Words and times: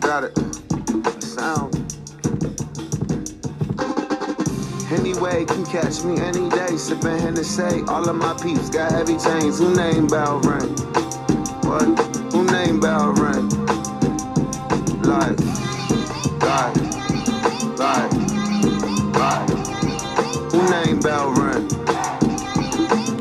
got 0.00 0.24
it. 0.24 0.36
Sound. 1.22 1.74
Anyway, 4.90 5.44
can 5.44 5.64
catch 5.66 6.02
me 6.02 6.18
any 6.20 6.48
day, 6.50 6.76
sipping 6.76 7.18
Hennessy. 7.18 7.82
All 7.86 8.08
of 8.08 8.16
my 8.16 8.34
peeps 8.42 8.70
got 8.70 8.90
heavy 8.90 9.16
chains. 9.18 9.58
Who 9.58 9.74
name 9.74 10.08
bell 10.08 10.40
ring? 10.40 10.68
What? 11.62 11.98
Who 12.32 12.44
name 12.46 12.80
bell 12.80 13.12
ring? 13.12 13.48
Like, 15.02 15.38
like, 16.40 16.76
like, 17.78 18.12
like. 19.14 19.50
Who 20.50 20.70
name 20.70 21.00
bell 21.00 21.30
ring? 21.30 21.68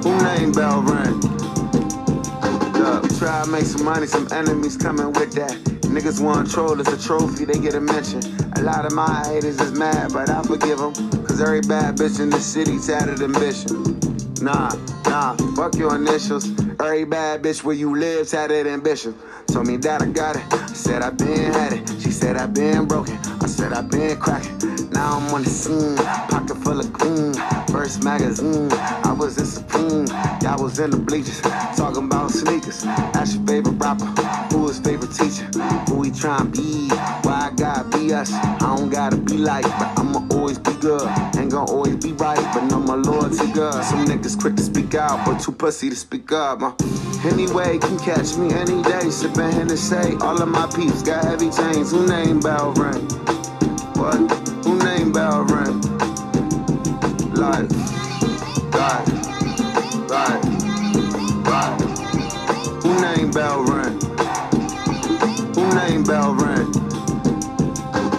Who 0.03 0.23
name 0.23 0.51
bell 0.51 0.81
ring? 0.81 1.19
Look, 2.73 3.17
try 3.17 3.43
to 3.43 3.49
make 3.51 3.65
some 3.65 3.85
money, 3.85 4.07
some 4.07 4.27
enemies 4.31 4.75
coming 4.77 5.11
with 5.13 5.33
that. 5.33 5.68
Niggas 5.89 6.21
want 6.21 6.51
troll, 6.51 6.79
it's 6.79 6.91
a 6.91 7.07
trophy, 7.07 7.45
they 7.45 7.59
get 7.59 7.73
a 7.73 7.81
mention. 7.81 8.21
A 8.57 8.61
lot 8.61 8.85
of 8.85 8.93
my 8.93 9.25
haters 9.27 9.59
is 9.59 9.71
mad, 9.71 10.13
but 10.13 10.29
I 10.29 10.43
forgive 10.43 10.77
them. 10.77 10.93
Cause 11.25 11.41
every 11.41 11.61
bad 11.61 11.97
bitch 11.97 12.19
in 12.19 12.29
the 12.29 12.39
city 12.39 12.77
tatted 12.79 13.21
ambition. 13.23 13.99
Nah, 14.41 14.71
nah, 15.05 15.35
fuck 15.55 15.75
your 15.75 15.95
initials. 15.95 16.47
Every 16.79 17.05
bad 17.05 17.41
bitch 17.41 17.63
where 17.63 17.75
you 17.75 17.97
live 17.97 18.29
tatted 18.29 18.67
ambition. 18.67 19.17
Told 19.47 19.65
me 19.65 19.77
that 19.77 20.03
I 20.03 20.05
got 20.07 20.35
it. 20.35 20.75
Said 20.75 21.01
I 21.01 21.09
been 21.09 21.51
had 21.53 21.73
it. 21.73 21.89
She 22.01 22.11
said 22.11 22.37
I 22.37 22.45
been 22.45 22.85
broken. 22.85 23.17
I 23.49 23.51
said 23.51 23.73
I 23.73 23.81
been 23.81 24.15
cracking. 24.19 24.91
Now 24.91 25.17
I'm 25.17 25.33
on 25.33 25.41
the 25.41 25.49
scene, 25.49 25.97
pocket 25.97 26.55
full 26.57 26.79
of 26.79 26.93
green. 26.93 27.33
First 27.73 28.03
magazine, 28.03 28.71
I 28.71 29.11
was 29.11 29.39
in 29.39 29.45
Supreme. 29.47 30.05
Y'all 30.43 30.61
was 30.61 30.77
in 30.77 30.91
the 30.91 30.97
bleachers, 30.97 31.41
talking 31.75 32.05
about 32.05 32.29
sneakers. 32.29 32.85
Ask 32.85 33.37
your 33.37 33.47
favorite 33.47 33.81
rapper, 33.81 34.05
who 34.53 34.67
his 34.67 34.77
favorite 34.77 35.13
teacher, 35.13 35.49
who 35.89 36.03
he 36.03 36.11
trying 36.11 36.51
to 36.51 36.61
be. 36.61 36.89
Why 37.25 37.49
I 37.49 37.51
gotta 37.55 37.97
be 37.97 38.13
us? 38.13 38.31
I 38.31 38.75
don't 38.77 38.91
gotta 38.91 39.17
be 39.17 39.37
like, 39.37 39.63
but 39.63 39.97
I'ma 39.97 40.27
always 40.29 40.59
be 40.59 40.73
good. 40.73 41.09
Ain't 41.35 41.49
gonna 41.49 41.71
always 41.71 41.95
be 41.95 42.11
right, 42.11 42.37
but 42.53 42.65
know 42.65 42.79
my 42.79 42.93
loyalty 42.93 43.51
good. 43.51 43.83
Some 43.83 44.05
niggas 44.05 44.39
quick 44.39 44.57
to 44.57 44.61
speak 44.61 44.93
out, 44.93 45.25
but 45.25 45.39
too 45.39 45.53
pussy 45.53 45.89
to 45.89 45.95
speak 45.95 46.31
up. 46.31 46.61
Uh. 46.61 46.73
Anyway, 47.25 47.79
can 47.79 47.97
catch 47.97 48.37
me 48.37 48.53
any 48.53 48.83
day, 48.83 49.09
sipping 49.09 49.51
Hennessy. 49.51 50.15
All 50.21 50.39
of 50.39 50.47
my 50.49 50.67
peeps 50.67 51.01
got 51.01 51.25
heavy 51.25 51.49
chains. 51.49 51.89
Who 51.89 52.05
name 52.05 52.41
bell 52.41 52.73
ring? 52.73 53.38
What? 53.99 54.15
Who 54.63 54.79
name 54.79 55.11
bell 55.11 55.43
ring? 55.43 55.81
Like, 57.33 57.69
like, 58.71 59.07
like, 60.07 60.43
like. 61.43 61.81
Who 62.81 63.01
name 63.01 63.31
bell 63.31 63.61
ring? 63.63 63.99
Who 65.53 65.75
name 65.75 66.03
bell 66.05 66.33
ring? 66.33 66.71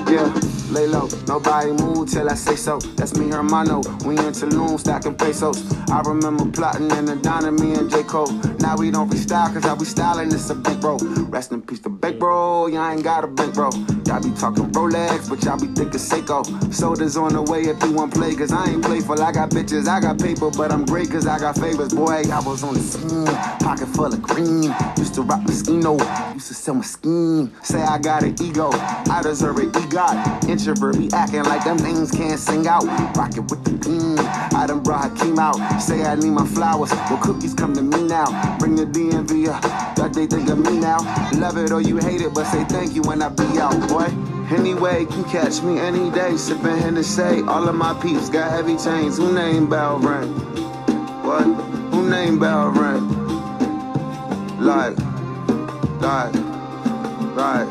Yeah, 0.06 0.49
lay 0.70 0.86
low. 0.86 1.08
Nobody 1.26 1.72
move 1.72 2.10
till 2.10 2.28
I 2.28 2.34
say 2.34 2.56
so. 2.56 2.78
That's 2.96 3.16
me, 3.16 3.28
hermano. 3.28 3.80
We 4.04 4.16
in 4.16 4.32
Tulum 4.32 4.78
stacking 4.78 5.14
pesos. 5.14 5.58
I 5.90 6.00
remember 6.00 6.46
plotting 6.46 6.90
in 6.92 7.04
the 7.06 7.16
diner, 7.16 7.52
me 7.52 7.74
and 7.74 7.90
J. 7.90 8.04
Cole. 8.04 8.30
Now 8.60 8.76
we 8.76 8.90
don't 8.90 9.10
freestyle, 9.10 9.52
cause 9.52 9.64
I 9.64 9.74
be 9.74 9.84
styling, 9.84 10.32
it's 10.32 10.50
a 10.50 10.54
big 10.54 10.80
bro. 10.80 10.96
Rest 11.28 11.52
in 11.52 11.62
peace 11.62 11.80
to 11.80 11.88
big 11.88 12.18
bro, 12.18 12.68
y'all 12.68 12.90
ain't 12.90 13.02
got 13.02 13.24
a 13.24 13.26
big 13.26 13.52
bro. 13.52 13.70
Y'all 14.06 14.22
be 14.22 14.30
talking 14.38 14.70
Rolex, 14.72 15.28
but 15.28 15.42
y'all 15.44 15.58
be 15.58 15.66
thinking 15.66 16.00
Seiko. 16.00 16.44
Soda's 16.72 17.16
on 17.16 17.32
the 17.32 17.42
way 17.42 17.62
if 17.62 17.82
you 17.82 17.92
want 17.92 18.12
play, 18.14 18.34
cause 18.34 18.52
I 18.52 18.70
ain't 18.70 18.84
playful. 18.84 19.20
I 19.22 19.32
got 19.32 19.50
bitches, 19.50 19.88
I 19.88 20.00
got 20.00 20.18
paper, 20.18 20.50
but 20.50 20.72
I'm 20.72 20.84
great 20.84 21.10
cause 21.10 21.26
I 21.26 21.38
got 21.38 21.56
favors. 21.58 21.92
Boy, 21.92 22.22
I 22.30 22.40
was 22.40 22.62
on 22.62 22.74
the 22.74 22.80
scene, 22.80 23.26
pocket 23.60 23.88
full 23.88 24.06
of 24.06 24.22
green. 24.22 24.74
Used 24.98 25.14
to 25.14 25.22
rock 25.22 25.40
Moschino, 25.40 25.98
used 26.34 26.48
to 26.48 26.54
sell 26.54 26.74
my 26.74 26.82
scheme. 26.82 27.52
Say 27.62 27.80
I 27.80 27.98
got 27.98 28.22
an 28.22 28.34
ego, 28.42 28.70
I 28.72 29.20
deserve 29.22 29.58
it, 29.58 29.72
EGOT. 29.72 30.48
Introvert 30.60 30.98
be 30.98 31.08
acting 31.14 31.42
like 31.44 31.64
them 31.64 31.78
names 31.78 32.10
can't 32.10 32.38
sing 32.38 32.66
out. 32.66 32.84
Rockin' 33.16 33.46
with 33.46 33.64
the 33.64 33.70
beam, 33.70 34.18
I 34.18 34.66
done 34.66 34.82
brought 34.82 35.10
Hakeem 35.10 35.38
out. 35.38 35.56
Say 35.78 36.04
I 36.04 36.16
need 36.16 36.32
my 36.32 36.46
flowers, 36.46 36.90
well 36.90 37.16
cookies 37.16 37.54
come 37.54 37.72
to 37.72 37.80
me 37.80 38.02
now. 38.02 38.58
Bring 38.58 38.76
the 38.76 38.84
DMV 38.84 39.48
up, 39.48 39.62
that 39.96 40.12
they 40.12 40.26
think 40.26 40.50
of 40.50 40.58
me 40.58 40.78
now. 40.78 40.98
Love 41.38 41.56
it 41.56 41.72
or 41.72 41.80
you 41.80 41.96
hate 41.96 42.20
it, 42.20 42.34
but 42.34 42.44
say 42.44 42.62
thank 42.64 42.94
you 42.94 43.00
when 43.00 43.22
I 43.22 43.30
be 43.30 43.58
out, 43.58 43.88
boy. 43.88 44.04
Anyway, 44.54 45.06
can 45.06 45.24
catch 45.24 45.62
me 45.62 45.78
any 45.78 46.10
day, 46.10 46.36
sipping 46.36 46.76
Hennessy. 46.76 47.40
All 47.48 47.66
of 47.66 47.74
my 47.74 47.94
peeps 48.02 48.28
got 48.28 48.50
heavy 48.50 48.76
chains. 48.76 49.16
Who 49.16 49.32
name 49.32 49.66
bell 49.66 49.98
ring? 49.98 50.28
What? 51.24 51.44
Who 51.44 52.06
name 52.10 52.38
bell 52.38 52.68
ring? 52.68 53.08
Like, 54.60 54.98
like, 56.02 56.34
like, 57.34 57.70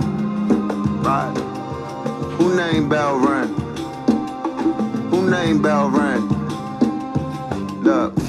like. 1.03 1.59
Who 2.39 2.55
named 2.55 2.89
bell 2.89 3.17
ring? 3.17 3.50
Who 5.11 5.29
name 5.29 5.61
bell 5.61 5.89
ring? 5.89 6.25
Look. 7.83 8.28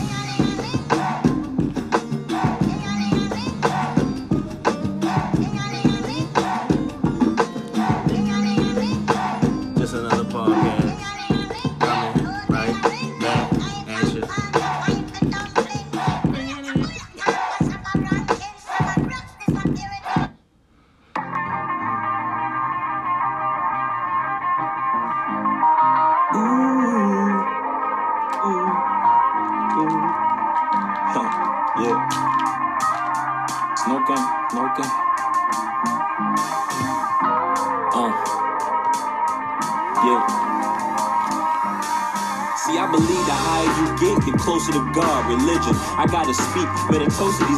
Speak, 46.61 46.91
better 46.91 47.11
toast 47.11 47.50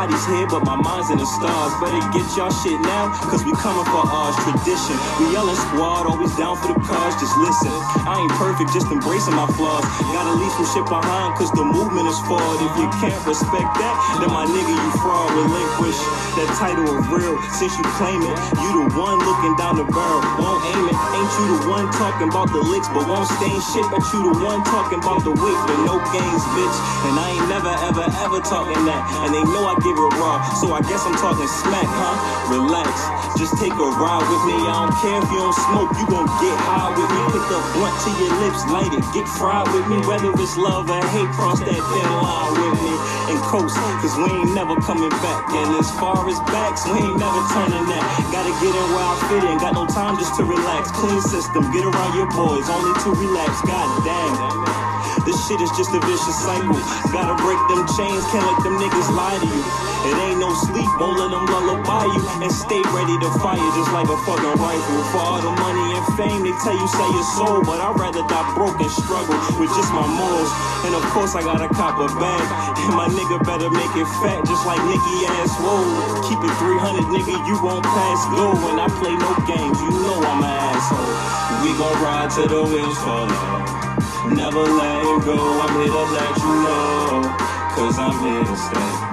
body's 0.00 0.24
here, 0.32 0.48
but 0.48 0.64
my 0.64 0.80
mind's 0.80 1.12
in 1.12 1.18
the 1.20 1.28
stars. 1.28 1.72
Better 1.76 2.00
get 2.08 2.24
y'all 2.32 2.48
shit 2.48 2.80
now, 2.80 3.12
cause 3.28 3.44
we 3.44 3.52
coming 3.60 3.84
for 3.92 4.00
ours, 4.00 4.32
tradition. 4.48 4.96
We 5.20 5.36
yelling 5.36 5.60
squad, 5.68 6.08
always 6.08 6.32
down 6.40 6.56
for 6.56 6.72
the 6.72 6.80
cause, 6.80 7.12
just 7.20 7.36
listen. 7.36 7.68
I 8.08 8.16
ain't 8.16 8.32
perfect, 8.40 8.72
just 8.72 8.88
embracing 8.88 9.36
my 9.36 9.44
flaws. 9.60 9.84
Gotta 10.16 10.40
leave 10.40 10.56
some 10.56 10.68
shit 10.72 10.86
behind, 10.88 11.36
cause 11.36 11.52
the 11.52 11.68
movement 11.68 12.08
is 12.08 12.16
forward. 12.24 12.64
If 12.64 12.72
you 12.80 12.88
can't 12.96 13.20
respect 13.28 13.76
that, 13.76 13.94
then 14.24 14.32
my 14.32 14.48
nigga, 14.48 14.72
you 14.72 14.90
fraud, 15.04 15.28
relinquish 15.36 16.00
that 16.40 16.48
title 16.56 16.88
of 16.88 17.04
real. 17.12 17.36
Since 17.52 17.76
you 17.76 17.84
claim 18.00 18.24
it, 18.24 18.36
you 18.56 18.68
the 18.80 18.86
one 18.96 19.20
looking 19.20 19.52
down 19.60 19.76
the 19.76 19.84
barrel, 19.84 20.24
won't 20.40 20.64
aim 20.72 20.88
it. 20.88 20.96
Ain't 20.96 21.32
you 21.36 21.44
the 21.52 21.60
one 21.68 21.92
talking 21.92 22.32
about 22.32 22.48
the 22.48 22.62
licks, 22.62 22.88
but 22.88 23.04
won't 23.04 23.28
stain 23.36 23.60
shit, 23.74 23.84
but 23.92 24.00
you 24.16 24.32
the 24.32 24.34
one 24.40 24.64
talking 24.64 25.02
about 25.02 25.20
the 25.26 25.34
weight, 25.36 25.60
but 25.68 25.78
no 25.84 26.00
games, 26.14 26.44
bitch. 26.56 26.76
And 27.04 27.14
I 27.20 27.36
ain't 27.36 27.48
never, 27.52 27.72
ever, 27.84 28.06
ever 28.24 28.40
talking 28.40 28.80
that. 28.88 29.02
And 29.26 29.34
they 29.34 29.44
know 29.44 29.68
I 29.68 29.74
give 29.82 29.89
raw, 29.98 30.42
so 30.60 30.72
I 30.74 30.80
guess 30.82 31.02
I'm 31.06 31.16
talking 31.16 31.48
smack, 31.48 31.88
huh? 31.88 32.16
Relax, 32.52 32.90
just 33.38 33.56
take 33.58 33.72
a 33.72 33.88
ride 33.98 34.22
with 34.28 34.42
me. 34.46 34.56
I 34.68 34.86
don't 34.86 34.96
care 35.00 35.18
if 35.18 35.28
you 35.32 35.40
don't 35.40 35.56
smoke, 35.56 35.90
you 35.98 36.06
gon' 36.06 36.28
get 36.38 36.56
high 36.68 36.90
with 36.94 37.10
me. 37.10 37.22
Put 37.32 37.44
the 37.48 37.58
blunt 37.74 37.96
to 38.04 38.10
your 38.20 38.32
lips, 38.44 38.60
light 38.68 38.92
it, 38.92 39.04
get 39.16 39.26
fried 39.26 39.66
with 39.72 39.86
me. 39.88 39.98
Whether 40.06 40.30
it's 40.36 40.56
love 40.60 40.90
or 40.90 41.02
hate, 41.14 41.30
cross 41.34 41.60
that 41.60 41.80
thin 41.80 42.08
line 42.20 42.52
with 42.60 42.78
me. 42.84 42.94
And 43.32 43.38
coast, 43.46 43.76
cause 44.02 44.14
we 44.18 44.28
ain't 44.30 44.52
never 44.54 44.76
coming 44.82 45.12
back. 45.22 45.42
And 45.54 45.78
as 45.78 45.90
far 45.96 46.18
as 46.28 46.38
backs, 46.50 46.84
we 46.86 46.98
ain't 46.98 47.18
never 47.18 47.40
turning 47.54 47.86
that. 47.90 48.04
Gotta 48.34 48.52
get 48.60 48.74
in 48.74 48.86
where 48.92 49.06
I 49.06 49.14
fit 49.30 49.44
in, 49.48 49.56
got 49.58 49.74
no 49.74 49.86
time 49.86 50.18
just 50.18 50.36
to 50.36 50.44
relax. 50.44 50.90
Clean 50.92 51.20
system, 51.22 51.70
get 51.72 51.86
around 51.86 52.12
your 52.18 52.28
boys, 52.34 52.68
only 52.68 52.94
to 53.06 53.10
relax. 53.14 53.62
God 53.62 53.88
damn. 54.04 54.89
This 55.26 55.36
shit 55.46 55.60
is 55.60 55.70
just 55.76 55.92
a 55.94 56.00
vicious 56.00 56.38
cycle. 56.42 56.78
Gotta 57.12 57.34
break 57.42 57.58
them 57.68 57.86
chains, 57.96 58.24
can't 58.30 58.46
let 58.46 58.62
them 58.62 58.78
niggas 58.78 59.10
lie 59.14 59.38
to 59.38 59.46
you. 59.46 59.62
It 60.00 60.16
ain't 60.16 60.40
no 60.40 60.48
sleep, 60.56 60.88
let 60.96 61.28
them 61.28 61.44
lullaby 61.44 62.08
you. 62.08 62.22
And 62.40 62.52
stay 62.52 62.80
ready 62.96 63.16
to 63.20 63.28
fire 63.44 63.60
just 63.76 63.92
like 63.92 64.08
a 64.08 64.16
fucking 64.24 64.56
rifle. 64.56 65.02
For 65.12 65.20
all 65.20 65.40
the 65.44 65.52
money 65.60 65.86
and 65.92 66.04
fame, 66.16 66.40
they 66.40 66.56
tell 66.64 66.72
you 66.72 66.88
sell 66.88 67.12
your 67.12 67.28
soul. 67.36 67.60
But 67.60 67.84
I'd 67.84 68.00
rather 68.00 68.24
die 68.24 68.48
broke 68.56 68.80
and 68.80 68.88
struggle 68.88 69.36
with 69.60 69.68
just 69.76 69.92
my 69.92 70.08
morals. 70.08 70.50
And 70.88 70.96
of 70.96 71.04
course, 71.12 71.36
I 71.36 71.44
gotta 71.44 71.68
cop 71.68 72.00
a 72.00 72.08
bag. 72.16 72.44
And 72.80 72.96
my 72.96 73.12
nigga 73.12 73.44
better 73.44 73.68
make 73.68 73.92
it 73.92 74.08
fat, 74.24 74.40
just 74.48 74.64
like 74.64 74.80
Nicky 74.88 75.28
ass 75.36 75.52
Whoa. 75.60 75.84
Keep 76.24 76.40
it 76.48 76.54
300, 76.56 77.04
nigga, 77.12 77.36
you 77.44 77.60
won't 77.60 77.84
pass 77.84 78.24
go. 78.32 78.56
When 78.64 78.80
I 78.80 78.88
play 78.96 79.12
no 79.12 79.30
games, 79.44 79.76
you 79.84 79.92
know 80.00 80.16
I'm 80.16 80.40
an 80.40 80.56
asshole. 80.72 81.40
We 81.60 81.76
gon' 81.76 81.96
ride 82.00 82.30
till 82.32 82.48
the 82.48 82.62
wheels 82.64 82.96
fall 83.04 83.28
off. 83.28 84.32
Never 84.32 84.64
let 84.64 85.24
go, 85.28 85.36
I'm 85.36 85.72
here 85.76 85.92
to 85.92 86.04
let 86.16 86.34
you 86.40 86.54
know. 86.64 87.36
Cause 87.76 87.98
I'm 87.98 88.16
here 88.24 88.44
to 88.44 88.56
stay. 88.56 89.09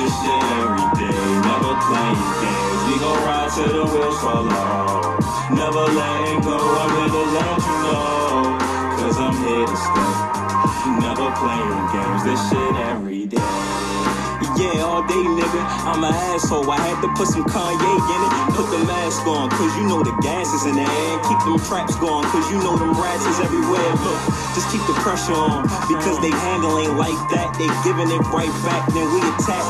This 0.00 0.12
shit 0.20 0.44
every 0.60 0.88
day. 0.96 1.20
Never 1.44 1.72
playing 1.84 2.24
games. 2.40 2.80
We 2.88 2.94
gon' 3.04 3.20
ride 3.28 3.50
till 3.52 3.72
the 3.76 3.84
wheels 3.92 4.18
fall 4.20 4.48
off. 4.48 5.50
Never 5.50 5.84
letting 5.98 6.40
go. 6.40 6.56
I'm 6.56 6.90
here 6.96 7.10
to 7.16 7.22
let 7.36 7.58
you 7.68 7.76
know. 7.84 8.58
Cause 8.96 9.16
I'm 9.20 9.36
here 9.44 9.66
to 9.66 9.76
stay. 9.86 10.12
Never 11.04 11.28
playing 11.40 11.84
games. 11.92 12.22
This 12.24 12.40
shit 12.48 12.74
every 12.90 13.26
day. 13.26 13.99
Yeah, 14.40 14.88
all 14.88 15.04
day 15.04 15.20
nigga. 15.20 15.60
I'm 15.84 16.00
an 16.00 16.16
asshole. 16.32 16.64
I 16.70 16.80
had 16.80 16.96
to 17.04 17.08
put 17.12 17.28
some 17.28 17.44
Kanye 17.44 17.76
in 17.76 18.20
it. 18.24 18.32
Put 18.56 18.72
the 18.72 18.80
mask 18.88 19.26
on, 19.28 19.52
cause 19.52 19.68
you 19.76 19.84
know 19.84 20.00
the 20.00 20.16
gas 20.24 20.48
is 20.56 20.64
in 20.64 20.80
the 20.80 20.86
air. 20.88 21.14
Keep 21.28 21.40
them 21.44 21.60
traps 21.60 21.92
going, 22.00 22.24
cause 22.32 22.48
you 22.48 22.56
know 22.64 22.72
them 22.76 22.96
rats 22.96 23.24
is 23.28 23.36
everywhere. 23.40 23.92
Look, 24.00 24.20
just 24.56 24.72
keep 24.72 24.80
the 24.88 24.96
pressure 25.04 25.36
on. 25.36 25.68
Because 25.92 26.16
they 26.24 26.32
handling 26.32 26.96
like 26.96 27.20
that. 27.36 27.52
They 27.60 27.68
giving 27.84 28.08
it 28.08 28.24
right 28.32 28.52
back, 28.64 28.88
then 28.96 29.04
we 29.12 29.20
attack. 29.36 29.64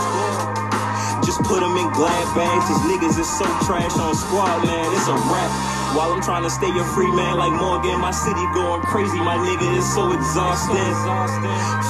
Just 1.26 1.42
put 1.42 1.60
them 1.60 1.74
in 1.74 1.90
glad 1.90 2.26
bags. 2.38 2.70
These 2.70 2.84
niggas 2.94 3.18
is 3.18 3.26
so 3.26 3.46
trash 3.66 3.98
on 3.98 4.14
squad, 4.14 4.62
man. 4.62 4.86
It's 4.94 5.08
a 5.10 5.18
rap. 5.34 5.79
While 5.90 6.14
I'm 6.14 6.22
trying 6.22 6.44
to 6.46 6.50
stay 6.50 6.70
a 6.70 6.84
free 6.94 7.10
man 7.10 7.34
like 7.36 7.50
Morgan, 7.50 7.98
my 7.98 8.12
city 8.14 8.46
going 8.54 8.80
crazy. 8.86 9.18
My 9.18 9.34
nigga 9.34 9.74
is 9.74 9.82
so 9.90 10.12
exhausted. 10.14 10.78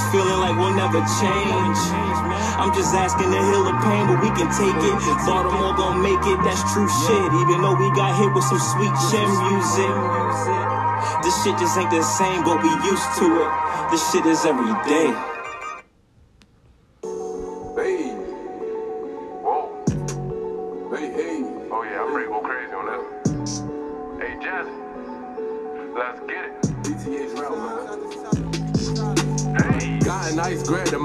Feeling 0.09 0.41
like 0.41 0.57
we'll 0.57 0.73
never 0.73 1.05
change. 1.21 1.81
I'm 2.57 2.73
just 2.73 2.97
asking 2.97 3.29
to 3.29 3.41
heal 3.45 3.65
the 3.69 3.77
pain, 3.85 4.09
but 4.09 4.25
we 4.25 4.33
can 4.33 4.49
take 4.57 4.73
it. 4.73 4.97
Baltimore 5.29 5.77
gon' 5.77 6.01
make 6.01 6.25
it, 6.25 6.41
that's 6.41 6.65
true 6.73 6.89
shit. 7.05 7.29
Even 7.45 7.61
though 7.61 7.77
we 7.77 7.93
got 7.93 8.17
hit 8.17 8.33
with 8.33 8.45
some 8.49 8.61
sweet 8.73 8.95
shit 9.13 9.29
music. 9.53 9.93
This 11.21 11.37
shit 11.45 11.61
just 11.61 11.77
ain't 11.77 11.93
the 11.93 12.01
same, 12.01 12.43
but 12.43 12.63
we 12.65 12.73
used 12.89 13.11
to 13.21 13.27
it. 13.45 13.51
This 13.93 14.01
shit 14.11 14.25
is 14.25 14.45
every 14.49 14.73
day. 14.89 15.40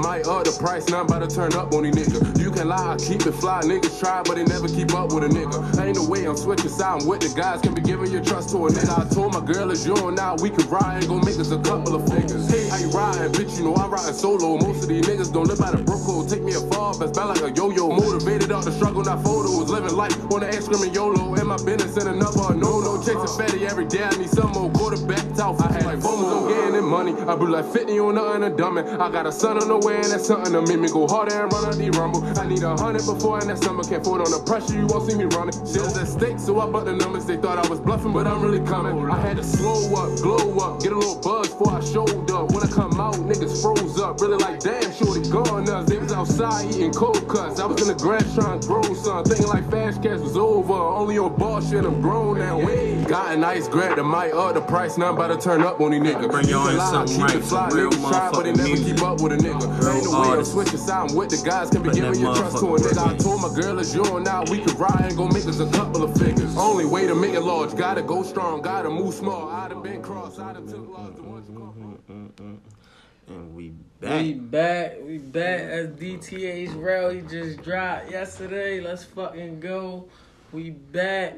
Might 0.06 0.26
up 0.28 0.44
the 0.44 0.52
price, 0.52 0.86
now 0.88 1.00
I'm 1.00 1.06
about 1.06 1.28
to 1.28 1.34
turn 1.34 1.52
up 1.54 1.74
on 1.74 1.82
these 1.82 1.96
niggas. 1.98 2.38
You 2.38 2.52
can 2.52 2.68
lie, 2.68 2.94
I 2.94 2.96
keep 2.96 3.26
it 3.26 3.34
fly. 3.42 3.60
Niggas 3.62 3.98
try, 3.98 4.22
but 4.22 4.36
they 4.36 4.44
never 4.44 4.68
keep 4.68 4.94
up 4.94 5.10
with 5.12 5.24
a 5.24 5.28
nigga. 5.28 5.58
Ain't 5.82 5.98
no 5.98 6.06
way 6.06 6.24
I'm 6.26 6.36
switching 6.36 6.70
side 6.70 7.02
I'm 7.02 7.06
with 7.08 7.26
the 7.26 7.30
guys. 7.34 7.60
Can 7.60 7.74
be 7.74 7.82
giving 7.82 8.12
your 8.12 8.22
trust 8.22 8.50
to 8.50 8.66
a 8.66 8.70
nigga. 8.70 9.02
I 9.02 9.02
told 9.12 9.34
my 9.34 9.42
girl 9.42 9.70
it's 9.72 9.84
you 9.84 9.96
now 10.12 10.36
we 10.38 10.50
can 10.50 10.62
ride 10.70 11.02
and 11.02 11.08
go 11.08 11.18
make 11.18 11.38
us 11.42 11.50
a 11.50 11.58
couple 11.58 11.96
of 11.96 12.06
figures. 12.06 12.46
Hey, 12.48 12.68
how 12.68 12.78
you 12.78 12.90
riding? 12.90 13.32
Bitch, 13.32 13.58
you 13.58 13.64
know 13.64 13.74
I'm 13.74 13.90
riding 13.90 14.14
solo. 14.14 14.56
Most 14.58 14.84
of 14.84 14.88
these 14.88 15.04
niggas 15.06 15.32
don't 15.32 15.48
live 15.48 15.58
by 15.58 15.72
the 15.74 15.82
code. 15.82 16.28
Take 16.30 16.42
me 16.42 16.54
a 16.54 16.62
fall, 16.70 16.96
best 16.96 17.14
bad 17.18 17.26
like 17.26 17.42
a 17.42 17.50
yo-yo. 17.50 17.90
Motivated 17.90 18.52
out 18.52 18.64
the 18.64 18.70
struggle, 18.70 19.02
not 19.02 19.24
photos. 19.24 19.68
Living 19.68 19.96
life 19.96 20.14
on 20.30 20.40
the 20.40 20.46
X 20.46 20.66
screaming 20.66 20.94
YOLO. 20.94 21.34
And 21.34 21.48
my 21.48 21.58
business 21.66 21.96
and 21.98 22.14
another 22.14 22.54
no 22.54 22.78
no. 22.78 23.02
Chasing 23.02 23.26
fatty 23.34 23.66
every 23.66 23.86
day. 23.86 24.04
I 24.04 24.14
need 24.16 24.30
some 24.30 24.52
more 24.52 24.70
quarterback 24.70 25.26
talk. 25.34 25.60
I 25.60 25.72
had 25.72 25.84
like 25.84 25.98
FOMO 25.98 26.30
on 26.30 26.48
getting 26.48 26.74
in 26.76 26.84
money. 26.84 27.12
I 27.26 27.34
blew 27.34 27.50
like 27.50 27.66
50 27.72 27.98
on 27.98 28.14
nothing 28.14 28.44
a. 28.46 29.02
I 29.02 29.10
got 29.10 29.26
a 29.26 29.32
son 29.32 29.58
on 29.58 29.68
the 29.68 29.78
way 29.78 29.95
and 29.96 30.12
that's 30.12 30.26
something 30.26 30.52
to 30.52 30.62
make 30.62 30.80
me 30.80 30.88
go 30.88 31.06
harder 31.06 31.34
and 31.42 31.52
run 31.52 31.64
on 31.64 31.78
the 31.78 31.90
rumble. 31.90 32.22
I 32.38 32.46
need 32.46 32.62
a 32.62 32.76
hundred 32.76 33.04
before 33.06 33.38
and 33.40 33.50
that 33.50 33.58
summer 33.58 33.82
can't 33.82 34.02
afford 34.02 34.20
on 34.22 34.30
the 34.30 34.42
pressure. 34.44 34.74
You 34.74 34.86
won't 34.86 35.10
see 35.10 35.16
me 35.16 35.24
running. 35.36 35.54
Shit 35.66 35.82
is 35.82 35.96
at 35.96 36.08
stake, 36.08 36.38
so 36.38 36.60
I 36.60 36.70
bucked 36.70 36.86
the 36.86 36.94
numbers. 36.94 37.26
They 37.26 37.36
thought 37.36 37.58
I 37.58 37.66
was 37.68 37.80
bluffing, 37.80 38.12
but 38.12 38.26
I'm 38.26 38.42
really 38.42 38.64
coming. 38.66 39.10
I 39.10 39.20
had 39.20 39.36
to 39.38 39.44
slow 39.44 39.88
up, 39.94 40.18
glow 40.20 40.58
up, 40.58 40.82
get 40.82 40.92
a 40.92 40.98
little 40.98 41.20
buzz 41.20 41.48
before 41.48 41.72
I 41.72 41.80
showed 41.84 42.30
up. 42.30 42.52
When 42.52 42.62
I 42.62 42.68
come 42.68 43.00
out, 43.00 43.14
niggas 43.16 43.60
froze 43.62 43.98
up. 44.00 44.20
Really 44.20 44.38
like, 44.38 44.60
damn, 44.60 44.92
shorty 44.92 45.28
gone 45.30 45.68
us. 45.68 45.88
They 45.88 45.98
was 45.98 46.12
outside 46.12 46.66
eating 46.74 46.92
cold 46.92 47.26
cuts. 47.28 47.60
I 47.60 47.66
was 47.66 47.80
in 47.82 47.88
the 47.88 47.94
grass 47.94 48.26
trying 48.34 48.60
to 48.60 48.66
grow 48.66 48.82
some. 48.94 49.24
Thinking 49.24 49.46
like 49.48 49.70
fast 49.70 50.02
cash 50.02 50.20
was 50.20 50.36
over. 50.36 50.72
Only 50.72 51.18
on 51.18 51.36
ball 51.36 51.60
shit, 51.60 51.84
I'm 51.84 52.00
grown 52.00 52.38
now. 52.38 52.58
Wait, 52.58 53.06
got 53.08 53.34
an 53.34 53.44
ice 53.44 53.68
grad 53.68 53.98
the 53.98 54.04
might 54.04 54.32
up 54.32 54.54
the 54.54 54.60
price. 54.60 54.96
Now 54.98 55.08
I'm 55.08 55.14
about 55.14 55.28
to 55.28 55.38
turn 55.38 55.62
up 55.62 55.80
on 55.80 55.92
these 55.92 56.02
niggas. 56.02 56.30
Bring 56.30 56.48
y'all 56.48 56.68
in 56.68 56.78
something 56.78 57.16
keep 57.16 57.26
right, 57.26 57.36
it 57.36 57.44
fly. 57.44 57.68
real 57.72 57.90
Niggas 57.90 58.08
try, 58.10 58.30
but 58.32 58.42
they 58.44 58.52
never 58.52 58.68
music. 58.68 58.96
keep 58.96 59.02
up 59.04 59.20
with 59.20 59.32
a 59.32 59.36
nigga. 59.36 59.85
Real 59.86 59.96
Ain't 59.96 60.04
no 60.04 60.10
way 60.10 60.16
I'm 60.18 60.30
artists. 60.30 60.52
switching 60.54 60.78
side. 60.78 61.12
With 61.12 61.30
the 61.30 61.42
guys. 61.48 61.70
Can 61.70 61.82
be 61.82 61.90
giving 61.90 62.20
your 62.20 62.34
trust 62.34 62.58
to 62.58 62.74
a 62.74 62.78
nigga. 62.78 63.14
I 63.14 63.16
told 63.16 63.40
my 63.42 63.60
girl 63.60 63.78
it's 63.78 63.94
you 63.94 64.04
and 64.16 64.24
now 64.24 64.42
we 64.50 64.58
can 64.58 64.76
ride 64.76 65.04
and 65.04 65.16
go 65.16 65.28
make 65.28 65.46
us 65.46 65.60
a 65.60 65.70
couple 65.70 66.02
of 66.02 66.16
figures. 66.18 66.56
Only 66.56 66.84
way 66.84 67.06
to 67.06 67.14
make 67.14 67.34
it 67.34 67.40
large. 67.40 67.76
Gotta 67.76 68.02
go 68.02 68.22
strong. 68.22 68.62
Gotta 68.62 68.90
move 68.90 69.14
small. 69.14 69.48
I'd 69.48 69.70
have 69.70 69.82
been 69.82 70.02
crossed. 70.02 70.40
I'd 70.40 70.56
have 70.56 70.66
took 70.68 70.88
lots. 70.88 71.16
The 71.16 71.22
ones 71.22 71.48
mm-hmm, 71.48 72.12
mm-hmm, 72.12 72.26
mm-hmm. 72.26 73.32
And 73.32 73.56
we 73.56 73.70
back. 74.00 74.22
We 74.22 74.34
back, 74.34 74.92
we 75.02 75.18
back 75.18 75.60
as 75.62 75.88
DTH 75.88 76.80
rally 76.80 77.22
just 77.22 77.62
dropped 77.62 78.10
yesterday. 78.10 78.80
Let's 78.80 79.04
fucking 79.04 79.60
go. 79.60 80.08
We 80.52 80.70
back. 80.70 81.34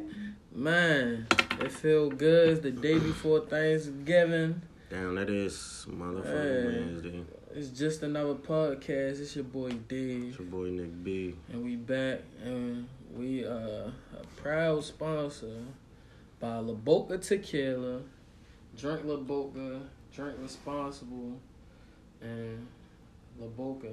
Man, 0.52 1.26
it 1.60 1.72
feel 1.72 2.10
good. 2.10 2.48
It's 2.50 2.60
the 2.60 2.70
day 2.70 2.98
before 2.98 3.40
Thanksgiving. 3.40 4.60
Damn, 4.90 5.14
that 5.14 5.30
is 5.30 5.86
motherfucking 5.88 6.24
Hey. 6.24 6.64
Wednesday. 6.66 7.24
It's 7.58 7.70
just 7.70 8.04
another 8.04 8.36
podcast. 8.36 9.20
It's 9.20 9.34
your 9.34 9.44
boy 9.44 9.70
D. 9.88 10.28
It's 10.28 10.38
your 10.38 10.46
boy 10.46 10.70
Nick 10.70 11.02
B. 11.02 11.34
And 11.52 11.64
we 11.64 11.74
back 11.74 12.20
and 12.44 12.88
we 13.12 13.44
uh 13.44 13.50
a 13.50 14.26
proud 14.36 14.84
sponsor 14.84 15.64
by 16.38 16.58
La 16.58 16.74
Boca 16.74 17.18
Tequila. 17.18 18.02
Drink 18.76 19.00
La 19.04 19.16
Boca, 19.16 19.80
drink 20.14 20.36
responsible, 20.40 21.40
and 22.20 22.64
La 23.40 23.48
Boca. 23.48 23.88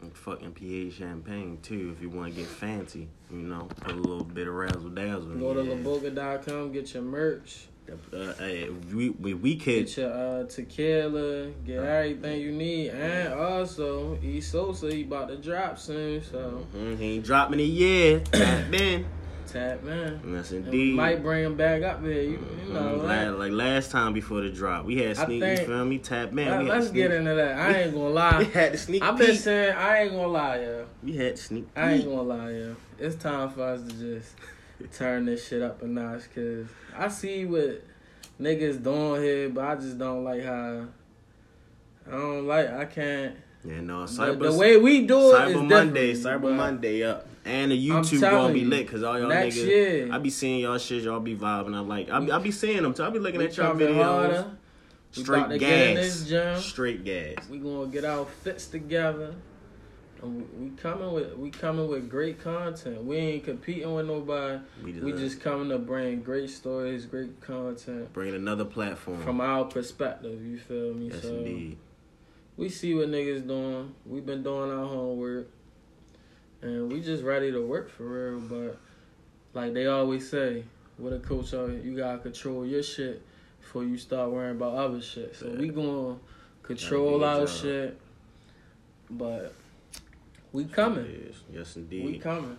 And 0.00 0.16
fucking 0.16 0.52
PA 0.52 0.96
champagne 0.96 1.58
too, 1.60 1.92
if 1.96 2.00
you 2.00 2.10
want 2.10 2.32
to 2.32 2.40
get 2.40 2.48
fancy. 2.48 3.08
You 3.32 3.38
know, 3.38 3.68
put 3.80 3.96
a 3.96 3.96
little 3.96 4.22
bit 4.22 4.46
of 4.46 4.54
razzle 4.54 4.90
dazzle. 4.90 5.34
Go 5.34 5.54
to 5.54 5.62
ass. 5.62 5.66
laboca.com, 5.66 6.70
get 6.70 6.94
your 6.94 7.02
merch, 7.02 7.66
Uh, 8.12 8.32
hey, 8.34 8.68
we 8.92 9.10
we, 9.10 9.34
we 9.34 9.56
could 9.56 9.86
get 9.86 9.96
your 9.96 10.12
uh, 10.12 10.44
tequila, 10.44 11.48
get 11.64 11.82
everything 11.82 12.40
you 12.40 12.52
need, 12.52 12.90
and 12.90 13.32
also 13.34 14.18
E 14.22 14.40
Sosa 14.40 14.92
he 14.92 15.02
about 15.04 15.28
to 15.28 15.36
drop 15.36 15.78
soon, 15.78 16.22
so 16.22 16.66
Mhm, 16.76 16.98
he 16.98 17.04
ain't 17.14 17.24
dropping 17.24 17.60
it 17.60 17.64
yet. 17.64 18.24
Tap 18.32 18.72
in. 18.74 19.06
tap 19.46 19.82
man. 19.82 20.20
And 20.22 20.34
that's 20.34 20.50
And 20.50 20.66
we 20.66 20.70
indeed. 20.80 20.94
might 20.96 21.22
bring 21.22 21.42
him 21.44 21.54
back 21.56 21.82
up 21.82 22.02
there. 22.02 22.12
you, 22.22 22.46
you 22.66 22.72
know. 22.74 22.98
Mhm, 22.98 23.04
right? 23.08 23.28
like, 23.28 23.38
like 23.38 23.52
last 23.52 23.90
time 23.90 24.12
before 24.12 24.42
the 24.42 24.50
drop, 24.50 24.84
we 24.84 24.98
had 24.98 25.16
sneak. 25.16 25.40
think- 25.42 25.60
you 25.60 25.66
feel 25.66 25.84
me? 25.86 25.98
Tap 25.98 26.30
in. 26.32 26.36
Let- 26.36 26.64
Let's 26.66 26.90
get 26.90 27.10
into 27.10 27.34
that. 27.34 27.58
I 27.58 27.72
ain't 27.84 27.94
gonna 27.94 28.08
lie. 28.10 28.38
We 28.38 28.44
had 28.44 28.72
the 28.74 28.78
sneak. 28.78 29.02
I've 29.02 29.16
been 29.16 29.28
peek. 29.30 29.40
saying 29.40 29.74
I 29.74 30.02
ain't 30.02 30.12
gonna 30.12 30.26
lie, 30.28 30.60
yeah. 30.60 30.82
We 31.02 31.16
had 31.16 31.36
to 31.36 31.42
sneak. 31.42 31.66
I 31.74 31.92
ain't 31.92 32.02
peek. 32.04 32.10
gonna 32.10 32.22
lie, 32.22 32.50
yeah. 32.50 32.72
It's 32.98 33.16
time 33.16 33.48
for 33.50 33.62
us 33.62 33.80
to 33.82 33.92
just 33.94 34.34
turn 34.98 35.24
this 35.24 35.48
shit 35.48 35.62
up 35.62 35.82
a 35.82 35.86
notch, 35.86 36.24
cause 36.34 36.66
I 36.98 37.08
see 37.08 37.44
what 37.44 37.84
niggas 38.40 38.82
doing 38.82 39.22
here, 39.22 39.48
but 39.48 39.64
I 39.64 39.74
just 39.76 39.98
don't 39.98 40.24
like 40.24 40.42
how. 40.42 40.86
I 42.06 42.10
don't 42.10 42.46
like. 42.46 42.70
I 42.70 42.84
can't. 42.86 43.36
Yeah, 43.64 43.80
no. 43.80 44.06
The, 44.06 44.12
Cyber, 44.12 44.50
the 44.52 44.58
way 44.58 44.76
we 44.76 45.06
do 45.06 45.34
it 45.34 45.48
is 45.50 45.56
Cyber 45.56 45.68
Monday, 45.68 46.12
Cyber 46.14 46.54
Monday 46.54 47.02
up, 47.04 47.26
and 47.44 47.70
the 47.70 47.88
YouTube 47.88 48.20
gonna 48.20 48.52
be 48.52 48.60
you, 48.60 48.68
lit 48.68 48.86
because 48.86 49.02
all 49.02 49.18
y'all 49.18 49.30
niggas. 49.30 49.54
year- 49.56 50.08
I 50.12 50.18
be 50.18 50.30
seeing 50.30 50.60
y'all 50.60 50.78
shit, 50.78 51.02
y'all 51.04 51.20
be 51.20 51.36
vibing. 51.36 51.74
I 51.74 51.80
like. 51.80 52.10
I 52.10 52.20
be, 52.20 52.32
I 52.32 52.38
be 52.38 52.50
seeing 52.50 52.82
them 52.82 52.94
too. 52.94 53.04
I 53.04 53.10
be 53.10 53.18
looking 53.18 53.42
at 53.42 53.56
y'all 53.56 53.74
videos. 53.74 54.02
harder. 54.02 54.50
Straight 55.10 55.38
about 55.38 55.50
to 55.50 55.58
get 55.58 55.96
in 55.98 56.28
gas. 56.28 56.64
Straight 56.64 57.04
gas. 57.04 57.48
We 57.48 57.58
gonna 57.58 57.86
get 57.86 58.04
our 58.04 58.26
fits 58.26 58.66
together. 58.66 59.34
We, 60.22 60.70
coming 60.70 61.12
with 61.12 61.36
we 61.36 61.50
coming 61.50 61.88
with 61.88 62.08
great 62.08 62.42
content. 62.42 63.04
We 63.04 63.16
ain't 63.16 63.44
competing 63.44 63.94
with 63.94 64.06
nobody. 64.06 64.60
We 64.82 64.92
just, 64.92 65.04
We 65.04 65.12
just 65.12 65.40
coming 65.40 65.68
to 65.68 65.78
bring 65.78 66.22
great 66.22 66.50
stories, 66.50 67.06
great 67.06 67.40
content 67.40 68.12
bring 68.12 68.34
another 68.34 68.64
platform. 68.64 69.22
from 69.22 69.40
our 69.40 69.64
perspective. 69.64 70.44
You 70.44 70.58
feel 70.58 70.94
me? 70.94 71.10
yes, 71.10 71.22
so 71.22 71.28
indeed. 71.28 71.78
we 72.56 72.68
see 72.68 72.94
what 72.94 73.08
niggas 73.08 73.46
doing. 73.46 73.94
We've 74.04 74.26
been 74.26 74.42
doing 74.42 74.70
our 74.70 74.86
homework, 74.86 75.48
and 76.62 76.92
we 76.92 77.00
just 77.00 77.22
ready 77.22 77.52
to 77.52 77.64
work 77.64 77.88
for 77.90 78.04
real. 78.04 78.40
But 78.40 78.78
like 79.54 79.72
they 79.72 79.86
always 79.86 80.28
say, 80.28 80.64
with 80.98 81.12
a 81.12 81.20
coach, 81.20 81.52
you 81.52 81.96
gotta 81.96 82.18
control 82.18 82.66
your 82.66 82.82
shit 82.82 83.22
before 83.60 83.84
you 83.84 83.96
start 83.96 84.30
worrying 84.30 84.56
about 84.56 84.74
other 84.74 85.00
shit. 85.00 85.36
So 85.36 85.50
we 85.50 85.68
gonna 85.68 86.16
control 86.62 87.24
our 87.24 87.46
job. 87.46 87.48
shit, 87.48 88.00
but 89.10 89.54
we 90.52 90.64
coming. 90.64 91.26
Yes, 91.26 91.76
yes, 91.76 91.76
We 91.90 92.18
coming. 92.18 92.56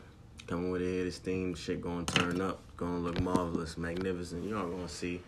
Coming 0.48 0.72
with 0.72 0.81
it, 0.81 1.03
this 1.03 1.17
theme 1.19 1.53
shit 1.55 1.81
gonna 1.81 2.05
turn 2.05 2.41
up, 2.41 2.60
gonna 2.77 3.00
look 3.00 3.19
marvelous, 3.22 3.77
magnificent. 3.77 4.48
Y'all 4.48 4.67
gonna 4.69 4.89
see. 4.89 5.22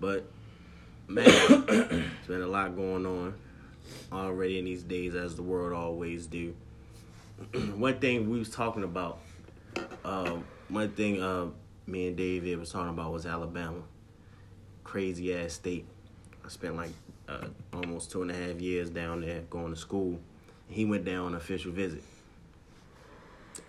But 0.00 0.24
man, 1.06 1.26
it's 1.28 2.26
been 2.26 2.42
a 2.42 2.46
lot 2.46 2.74
going 2.74 3.06
on 3.06 3.34
already 4.12 4.58
in 4.58 4.64
these 4.64 4.82
days, 4.82 5.14
as 5.14 5.36
the 5.36 5.42
world 5.42 5.72
always 5.72 6.26
do. 6.26 6.54
one 7.76 7.98
thing 7.98 8.28
we 8.30 8.38
was 8.38 8.50
talking 8.50 8.84
about, 8.84 9.18
um, 10.04 10.44
one 10.68 10.90
thing 10.90 11.22
uh, 11.22 11.46
me 11.86 12.08
and 12.08 12.16
David 12.16 12.58
was 12.58 12.70
talking 12.70 12.90
about 12.90 13.12
was 13.12 13.26
Alabama, 13.26 13.82
crazy 14.84 15.34
ass 15.34 15.52
state. 15.54 15.86
I 16.44 16.48
spent 16.48 16.76
like 16.76 16.90
uh, 17.28 17.46
almost 17.72 18.10
two 18.10 18.22
and 18.22 18.30
a 18.30 18.34
half 18.34 18.60
years 18.60 18.90
down 18.90 19.20
there 19.20 19.42
going 19.50 19.72
to 19.72 19.78
school. 19.78 20.18
He 20.68 20.84
went 20.84 21.04
down 21.04 21.26
on 21.26 21.34
official 21.34 21.72
visit. 21.72 22.02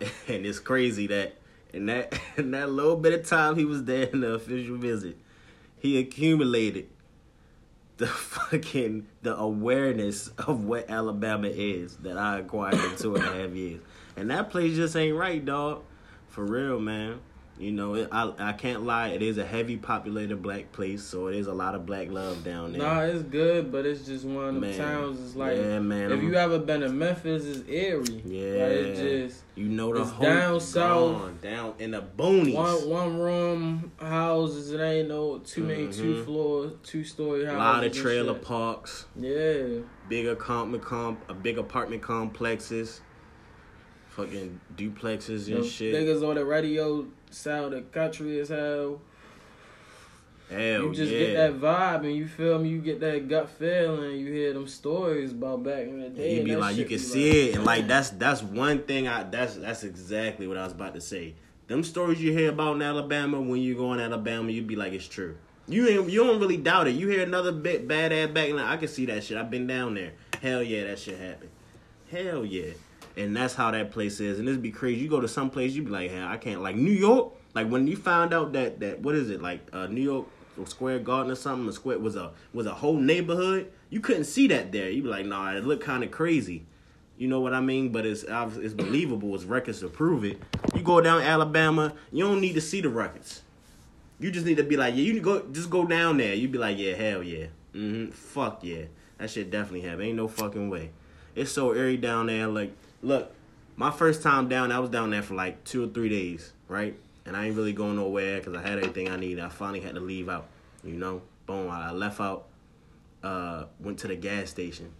and 0.28 0.46
it's 0.46 0.58
crazy 0.58 1.06
that 1.08 1.36
in 1.72 1.86
that 1.86 2.18
in 2.36 2.50
that 2.52 2.70
little 2.70 2.96
bit 2.96 3.12
of 3.12 3.26
time 3.26 3.56
he 3.56 3.64
was 3.64 3.84
there 3.84 4.04
in 4.04 4.20
the 4.20 4.34
official 4.34 4.76
visit, 4.76 5.16
he 5.78 5.98
accumulated 5.98 6.88
the 7.96 8.06
fucking 8.08 9.06
the 9.22 9.36
awareness 9.36 10.28
of 10.38 10.64
what 10.64 10.90
Alabama 10.90 11.48
is 11.48 11.96
that 11.98 12.18
I 12.18 12.38
acquired 12.38 12.74
in 12.74 12.96
two 12.96 13.14
and 13.16 13.24
a 13.24 13.42
half 13.42 13.54
years, 13.54 13.80
and 14.16 14.30
that 14.30 14.50
place 14.50 14.76
just 14.76 14.96
ain't 14.96 15.16
right, 15.16 15.44
dog. 15.44 15.82
For 16.28 16.44
real, 16.44 16.80
man. 16.80 17.20
You 17.56 17.70
know, 17.70 17.94
it, 17.94 18.08
I 18.10 18.32
I 18.38 18.52
can't 18.52 18.82
lie. 18.84 19.08
It 19.10 19.22
is 19.22 19.38
a 19.38 19.44
heavy 19.46 19.76
populated 19.76 20.42
black 20.42 20.72
place, 20.72 21.04
so 21.04 21.28
it 21.28 21.36
is 21.36 21.46
a 21.46 21.52
lot 21.52 21.76
of 21.76 21.86
black 21.86 22.10
love 22.10 22.42
down 22.42 22.72
there. 22.72 22.82
Nah, 22.82 23.00
it's 23.02 23.22
good, 23.22 23.70
but 23.70 23.86
it's 23.86 24.04
just 24.06 24.24
one 24.24 24.56
of 24.56 24.60
the 24.60 24.76
towns. 24.76 25.20
It's 25.20 25.36
like 25.36 25.56
Yeah, 25.56 25.78
man, 25.78 26.10
if 26.10 26.18
I'm- 26.18 26.26
you 26.28 26.34
ever 26.34 26.58
been 26.58 26.80
to 26.80 26.88
Memphis, 26.88 27.44
it's 27.44 27.68
eerie. 27.68 28.22
Yeah, 28.24 28.64
like, 28.64 28.72
it 28.72 28.94
just 29.28 29.44
you 29.54 29.68
know 29.68 29.94
the 29.94 30.02
it's 30.02 30.10
whole 30.10 30.26
down 30.26 30.60
south. 30.60 31.12
gone, 31.20 31.38
down 31.40 31.74
in 31.78 31.92
the 31.92 32.02
boonies. 32.02 32.54
one 32.54 32.88
one 32.88 33.18
room 33.18 33.92
houses. 33.98 34.72
It 34.72 34.80
ain't 34.80 35.08
no 35.08 35.38
too 35.38 35.62
many 35.62 35.86
two 35.92 36.14
mm-hmm. 36.14 36.24
floor, 36.24 36.72
two 36.82 37.04
story 37.04 37.44
houses. 37.44 37.56
a 37.56 37.58
lot 37.58 37.84
of 37.84 37.92
trailer 37.92 38.34
parks, 38.34 39.06
Yeah, 39.14 39.78
big 40.08 40.26
apartment 40.26 40.82
comp, 40.82 41.20
a 41.30 41.34
big 41.34 41.56
apartment 41.58 42.02
complexes, 42.02 43.00
fucking 44.14 44.60
duplexes 44.76 45.54
and 45.54 45.64
shit. 45.64 45.94
niggas 45.94 46.26
on 46.26 46.36
the 46.36 46.44
radio 46.44 47.06
sound 47.30 47.74
of 47.74 47.90
country 47.90 48.38
as 48.40 48.48
hell. 48.48 49.00
Hell 50.50 50.82
you 50.82 50.94
just 50.94 51.10
yeah. 51.10 51.18
get 51.18 51.34
that 51.34 51.60
vibe 51.60 52.04
and 52.04 52.14
you 52.14 52.28
feel 52.28 52.58
me. 52.58 52.68
You 52.68 52.80
get 52.80 53.00
that 53.00 53.28
gut 53.28 53.48
feeling. 53.48 54.18
You 54.18 54.32
hear 54.32 54.52
them 54.52 54.68
stories 54.68 55.32
about 55.32 55.64
back 55.64 55.84
in 55.84 56.00
the 56.00 56.10
day. 56.10 56.36
you 56.36 56.44
be 56.44 56.54
like, 56.54 56.76
you 56.76 56.84
can 56.84 56.98
see 56.98 57.48
it, 57.48 57.56
and 57.56 57.64
like 57.64 57.86
that's 57.86 58.10
that's 58.10 58.42
one 58.42 58.82
thing. 58.82 59.08
I 59.08 59.24
that's 59.24 59.56
that's 59.56 59.84
exactly 59.84 60.46
what 60.46 60.58
I 60.58 60.64
was 60.64 60.72
about 60.72 60.94
to 60.94 61.00
say. 61.00 61.34
Them 61.66 61.82
stories 61.82 62.22
you 62.22 62.32
hear 62.32 62.50
about 62.50 62.76
in 62.76 62.82
Alabama 62.82 63.40
when 63.40 63.60
you 63.60 63.74
go 63.74 63.94
in 63.94 64.00
Alabama, 64.00 64.50
you'd 64.52 64.66
be 64.66 64.76
like, 64.76 64.92
it's 64.92 65.08
true. 65.08 65.36
You 65.66 65.88
ain't 65.88 66.10
you 66.10 66.22
don't 66.22 66.38
really 66.38 66.58
doubt 66.58 66.88
it. 66.88 66.94
You 66.94 67.08
hear 67.08 67.22
another 67.22 67.50
bit 67.50 67.88
bad 67.88 68.12
ass 68.12 68.28
back, 68.28 68.50
and 68.50 68.60
I 68.60 68.76
can 68.76 68.88
see 68.88 69.06
that 69.06 69.24
shit. 69.24 69.38
I've 69.38 69.50
been 69.50 69.66
down 69.66 69.94
there. 69.94 70.12
Hell 70.42 70.62
yeah, 70.62 70.84
that 70.84 70.98
shit 70.98 71.18
happened. 71.18 71.50
Hell 72.10 72.44
yeah, 72.44 72.74
and 73.16 73.36
that's 73.36 73.54
how 73.54 73.70
that 73.70 73.90
place 73.90 74.20
is. 74.20 74.38
And 74.38 74.48
this 74.48 74.56
be 74.56 74.70
crazy. 74.70 75.00
You 75.00 75.08
go 75.08 75.20
to 75.20 75.28
some 75.28 75.50
place, 75.50 75.72
you 75.72 75.82
be 75.82 75.90
like, 75.90 76.10
hell, 76.10 76.28
I 76.28 76.36
can't. 76.36 76.62
Like 76.62 76.76
New 76.76 76.92
York, 76.92 77.32
like 77.54 77.68
when 77.68 77.86
you 77.86 77.96
found 77.96 78.34
out 78.34 78.52
that 78.52 78.80
that 78.80 79.00
what 79.00 79.14
is 79.14 79.30
it 79.30 79.40
like 79.40 79.66
uh, 79.72 79.86
New 79.86 80.02
York 80.02 80.26
Square 80.66 81.00
Garden 81.00 81.32
or 81.32 81.36
something? 81.36 81.68
A 81.68 81.72
square 81.72 81.98
was 81.98 82.16
a 82.16 82.32
was 82.52 82.66
a 82.66 82.74
whole 82.74 82.96
neighborhood. 82.96 83.70
You 83.90 84.00
couldn't 84.00 84.24
see 84.24 84.48
that 84.48 84.72
there. 84.72 84.90
You 84.90 85.02
be 85.02 85.08
like, 85.08 85.26
nah, 85.26 85.52
it 85.52 85.64
looked 85.64 85.84
kind 85.84 86.02
of 86.02 86.10
crazy. 86.10 86.66
You 87.16 87.28
know 87.28 87.40
what 87.40 87.54
I 87.54 87.60
mean? 87.60 87.90
But 87.90 88.06
it's 88.06 88.24
it's 88.24 88.74
believable. 88.74 89.34
It's 89.34 89.44
records 89.44 89.80
to 89.80 89.88
prove 89.88 90.24
it. 90.24 90.42
You 90.74 90.82
go 90.82 91.00
down 91.00 91.22
Alabama, 91.22 91.94
you 92.10 92.24
don't 92.24 92.40
need 92.40 92.54
to 92.54 92.60
see 92.60 92.80
the 92.80 92.88
records. 92.88 93.42
You 94.18 94.30
just 94.30 94.46
need 94.46 94.56
to 94.56 94.64
be 94.64 94.76
like, 94.76 94.94
yeah, 94.94 95.02
you 95.02 95.20
go 95.20 95.46
just 95.52 95.70
go 95.70 95.86
down 95.86 96.16
there. 96.16 96.34
You 96.34 96.48
be 96.48 96.58
like, 96.58 96.78
yeah, 96.78 96.94
hell 96.94 97.22
yeah, 97.22 97.46
mm-hmm, 97.72 98.10
fuck 98.10 98.60
yeah, 98.62 98.84
that 99.18 99.30
shit 99.30 99.50
definitely 99.50 99.82
have. 99.82 100.00
Ain't 100.00 100.16
no 100.16 100.26
fucking 100.26 100.70
way. 100.70 100.90
It's 101.36 101.52
so 101.52 101.74
eerie 101.74 101.96
down 101.96 102.26
there. 102.26 102.46
Like, 102.46 102.76
look, 103.04 103.32
my 103.76 103.90
first 103.90 104.22
time 104.22 104.48
down, 104.48 104.72
I 104.72 104.78
was 104.78 104.90
down 104.90 105.10
there 105.10 105.22
for 105.22 105.34
like 105.34 105.62
two 105.64 105.84
or 105.84 105.88
three 105.88 106.08
days, 106.08 106.52
right? 106.68 106.96
And 107.26 107.36
I 107.36 107.46
ain't 107.46 107.56
really 107.56 107.72
going 107.72 107.96
nowhere 107.96 108.38
because 108.38 108.54
I 108.54 108.62
had 108.62 108.78
everything 108.78 109.08
I 109.08 109.16
needed. 109.16 109.42
I 109.42 109.48
finally 109.48 109.80
had 109.80 109.94
to 109.94 110.00
leave 110.00 110.28
out. 110.28 110.46
You 110.82 110.94
know, 110.94 111.22
boom, 111.46 111.70
I 111.70 111.92
left 111.92 112.20
out. 112.20 112.46
Uh, 113.22 113.64
went 113.80 113.98
to 114.00 114.08
the 114.08 114.16
gas 114.16 114.50
station 114.50 114.92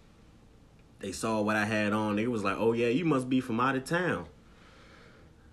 they 0.99 1.11
saw 1.11 1.41
what 1.41 1.55
I 1.55 1.65
had 1.65 1.93
on. 1.93 2.15
They 2.15 2.25
was 2.25 2.43
like, 2.43 2.55
"Oh 2.57 2.73
yeah, 2.73 2.87
you 2.87 3.05
must 3.05 3.29
be 3.29 3.39
from 3.39 3.59
out 3.59 3.75
of 3.75 3.85
town." 3.85 4.25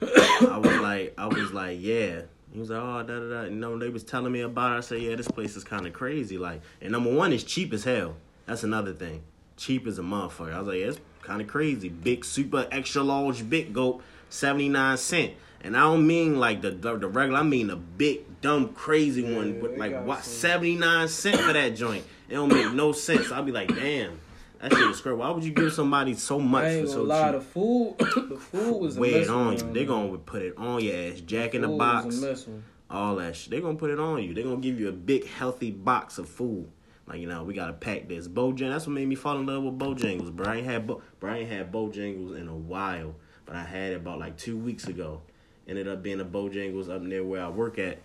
I 0.01 0.59
was 0.59 0.77
like, 0.79 1.15
I 1.17 1.27
was 1.27 1.53
like, 1.53 1.79
yeah. 1.81 2.23
He 2.53 2.59
was 2.59 2.71
like, 2.71 2.81
oh, 2.83 3.03
da 3.03 3.19
da 3.21 3.29
da. 3.29 3.43
You 3.45 3.57
know, 3.57 3.79
they 3.79 3.89
was 3.89 4.03
telling 4.03 4.33
me 4.33 4.41
about 4.41 4.73
it. 4.73 4.79
I 4.79 4.81
said, 4.81 5.01
yeah, 5.01 5.15
this 5.15 5.29
place 5.29 5.57
is 5.57 5.63
kind 5.63 5.87
of 5.87 5.93
crazy. 5.93 6.39
Like, 6.39 6.61
and 6.81 6.91
number 6.91 7.13
one, 7.13 7.33
it's 7.33 7.45
cheap 7.45 7.73
as 7.73 7.85
hell. 7.85 8.17
That's 8.47 8.65
another 8.65 8.93
thing. 8.93 9.23
Cheap 9.57 9.87
as 9.87 9.99
a 9.99 10.03
motherfucker. 10.03 10.53
I 10.53 10.59
was 10.59 10.69
like, 10.69 10.79
yeah, 10.79 10.93
kind 11.23 11.41
of 11.41 11.49
crazy. 11.49 11.89
Big, 11.89 12.25
super, 12.25 12.67
extra 12.71 13.03
large, 13.03 13.49
big 13.49 13.73
goat, 13.73 14.03
seventy 14.29 14.69
nine 14.69 14.97
cent. 14.97 15.33
And 15.65 15.77
I 15.77 15.81
don't 15.81 16.07
mean 16.07 16.39
like 16.41 16.61
the 16.63 16.71
the, 16.71 16.97
the 16.99 17.09
regular. 17.09 17.41
I 17.41 17.43
mean 17.45 17.69
the 17.69 17.77
big, 17.77 18.41
dumb, 18.41 18.73
crazy 18.75 19.23
one 19.23 19.61
with 19.61 19.79
like 19.79 20.05
what 20.05 20.25
some- 20.25 20.33
seventy 20.35 20.77
nine 20.77 21.09
cent 21.09 21.41
for 21.41 21.53
that 21.53 21.71
joint. 21.77 22.05
It 22.29 22.35
don't 22.35 22.53
make 22.53 22.73
no 22.73 22.93
sense. 22.93 23.31
I'll 23.31 23.43
be 23.43 23.53
like, 23.53 23.69
damn. 23.75 24.19
That 24.61 24.73
shit 24.73 24.91
is 24.91 25.01
crazy. 25.01 25.17
Why 25.17 25.29
would 25.31 25.43
you 25.43 25.51
give 25.53 25.73
somebody 25.73 26.15
so 26.15 26.39
much 26.39 26.65
I 26.65 26.81
for 26.83 26.87
so 26.87 26.95
gonna 26.99 27.09
lie, 27.09 27.33
cheap? 27.33 27.41
the 27.41 27.41
food, 27.41 27.95
the 27.99 28.37
food 28.39 28.81
was 28.81 28.97
a 28.97 29.01
Wear 29.01 29.23
it 29.23 29.29
on 29.29 29.53
you. 29.59 29.73
They 29.73 29.85
gonna 29.85 30.17
put 30.19 30.43
it 30.43 30.57
on 30.57 30.81
your 30.83 30.95
ass. 31.13 31.21
Jack 31.21 31.55
in 31.57 31.63
the 31.63 31.69
box. 31.69 32.21
was. 32.21 32.49
All 32.89 33.17
that 33.17 33.35
shit. 33.35 33.51
They 33.51 33.61
gonna 33.61 33.77
put 33.77 33.91
it 33.91 33.99
on 33.99 34.23
you. 34.23 34.35
They 34.35 34.43
gonna 34.45 34.59
give 34.59 34.79
you 34.79 34.89
a 34.89 34.93
big 34.93 35.27
healthy 35.27 35.73
box 35.73 36.19
of 36.19 36.29
food. 36.29 36.71
Like 37.07 37.21
you 37.21 37.27
know, 37.27 37.43
we 37.45 37.55
gotta 37.55 37.73
pack 37.73 38.09
this. 38.09 38.29
Bojang. 38.29 38.71
That's 38.71 38.87
what 38.87 38.93
made 38.93 39.09
me 39.09 39.15
fall 39.15 39.39
in 39.39 39.47
love 39.47 39.63
with 39.63 39.79
Bojangles. 39.79 40.33
Bro, 40.33 40.47
I 40.47 40.57
ain't 40.57 40.67
had 40.67 40.87
Bo- 40.87 41.03
bro, 41.21 41.33
I 41.33 41.37
ain't 41.39 41.51
had 41.51 41.73
Bojangles 41.73 42.39
in 42.39 42.49
a 42.49 42.55
while, 42.55 43.15
but 43.45 43.57
I 43.57 43.65
had 43.65 43.93
it 43.93 43.97
about 43.97 44.19
like 44.19 44.37
two 44.37 44.57
weeks 44.57 44.87
ago. 44.87 45.23
Ended 45.67 45.89
up 45.89 46.03
being 46.03 46.21
a 46.21 46.25
Bojangles 46.25 46.89
up 46.91 47.03
near 47.03 47.25
where 47.25 47.45
I 47.45 47.49
work 47.49 47.79
at. 47.79 47.99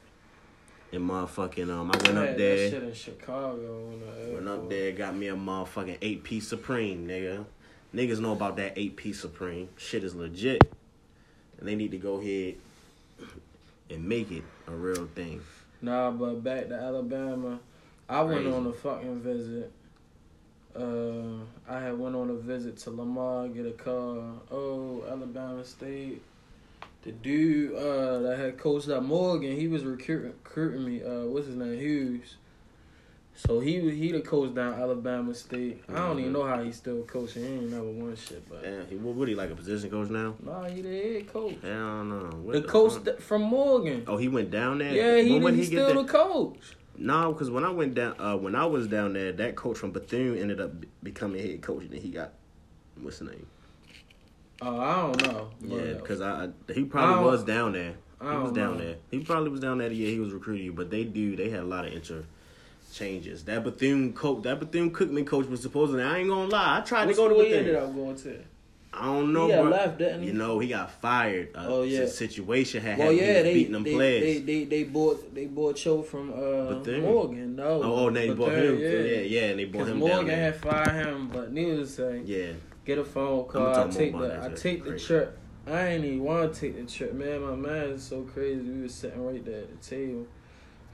And 0.92 1.02
motherfucking 1.10 1.70
um, 1.70 1.92
I 1.92 1.98
went 1.98 2.18
I 2.18 2.30
up 2.30 2.38
there. 2.38 2.70
shit 2.70 2.84
in 2.84 2.94
Chicago. 2.94 3.90
When 3.90 4.02
I 4.04 4.34
Went 4.34 4.48
up 4.48 4.70
there, 4.70 4.92
got 4.94 5.16
me 5.16 5.28
a 5.28 5.36
motherfucking 5.36 5.98
eight 6.02 6.24
piece 6.24 6.48
supreme, 6.48 7.06
nigga. 7.08 7.46
Niggas 7.94 8.20
know 8.20 8.32
about 8.32 8.56
that 8.58 8.74
eight 8.78 8.96
piece 8.96 9.20
supreme. 9.20 9.70
Shit 9.76 10.04
is 10.04 10.16
legit. 10.16 10.62
And 11.60 11.68
they 11.68 11.76
need 11.76 11.92
to 11.92 11.98
go 11.98 12.22
ahead 12.22 12.56
and 13.90 14.08
make 14.08 14.32
it 14.32 14.44
a 14.68 14.72
real 14.72 15.08
thing. 15.14 15.42
Nah, 15.82 16.12
but 16.12 16.44
back 16.44 16.70
to 16.70 16.76
Alabama, 16.76 17.60
I 18.10 18.22
went 18.22 18.42
Crazy. 18.44 18.52
on 18.56 18.68
a 18.68 18.74
fucking 18.74 19.20
visit. 19.22 19.72
Uh, 20.76 21.44
I 21.68 21.80
had 21.80 21.98
went 21.98 22.16
on 22.16 22.30
a 22.30 22.36
visit 22.36 22.78
to 22.80 22.92
Lamar, 22.92 23.48
get 23.48 23.66
a 23.66 23.72
car. 23.72 24.34
Oh, 24.52 25.04
Alabama 25.10 25.64
State. 25.66 26.22
The 27.04 27.12
dude 27.12 27.74
uh, 27.76 28.20
that 28.20 28.38
had 28.38 28.58
coached 28.58 28.88
at 28.90 29.04
Morgan, 29.04 29.56
he 29.56 29.68
was 29.68 29.84
recruiting, 29.84 30.32
recruiting 30.44 30.86
me. 30.86 31.04
Uh, 31.04 31.26
what's 31.26 31.48
his 31.48 31.56
name? 31.56 31.78
Hughes. 31.80 32.36
So 33.36 33.60
he 33.60 33.80
he 33.92 34.12
the 34.12 34.22
coach 34.22 34.56
down 34.56 34.74
Alabama 34.74 35.34
State. 35.36 35.84
I 35.90 35.94
don't 35.94 36.20
even 36.20 36.34
know 36.34 36.44
how 36.44 36.64
he's 36.64 36.76
still 36.78 37.04
coaching. 37.04 37.44
He 37.44 37.50
ain't 37.54 37.70
never 37.72 37.84
won 37.84 38.16
shit, 38.16 38.48
but 38.50 38.64
Yeah, 38.64 38.82
he, 38.90 38.96
what 38.96 39.14
would 39.16 39.28
he 39.28 39.36
like 39.36 39.52
a 39.52 39.56
position 39.56 39.92
coach 39.92 40.10
now? 40.10 40.34
nah, 40.44 40.64
he 40.66 40.82
the 40.82 40.90
head 40.90 41.28
coach. 41.32 41.56
Hell 41.62 42.04
no. 42.04 42.16
What 42.42 42.54
The 42.54 42.62
coach 42.64 43.04
th- 43.04 43.20
from 43.20 43.44
Morgan. 43.44 44.06
Oh, 44.08 44.18
he 44.18 44.28
went 44.28 44.50
down 44.50 44.80
there. 44.80 44.92
Yeah, 44.92 45.22
he, 45.24 45.40
When 45.40 45.56
he's 45.56 45.70
get 45.70 45.86
still 45.88 46.04
the 46.04 46.10
coach. 46.12 46.76
No, 46.98 47.32
because 47.32 47.50
when 47.52 47.64
I 47.64 47.70
went 47.70 47.94
down, 47.94 48.16
uh, 48.20 48.36
when 48.38 48.56
I 48.56 48.66
was 48.66 48.88
down 48.88 49.14
there, 49.14 49.32
that 49.34 49.56
coach 49.56 49.78
from 49.78 49.92
Bethune 49.92 50.38
ended 50.38 50.60
up 50.60 50.82
be- 50.82 50.88
becoming 51.04 51.42
head 51.46 51.62
coach, 51.62 51.84
and 51.84 51.92
then 51.92 52.02
he 52.02 52.10
got 52.10 52.34
what's 53.02 53.20
the 53.20 53.26
name? 53.26 53.46
Oh, 54.62 54.80
I 54.80 54.96
don't 55.02 55.22
know. 55.24 55.50
Yeah, 55.62 55.94
because 55.94 56.22
I, 56.22 56.46
I 56.46 56.74
he 56.74 56.84
probably 56.86 57.16
don't- 57.16 57.26
was 57.26 57.44
down 57.44 57.74
there. 57.74 57.94
I 58.20 58.32
He 58.32 58.38
was 58.40 58.52
down 58.52 58.78
know. 58.80 58.84
there. 58.84 58.96
He 59.12 59.20
probably 59.20 59.50
was 59.52 59.60
down 59.60 59.78
there 59.78 59.90
the 59.90 59.96
year 59.96 60.10
he 60.10 60.20
was 60.20 60.34
recruiting 60.34 60.66
you, 60.66 60.74
but 60.74 60.90
they 60.90 61.04
do. 61.04 61.36
They 61.36 61.50
had 61.52 61.60
a 61.60 61.66
lot 61.66 61.86
of 61.86 61.94
inter 61.94 62.24
changes. 62.92 63.44
That 63.44 63.64
Bethune 63.64 64.14
coach, 64.14 64.42
that 64.44 64.60
Bethune 64.60 64.92
Cookman 64.92 65.28
coach 65.28 65.46
was 65.46 65.62
supposedly. 65.62 66.02
I 66.02 66.18
ain't 66.18 66.30
gonna 66.30 66.50
lie. 66.50 66.80
I 66.80 66.82
tried 66.82 67.06
to 67.06 67.14
go 67.14 67.28
to 67.30 67.36
he 67.48 67.54
ended 67.54 67.76
up 67.76 67.94
going 67.94 68.16
to? 68.16 68.40
I 69.00 69.06
don't 69.06 69.32
know. 69.32 69.48
He 69.48 69.56
left, 69.56 69.98
didn't 70.00 70.22
he? 70.22 70.28
You 70.28 70.34
know, 70.34 70.60
he 70.60 70.70
got 70.70 70.92
fired. 70.92 71.50
Uh, 71.56 71.66
Oh, 71.68 71.84
yeah. 71.84 72.06
situation 72.08 72.82
had 72.82 72.98
Well, 72.98 73.12
yeah, 73.12 73.44
they 73.44 73.54
beating 73.54 73.74
them 73.74 73.84
they, 73.84 73.94
players. 73.94 74.24
they 74.24 74.40
they 74.40 74.64
they 74.66 74.84
bought 74.84 75.34
they 75.36 75.46
bought 75.46 75.76
Cho 75.76 76.02
from 76.02 76.32
uh. 76.34 77.00
Morgan. 77.00 77.56
No, 77.56 77.64
oh, 77.64 77.96
oh, 78.06 78.10
they 78.10 78.34
bought 78.34 78.54
him. 78.54 78.80
Yeah, 78.80 78.90
yeah, 78.90 79.42
and 79.50 79.60
they 79.60 79.66
bought 79.66 79.88
him 79.88 80.00
Morgan 80.00 80.30
had 80.30 80.56
fired 80.56 81.06
him, 81.06 81.28
but 81.28 81.52
needless 81.52 81.96
to 81.96 82.02
say, 82.02 82.22
yeah, 82.26 82.54
get 82.86 82.98
a 82.98 83.06
phone 83.06 83.46
call. 83.48 83.76
I 83.76 83.88
take 83.88 84.18
the 84.18 84.44
I 84.44 84.50
take 84.56 84.84
the 84.84 84.98
trip. 84.98 85.38
I 85.68 85.88
ain't 85.88 86.06
even 86.06 86.24
want 86.24 86.54
to 86.54 86.60
take 86.60 86.78
the 86.78 86.92
trip, 86.92 87.14
man. 87.14 87.42
My 87.42 87.56
man 87.56 87.90
is 87.90 88.04
so 88.04 88.22
crazy. 88.22 88.62
We 88.62 88.84
was 88.84 88.94
sitting 88.96 89.24
right 89.24 89.44
there 89.44 89.60
at 89.60 89.70
the 89.82 89.86
table, 89.86 90.26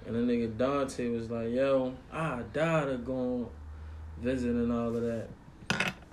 and 0.05 0.15
the 0.15 0.19
nigga 0.19 0.57
Dante 0.57 1.09
was 1.09 1.29
like, 1.29 1.51
"Yo, 1.51 1.93
I 2.11 2.41
died 2.53 2.89
of 2.89 3.05
going 3.05 3.47
visit 4.19 4.49
and 4.51 4.71
all 4.71 4.95
of 4.95 5.01
that." 5.01 5.27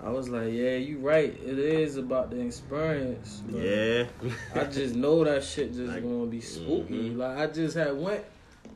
I 0.03 0.09
was 0.09 0.29
like, 0.29 0.51
"Yeah, 0.51 0.77
you 0.77 0.97
right. 0.99 1.29
It 1.45 1.59
is 1.59 1.97
about 1.97 2.31
the 2.31 2.39
experience." 2.39 3.43
yeah. 3.49 4.05
I 4.55 4.63
just 4.65 4.95
know 4.95 5.23
that 5.23 5.43
shit 5.43 5.73
just 5.73 5.91
Like, 5.93 6.01
gonna 6.03 6.25
be 6.25 6.41
spooky. 6.41 7.11
mhm. 7.11 7.17
Like 7.17 7.37
I 7.37 7.47
just 7.47 7.75
had 7.77 7.95
went 7.97 8.23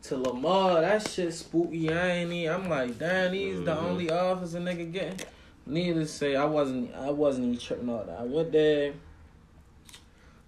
to 0.03 0.17
Lamar. 0.17 0.81
That 0.81 1.07
shit 1.07 1.33
spooky. 1.33 1.91
I 1.91 2.09
ain't 2.17 2.31
even, 2.31 2.53
I'm 2.53 2.69
like, 2.69 2.99
damn, 2.99 3.33
he's 3.33 3.59
the 3.63 3.73
Mhm. 3.75 3.83
only 3.83 4.11
officer 4.11 4.59
nigga 4.59 4.91
getting. 4.91 5.19
Needless 5.65 6.11
to 6.11 6.17
say, 6.17 6.35
I 6.35 6.45
wasn't. 6.45 6.93
I 6.95 7.09
wasn't 7.09 7.47
even 7.47 7.57
tripping 7.59 7.89
all 7.89 8.03
that. 8.05 8.19
I 8.19 8.23
went 8.23 8.51
there. 8.51 8.93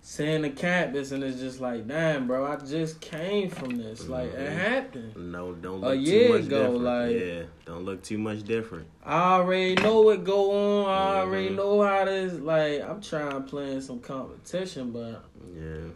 Seeing 0.09 0.41
the 0.41 0.49
campus 0.49 1.11
and 1.11 1.21
it's 1.21 1.37
just 1.37 1.59
like, 1.59 1.85
damn, 1.85 2.27
bro, 2.27 2.45
I 2.49 2.55
just 2.55 3.01
came 3.01 3.49
from 3.49 3.71
this. 3.75 4.07
Like 4.07 4.33
it 4.33 4.37
Mhm. 4.51 4.55
happened. 4.57 5.17
No, 5.17 5.51
don't 5.53 5.81
look 5.81 5.91
A 5.91 5.97
year 5.97 6.27
too 6.29 6.33
much 6.35 6.45
ago, 6.45 6.59
different. 6.61 6.83
like- 6.83 7.19
yeah, 7.19 7.43
don't 7.65 7.83
look 7.83 8.03
too 8.03 8.17
much 8.17 8.43
different. 8.43 8.87
I 9.03 9.33
already 9.33 9.75
know 9.75 9.99
what 10.03 10.23
go 10.23 10.51
on. 10.85 10.89
I 10.89 11.19
already 11.19 11.49
Mhm. 11.49 11.55
know 11.57 11.81
how 11.81 12.05
this. 12.05 12.39
Like 12.39 12.81
I'm 12.89 13.01
trying 13.01 13.31
to 13.31 13.41
play 13.41 13.73
in 13.73 13.81
some 13.81 13.99
competition, 13.99 14.91
but 14.93 15.23
Yeah, 15.53 15.89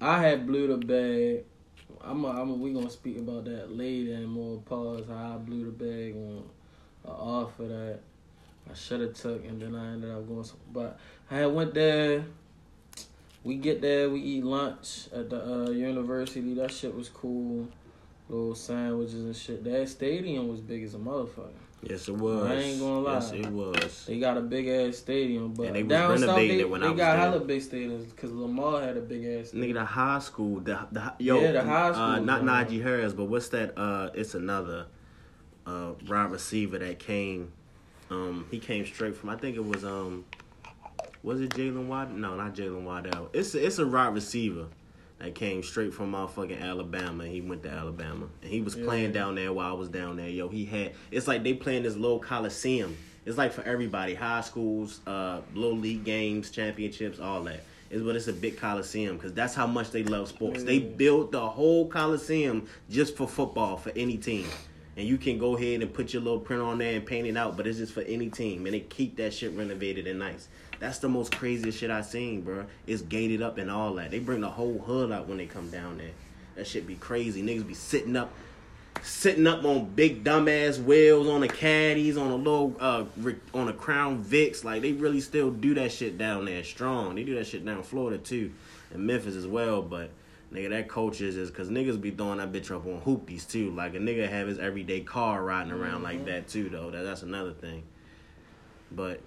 I 0.00 0.20
had 0.22 0.46
blew 0.46 0.68
the 0.68 0.76
bag. 0.76 1.44
I'm. 2.02 2.24
A, 2.24 2.28
I'm. 2.28 2.50
A, 2.50 2.54
we 2.54 2.72
gonna 2.72 2.88
speak 2.88 3.18
about 3.18 3.46
that 3.46 3.72
later 3.76 4.12
and 4.14 4.28
more 4.28 4.58
pause 4.58 5.06
how 5.08 5.34
I 5.34 5.38
blew 5.38 5.64
the 5.64 5.72
bag 5.72 6.14
on 6.14 6.44
uh, 7.04 7.10
off 7.10 7.58
of 7.58 7.68
that. 7.68 7.98
I 8.70 8.74
should 8.74 9.00
have 9.00 9.14
took 9.14 9.44
and 9.44 9.60
then 9.60 9.74
I 9.74 9.94
ended 9.94 10.10
up 10.12 10.28
going. 10.28 10.44
But 10.72 10.98
I 11.32 11.38
had 11.38 11.46
went 11.52 11.74
there. 11.74 12.24
We 13.44 13.56
get 13.56 13.80
there. 13.82 14.08
We 14.10 14.20
eat 14.20 14.44
lunch 14.44 15.08
at 15.14 15.30
the 15.30 15.66
uh, 15.66 15.70
university. 15.70 16.54
That 16.54 16.72
shit 16.72 16.94
was 16.94 17.08
cool. 17.10 17.68
Little 18.28 18.54
sandwiches 18.54 19.14
and 19.22 19.36
shit. 19.36 19.62
That 19.64 19.86
stadium 19.88 20.48
was 20.48 20.60
big 20.60 20.82
as 20.82 20.94
a 20.94 20.98
motherfucker. 20.98 21.50
yes 21.82 22.08
it 22.08 22.16
was. 22.16 22.50
I 22.50 22.54
ain't 22.54 22.80
gonna 22.80 23.00
lie. 23.00 23.12
Yes 23.14 23.32
it 23.32 23.46
was. 23.48 24.04
They 24.06 24.18
got 24.18 24.38
a 24.38 24.40
big 24.40 24.66
ass 24.66 24.96
stadium, 24.96 25.52
but 25.52 25.66
And 25.66 25.76
they 25.76 25.82
was 25.82 25.90
down 25.90 26.18
south 26.18 26.28
renovating 26.28 26.56
they, 26.56 26.62
it 26.62 26.70
when 26.70 26.80
they 26.80 26.86
I 26.86 26.90
was 26.90 26.98
got 26.98 27.12
there. 27.12 27.20
hella 27.20 27.40
big 27.40 27.60
stadiums 27.60 28.08
because 28.08 28.32
Lamar 28.32 28.80
had 28.80 28.96
a 28.96 29.02
big 29.02 29.26
ass. 29.26 29.50
Nigga, 29.50 29.74
the 29.74 29.84
high 29.84 30.18
school, 30.20 30.60
the, 30.60 30.78
the 30.90 31.12
yo, 31.18 31.38
Yeah, 31.42 31.52
the 31.52 31.62
high 31.64 31.88
uh, 31.90 32.18
not 32.20 32.44
bro. 32.44 32.52
Najee 32.54 32.82
Harris, 32.82 33.12
but 33.12 33.26
what's 33.26 33.48
that? 33.50 33.76
Uh, 33.78 34.08
it's 34.14 34.34
another 34.34 34.86
uh 35.66 35.92
wide 36.08 36.30
receiver 36.30 36.78
that 36.78 36.98
came. 36.98 37.52
Um, 38.10 38.46
he 38.50 38.58
came 38.58 38.86
straight 38.86 39.16
from. 39.18 39.28
I 39.28 39.36
think 39.36 39.56
it 39.56 39.64
was 39.66 39.84
um, 39.84 40.24
was 41.24 41.40
it 41.40 41.50
Jaylen 41.50 41.86
Waddle? 41.86 42.16
No, 42.16 42.36
not 42.36 42.54
Jaylen 42.54 42.84
Waddle. 42.84 43.30
It's 43.32 43.54
a, 43.54 43.66
it's 43.66 43.78
a 43.78 43.86
wide 43.86 44.14
receiver 44.14 44.66
that 45.18 45.34
came 45.34 45.62
straight 45.62 45.94
from 45.94 46.12
motherfucking 46.12 46.60
Alabama. 46.60 47.24
He 47.26 47.40
went 47.40 47.62
to 47.64 47.70
Alabama 47.70 48.26
and 48.42 48.50
he 48.50 48.60
was 48.60 48.74
playing 48.76 49.12
down 49.12 49.34
there 49.34 49.52
while 49.52 49.70
I 49.70 49.72
was 49.72 49.88
down 49.88 50.16
there. 50.16 50.28
Yo, 50.28 50.48
he 50.48 50.64
had. 50.66 50.92
It's 51.10 51.26
like 51.26 51.42
they 51.42 51.54
playing 51.54 51.82
this 51.84 51.96
little 51.96 52.18
coliseum. 52.18 52.96
It's 53.24 53.38
like 53.38 53.52
for 53.52 53.62
everybody, 53.62 54.14
high 54.14 54.42
schools, 54.42 55.00
uh, 55.06 55.40
little 55.54 55.78
league 55.78 56.04
games, 56.04 56.50
championships, 56.50 57.18
all 57.18 57.42
that. 57.44 57.60
Is 57.90 58.02
but 58.02 58.16
it's 58.16 58.28
a 58.28 58.32
big 58.34 58.58
coliseum 58.58 59.16
because 59.16 59.32
that's 59.32 59.54
how 59.54 59.66
much 59.66 59.92
they 59.92 60.02
love 60.04 60.28
sports. 60.28 60.62
They 60.62 60.76
Yeah. 60.76 60.88
built 60.96 61.32
the 61.32 61.48
whole 61.48 61.86
coliseum 61.88 62.66
just 62.90 63.16
for 63.16 63.26
football 63.26 63.76
for 63.76 63.90
any 63.96 64.16
team, 64.18 64.46
and 64.96 65.06
you 65.06 65.16
can 65.16 65.38
go 65.38 65.56
ahead 65.56 65.80
and 65.80 65.92
put 65.92 66.12
your 66.12 66.20
little 66.22 66.40
print 66.40 66.60
on 66.60 66.78
there 66.78 66.96
and 66.96 67.06
paint 67.06 67.26
it 67.26 67.36
out. 67.36 67.56
But 67.56 67.66
it's 67.66 67.78
just 67.78 67.92
for 67.92 68.00
any 68.02 68.28
team, 68.30 68.66
and 68.66 68.74
they 68.74 68.80
keep 68.80 69.16
that 69.18 69.32
shit 69.32 69.52
renovated 69.52 70.06
and 70.06 70.18
nice. 70.18 70.48
That's 70.80 70.98
the 70.98 71.08
most 71.08 71.36
craziest 71.36 71.78
shit 71.78 71.90
I 71.90 72.02
seen, 72.02 72.42
bro. 72.42 72.66
It's 72.86 73.02
gated 73.02 73.42
up 73.42 73.58
and 73.58 73.70
all 73.70 73.94
that. 73.94 74.10
They 74.10 74.18
bring 74.18 74.40
the 74.40 74.50
whole 74.50 74.78
hood 74.78 75.12
out 75.12 75.28
when 75.28 75.38
they 75.38 75.46
come 75.46 75.70
down 75.70 75.98
there. 75.98 76.12
That 76.56 76.66
shit 76.66 76.86
be 76.86 76.96
crazy. 76.96 77.42
Niggas 77.42 77.66
be 77.66 77.74
sitting 77.74 78.16
up 78.16 78.32
sitting 79.02 79.46
up 79.46 79.64
on 79.64 79.84
big 79.84 80.24
dumbass 80.24 80.82
wheels 80.82 81.28
on 81.28 81.40
the 81.40 81.48
caddies 81.48 82.16
on 82.16 82.30
a 82.30 82.36
little 82.36 82.74
uh 82.80 83.04
on 83.52 83.68
a 83.68 83.72
Crown 83.72 84.24
Vics. 84.24 84.64
Like 84.64 84.82
they 84.82 84.92
really 84.92 85.20
still 85.20 85.50
do 85.50 85.74
that 85.74 85.92
shit 85.92 86.16
down 86.16 86.44
there 86.44 86.64
strong. 86.64 87.14
They 87.14 87.24
do 87.24 87.34
that 87.36 87.46
shit 87.46 87.64
down 87.64 87.78
in 87.78 87.82
Florida 87.82 88.18
too, 88.18 88.52
and 88.92 89.06
Memphis 89.06 89.34
as 89.34 89.46
well. 89.46 89.82
But 89.82 90.10
nigga, 90.52 90.70
that 90.70 90.88
culture 90.88 91.24
is 91.24 91.34
just 91.34 91.52
because 91.52 91.68
niggas 91.68 92.00
be 92.00 92.10
throwing 92.10 92.38
that 92.38 92.52
bitch 92.52 92.70
up 92.70 92.86
on 92.86 93.00
hoopies 93.00 93.48
too. 93.48 93.70
Like 93.72 93.94
a 93.94 93.98
nigga 93.98 94.28
have 94.28 94.48
his 94.48 94.58
everyday 94.58 95.00
car 95.00 95.42
riding 95.42 95.72
around 95.72 96.02
like 96.02 96.24
that 96.26 96.48
too 96.48 96.68
though. 96.68 96.90
That, 96.90 97.02
that's 97.02 97.22
another 97.22 97.52
thing. 97.52 97.82
But 98.90 99.20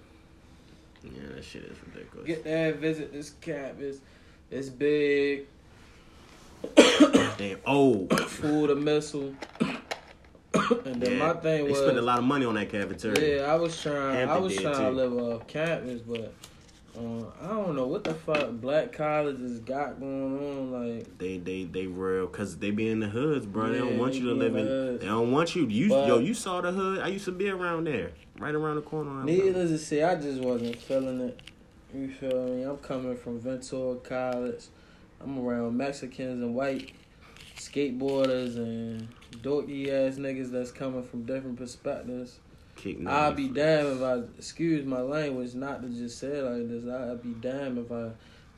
yeah, 1.04 1.10
that 1.34 1.44
shit 1.44 1.62
is 1.64 1.76
ridiculous. 1.86 2.26
Get 2.26 2.44
there, 2.44 2.72
visit 2.74 3.12
this 3.12 3.30
campus. 3.40 3.98
It's 4.50 4.68
big. 4.68 5.46
Damn. 7.36 7.58
Oh. 7.66 8.06
Food 8.26 8.70
a 8.70 8.74
missile. 8.76 9.34
and 9.60 11.00
then 11.02 11.12
Yeah. 11.18 11.18
my 11.18 11.32
thing 11.34 11.62
was 11.64 11.66
they 11.66 11.70
was, 11.70 11.78
spend 11.80 11.98
a 11.98 12.02
lot 12.02 12.18
of 12.18 12.24
money 12.24 12.44
on 12.46 12.54
that 12.54 12.70
cafeteria. 12.70 13.42
yeah, 13.42 13.52
I 13.52 13.56
was 13.56 13.80
trying. 13.80 14.28
I 14.28 14.38
was 14.38 14.56
trying 14.56 14.74
to 14.76 14.90
live 14.90 15.12
off 15.16 15.46
campus, 15.46 16.00
but 16.00 16.32
uh, 16.98 17.24
I 17.44 17.48
don't 17.48 17.76
know 17.76 17.86
what 17.86 18.04
the 18.04 18.14
fuck 18.14 18.50
black 18.52 18.92
colleges 18.92 19.60
got 19.60 20.00
going 20.00 20.38
on. 20.38 20.96
Like, 20.96 21.18
They 21.18 21.38
they 21.38 21.64
they 21.64 21.86
real 21.86 22.26
because 22.26 22.58
they 22.58 22.70
be 22.70 22.88
in 22.88 23.00
the 23.00 23.08
hoods, 23.08 23.46
bro. 23.46 23.70
they 23.70 23.78
don't 23.78 23.98
want 23.98 24.12
they 24.12 24.18
you 24.18 24.26
to 24.26 24.34
live 24.34 24.56
in 24.56 24.66
hoods. 24.66 25.00
They 25.02 25.06
don't 25.06 25.30
want 25.32 25.54
you. 25.54 25.66
You 25.66 25.88
But- 25.90 26.08
yo, 26.08 26.18
you 26.18 26.34
saw 26.34 26.60
the 26.60 26.72
hood. 26.72 27.00
I 27.00 27.08
used 27.08 27.24
to 27.26 27.32
be 27.32 27.48
around 27.48 27.84
there, 27.86 28.12
right 28.38 28.54
around 28.54 28.76
the 28.76 28.82
corner. 28.82 29.24
needless 29.24 29.70
to 29.70 29.78
say, 29.78 30.02
I 30.02 30.14
just 30.16 30.40
wasn't 30.40 30.76
feeling 30.76 31.20
it. 31.20 31.40
You 31.94 32.08
feel 32.10 32.48
me? 32.48 32.62
I'm 32.64 32.76
coming 32.78 33.16
from 33.16 33.40
Ventura 33.40 33.96
College. 33.96 34.64
I'm 35.20 35.38
around 35.38 35.76
Mexicans 35.76 36.42
and 36.42 36.54
white 36.54 36.92
skateboarders 37.56 38.56
and 38.56 39.08
dorky 39.42 39.88
ass 39.88 40.16
niggas 40.16 40.50
that's 40.50 40.70
coming 40.70 41.02
from 41.02 41.24
different 41.24 41.56
perspectives. 41.56 42.38
Kick 42.78 43.06
I'd 43.06 43.34
be 43.34 43.48
damned 43.48 43.96
if 43.96 44.02
I 44.02 44.22
excuse 44.38 44.86
my 44.86 45.00
language 45.00 45.54
not 45.54 45.82
to 45.82 45.88
just 45.88 46.18
say 46.18 46.28
it 46.28 46.44
like 46.44 46.68
this. 46.68 46.84
I'd 46.88 47.22
be 47.22 47.34
damned 47.34 47.78
if 47.78 47.90
I 47.90 48.12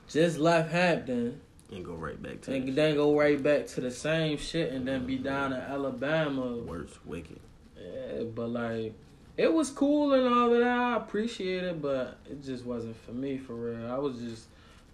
just 0.08 0.38
left 0.38 0.70
Hampton 0.70 1.40
and 1.72 1.84
go 1.84 1.94
right 1.94 2.20
back 2.22 2.42
to 2.42 2.52
and 2.52 2.68
the 2.68 2.72
then 2.72 2.96
go 2.96 3.18
right 3.18 3.42
back 3.42 3.66
to 3.68 3.80
the 3.80 3.90
same 3.90 4.36
shit 4.36 4.72
and 4.72 4.86
then 4.86 5.06
be 5.06 5.16
down 5.16 5.52
in 5.52 5.60
Alabama. 5.60 6.58
worst 6.58 7.04
wicked. 7.06 7.40
Yeah, 7.78 8.24
but 8.34 8.50
like 8.50 8.92
it 9.38 9.52
was 9.52 9.70
cool 9.70 10.12
and 10.12 10.32
all 10.32 10.50
that. 10.50 10.62
I 10.62 10.96
appreciate 10.96 11.64
it, 11.64 11.80
but 11.80 12.18
it 12.30 12.44
just 12.44 12.64
wasn't 12.64 12.96
for 13.06 13.12
me 13.12 13.38
for 13.38 13.54
real. 13.54 13.90
I 13.90 13.96
was 13.96 14.18
just 14.20 14.48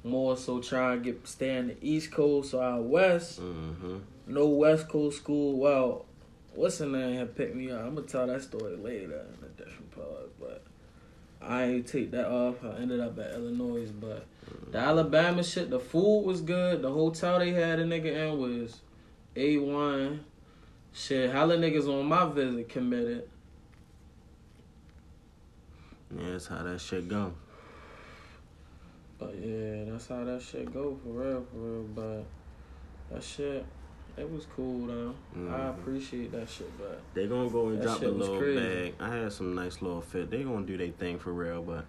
more 0.05 0.37
so 0.37 0.61
trying 0.61 1.03
to 1.03 1.05
get 1.05 1.27
stay 1.27 1.57
in 1.57 1.67
the 1.69 1.77
East 1.83 2.13
Coast 2.13 2.55
or 2.55 2.63
out 2.63 2.85
West. 2.85 3.41
Mm-hmm. 3.41 3.97
No 4.29 4.47
West 4.47 4.89
Coast 4.89 5.19
school. 5.19 5.59
Well, 5.59 6.06
what's 6.57 6.79
the 6.79 6.87
name 6.87 7.17
had 7.17 7.37
picked 7.37 7.55
me 7.55 7.71
up? 7.71 7.83
I'm 7.83 7.95
gonna 7.95 8.07
tell 8.07 8.27
that 8.27 8.43
story 8.43 8.77
later 8.77 9.25
in 9.39 9.45
a 9.45 9.49
different 9.49 9.91
part, 9.93 10.39
but 10.41 10.63
I 11.41 11.65
ain't 11.65 11.87
take 11.87 12.11
that 12.13 12.29
off. 12.29 12.65
I 12.65 12.79
ended 12.79 13.01
up 13.01 13.19
at 13.19 13.33
Illinois, 13.35 13.91
but 13.91 14.27
the 14.73 14.79
mm. 14.79 14.83
Alabama 14.83 15.43
shit, 15.45 15.71
the 15.71 15.79
food 15.79 16.23
was 16.23 16.41
good. 16.41 16.83
The 16.83 16.91
hotel 16.91 17.39
they 17.39 17.53
had 17.53 17.79
a 17.79 17.85
nigga 17.85 18.07
in 18.07 18.39
was 18.39 18.81
A 19.37 19.59
one. 19.59 20.25
Shit, 20.93 21.31
hella 21.31 21.57
niggas 21.57 21.89
on 21.89 22.07
my 22.07 22.27
visit 22.31 22.69
committed. 22.71 23.29
Yeah, 26.17 26.31
that's 26.31 26.47
how 26.47 26.63
that 26.63 26.81
shit 26.81 27.09
go. 27.09 27.35
But 29.19 29.35
yeah, 29.39 29.85
that's 29.87 30.09
how 30.09 30.25
that 30.25 30.41
shit 30.43 30.73
go 30.73 30.99
for 31.03 31.09
real, 31.11 31.47
for 31.53 31.59
real. 31.59 31.83
But 31.95 32.25
that 33.13 33.23
shit, 33.23 33.65
it 34.17 34.31
was 34.31 34.47
cool 34.55 34.87
though. 34.87 35.15
I 35.35 35.39
Mhm. 35.39 35.71
appreciate 35.79 36.33
that 36.33 36.49
shit, 36.49 36.71
but 36.79 37.03
They 37.15 37.27
gonna 37.27 37.51
go 37.51 37.69
and 37.69 37.81
drop 37.81 38.03
a 38.03 38.09
little 38.09 38.41
bag. 38.41 38.95
I 39.01 39.09
had 39.09 39.33
some 39.33 39.55
nice 39.55 39.81
little 39.83 40.01
fit. 40.01 40.31
They 40.31 40.43
gonna 40.43 40.67
do 40.67 40.77
their 40.77 40.91
thing 40.91 41.19
for 41.19 41.33
real, 41.33 41.63
but 41.63 41.85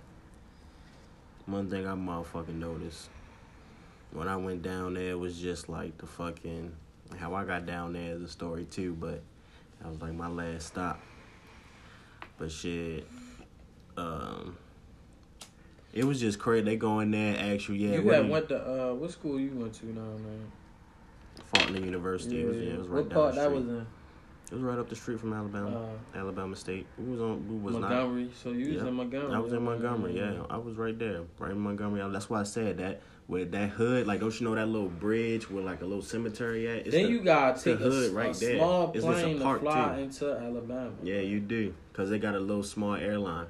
one 1.45 1.69
thing 1.69 1.87
I 1.87 1.95
motherfucking 1.95 2.55
noticed 2.55 3.09
when 4.11 4.27
I 4.27 4.35
went 4.35 4.61
down 4.61 4.93
there 4.93 5.17
was 5.17 5.39
just 5.39 5.69
like 5.69 5.97
the 5.97 6.05
fucking 6.07 6.73
how 7.17 7.33
I 7.33 7.45
got 7.45 7.65
down 7.65 7.93
there 7.93 8.15
is 8.15 8.21
a 8.21 8.27
story 8.27 8.65
too, 8.65 8.93
but 8.93 9.21
that 9.79 9.89
was 9.89 10.01
like 10.01 10.13
my 10.13 10.27
last 10.27 10.67
stop. 10.67 10.99
But 12.37 12.51
shit, 12.51 13.07
um, 13.95 14.57
it 15.93 16.03
was 16.03 16.19
just 16.19 16.39
crazy. 16.39 16.65
They 16.65 16.75
go 16.75 16.99
in 16.99 17.11
there, 17.11 17.35
ask 17.37 17.69
you, 17.69 17.75
yeah, 17.75 17.95
you 17.95 18.03
what 18.03 18.27
went 18.27 18.49
to 18.49 18.59
uh, 18.91 18.93
what 18.93 19.11
school 19.11 19.39
you 19.39 19.51
went 19.55 19.73
to 19.75 19.85
now, 19.87 20.01
man? 20.01 20.51
Faulkner 21.53 21.79
University. 21.79 22.41
It 22.41 22.47
was, 22.47 22.57
yeah, 22.57 22.63
it 22.73 22.79
was 22.79 22.87
right 22.87 22.95
what 23.03 23.09
down 23.09 23.19
part 23.23 23.35
that 23.35 23.51
was 23.51 23.63
in? 23.63 23.87
It 24.49 24.53
was 24.53 24.63
right 24.63 24.79
up 24.79 24.87
the 24.87 24.95
street 24.95 25.19
from 25.19 25.33
Alabama, 25.33 25.89
Uh, 26.15 26.17
Alabama 26.17 26.55
State. 26.55 26.85
We 26.97 27.11
was 27.11 27.19
on. 27.21 27.47
We 27.49 27.57
was 27.57 27.73
not. 27.75 27.81
Montgomery. 27.91 28.29
So 28.33 28.51
you 28.51 28.67
was 28.69 28.77
Yep. 28.77 28.87
in 28.87 28.93
Montgomery. 28.93 29.35
I 29.35 29.39
was 29.39 29.51
in 29.53 29.63
Montgomery, 29.63 30.15
yeah. 30.17 30.43
I 30.49 30.57
was 30.57 30.75
right 30.77 30.97
there, 30.97 31.21
right 31.39 31.51
in 31.51 31.59
Montgomery. 31.59 32.01
That's 32.11 32.29
why 32.29 32.39
I 32.39 32.43
said 32.43 32.77
that 32.77 33.01
with 33.27 33.51
that 33.51 33.71
hood. 33.71 34.07
Like, 34.07 34.21
don't 34.21 34.39
you 34.39 34.47
know 34.47 34.55
that 34.55 34.67
little 34.69 34.87
bridge 34.87 35.49
with 35.49 35.65
like 35.65 35.81
a 35.81 35.85
little 35.85 36.01
cemetery 36.01 36.65
at? 36.69 36.77
It's 36.87 36.91
then 36.91 37.03
the- 37.07 37.09
you 37.11 37.19
gotta 37.23 37.55
it's 37.55 37.63
the 37.63 37.71
take 37.71 37.79
a, 37.81 37.83
hood 37.83 38.05
s- 38.05 38.11
right 38.11 38.35
a 38.35 38.39
there. 38.39 38.55
small 38.57 38.91
It's 38.93 39.03
just 39.05 39.07
a 39.07 39.21
plane 39.21 39.39
to 39.39 39.59
fly 39.59 39.95
too. 39.95 40.01
into 40.01 40.37
Alabama. 40.37 40.91
Yeah, 41.03 41.19
you 41.19 41.41
do, 41.41 41.73
cause 41.91 42.09
they 42.09 42.17
got 42.19 42.35
a 42.35 42.39
little 42.39 42.63
small 42.63 42.95
airline. 42.95 43.47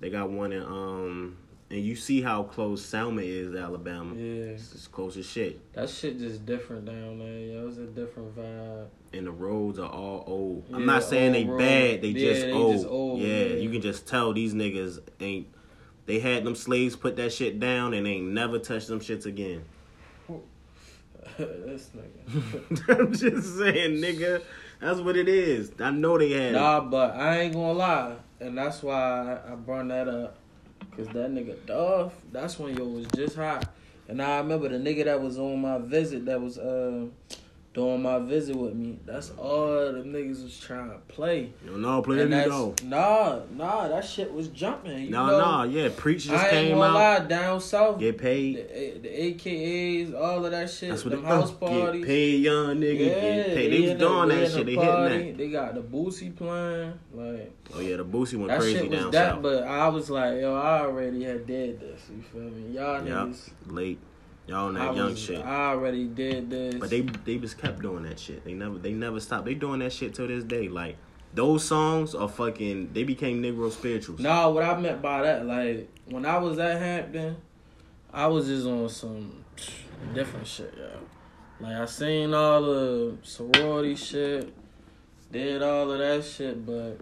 They 0.00 0.10
got 0.10 0.30
one 0.30 0.52
in 0.52 0.62
um, 0.62 1.36
and 1.70 1.80
you 1.80 1.94
see 1.96 2.22
how 2.22 2.42
close 2.44 2.84
Selma 2.84 3.20
is 3.22 3.52
to 3.52 3.58
Alabama. 3.58 4.14
Yeah, 4.14 4.52
It's 4.52 4.74
as 4.74 4.86
close 4.88 5.16
as 5.16 5.26
shit, 5.26 5.72
that 5.74 5.88
shit 5.90 6.18
just 6.18 6.46
different 6.46 6.86
down 6.86 7.18
there. 7.18 7.38
Yo, 7.38 7.68
it's 7.68 7.78
a 7.78 7.86
different 7.86 8.36
vibe. 8.36 8.86
and 9.12 9.26
the 9.26 9.30
roads 9.30 9.78
are 9.78 9.88
all 9.90 10.24
old. 10.26 10.64
Yeah, 10.68 10.76
I'm 10.76 10.86
not 10.86 11.02
saying 11.04 11.32
they 11.32 11.44
road. 11.44 11.58
bad. 11.58 12.02
They 12.02 12.08
Yeah, 12.08 12.28
just 12.32 12.42
they 12.46 12.52
old. 12.52 12.74
just 12.74 12.86
old, 12.86 13.20
Yeah, 13.20 13.26
yeah. 13.26 13.54
you 13.56 13.70
can 13.70 13.80
just 13.82 14.06
tell 14.06 14.32
these 14.32 14.54
niggas 14.54 15.00
ain't. 15.20 15.46
They 16.06 16.20
had 16.20 16.44
them 16.44 16.54
slaves 16.54 16.96
put 16.96 17.16
that 17.16 17.32
shit 17.34 17.60
down 17.60 17.92
and 17.92 18.06
ain't 18.06 18.28
never 18.28 18.58
touched 18.58 18.88
them 18.88 19.00
shits 19.00 19.26
again. 19.26 19.64
this 21.38 21.90
nigga. 21.94 22.98
I'm 23.00 23.12
just 23.12 23.58
saying, 23.58 23.96
nigga. 24.00 24.42
That's 24.80 25.00
what 25.00 25.16
it 25.16 25.28
is. 25.28 25.72
I 25.80 25.90
know 25.90 26.16
they 26.18 26.30
had. 26.32 26.42
it. 26.50 26.52
Nah, 26.52 26.80
but 26.80 27.14
I 27.14 27.40
ain't 27.40 27.52
gonna 27.54 27.72
lie, 27.72 28.14
and 28.40 28.56
that's 28.56 28.82
why 28.82 28.94
I, 29.46 29.52
I 29.52 29.54
brought 29.56 29.88
that 29.88 30.08
up. 30.08 30.38
Cause 30.98 31.06
that 31.10 31.30
nigga 31.30 31.54
Dolph, 31.64 32.12
that's 32.32 32.58
when 32.58 32.76
yo 32.76 32.84
was 32.84 33.06
just 33.14 33.36
hot. 33.36 33.72
And 34.08 34.20
I 34.20 34.38
remember 34.38 34.68
the 34.68 34.78
nigga 34.78 35.04
that 35.04 35.22
was 35.22 35.38
on 35.38 35.60
my 35.60 35.78
visit 35.78 36.26
that 36.26 36.40
was 36.40 36.58
uh 36.58 37.06
doing 37.78 38.02
my 38.02 38.18
visit 38.18 38.56
with 38.56 38.74
me. 38.74 38.98
That's 39.06 39.30
all 39.38 39.92
the 39.92 40.02
niggas 40.04 40.42
was 40.42 40.58
trying 40.58 40.90
to 40.90 40.98
play. 41.06 41.52
You 41.64 41.78
know, 41.78 42.02
play 42.02 42.16
the 42.16 42.26
that's 42.26 42.48
go. 42.48 42.74
nah, 42.84 43.38
nah, 43.56 43.86
that 43.86 44.04
shit 44.04 44.32
was 44.34 44.48
jumping. 44.48 45.04
You 45.04 45.10
No, 45.10 45.26
know, 45.28 45.62
no, 45.64 45.70
yeah. 45.70 45.88
Preach 45.96 46.24
just 46.24 46.44
I 46.44 46.50
came 46.50 46.76
out. 46.80 46.94
lie, 46.94 47.18
down 47.20 47.60
south, 47.60 48.00
Get 48.00 48.18
paid. 48.18 48.56
the 49.02 49.08
AKAs, 49.08 50.12
all 50.20 50.44
of 50.44 50.50
that 50.50 50.68
shit, 50.70 50.90
That's 50.90 51.04
what 51.04 51.12
them 51.12 51.22
they 51.22 51.28
house 51.28 51.50
Get 51.50 51.60
parties. 51.60 52.04
paid, 52.04 52.42
young 52.42 52.76
nigga. 52.80 52.98
Yeah, 52.98 53.06
get 53.36 53.46
paid. 53.54 53.72
They 53.72 53.80
was 53.82 53.90
the- 53.90 53.98
doing 53.98 54.28
that 54.30 54.46
shit. 54.50 54.54
the 54.56 54.64
They 54.64 54.70
hitting 54.72 54.84
party. 54.84 55.30
that. 55.30 55.38
They 55.38 55.48
got 55.48 55.74
the 55.76 55.80
Boosie 55.82 56.34
playing, 56.36 56.92
like 57.14 57.52
Oh 57.76 57.80
yeah, 57.80 57.96
the 57.96 58.04
Boosie 58.04 58.34
went 58.34 58.48
that 58.48 58.58
crazy 58.60 58.78
shit 58.80 58.90
was 58.90 58.98
down 58.98 59.10
that. 59.12 59.32
south. 59.34 59.42
But 59.42 59.62
I 59.62 59.88
was 59.88 60.10
like, 60.10 60.40
yo, 60.40 60.54
I 60.56 60.80
already 60.80 61.22
had 61.22 61.46
did 61.46 61.78
this. 61.78 62.00
You 62.10 62.22
feel 62.22 62.40
me? 62.50 62.74
Y'all 62.74 63.06
Yep. 63.06 63.16
niggas, 63.28 63.50
Late. 63.68 63.98
Y'all 64.48 64.68
on 64.68 64.76
I 64.78 64.86
that 64.86 64.96
young 64.96 65.10
was, 65.10 65.18
shit. 65.18 65.44
I 65.44 65.72
already 65.72 66.06
did 66.06 66.48
this. 66.48 66.74
But 66.76 66.88
they 66.88 67.02
they 67.02 67.36
just 67.36 67.58
kept 67.58 67.82
doing 67.82 68.04
that 68.04 68.18
shit. 68.18 68.44
They 68.44 68.54
never 68.54 68.78
they 68.78 68.92
never 68.92 69.20
stopped. 69.20 69.44
They 69.44 69.54
doing 69.54 69.80
that 69.80 69.92
shit 69.92 70.14
till 70.14 70.26
this 70.26 70.42
day. 70.42 70.68
Like 70.68 70.96
those 71.34 71.62
songs 71.64 72.14
are 72.14 72.28
fucking. 72.28 72.94
They 72.94 73.04
became 73.04 73.42
Negro 73.42 73.70
spirituals. 73.70 74.20
No, 74.20 74.50
what 74.50 74.64
I 74.64 74.78
meant 74.80 75.02
by 75.02 75.22
that, 75.22 75.44
like 75.44 75.90
when 76.06 76.24
I 76.24 76.38
was 76.38 76.58
at 76.58 76.80
Hampton, 76.80 77.36
I 78.10 78.26
was 78.28 78.46
just 78.46 78.66
on 78.66 78.88
some 78.88 79.44
different 80.14 80.46
shit, 80.46 80.74
yo. 80.78 80.92
Like 81.60 81.76
I 81.76 81.84
seen 81.84 82.32
all 82.32 82.62
the 82.62 83.16
sorority 83.22 83.96
shit, 83.96 84.50
did 85.30 85.62
all 85.62 85.90
of 85.90 85.98
that 85.98 86.24
shit, 86.24 86.64
but 86.64 86.98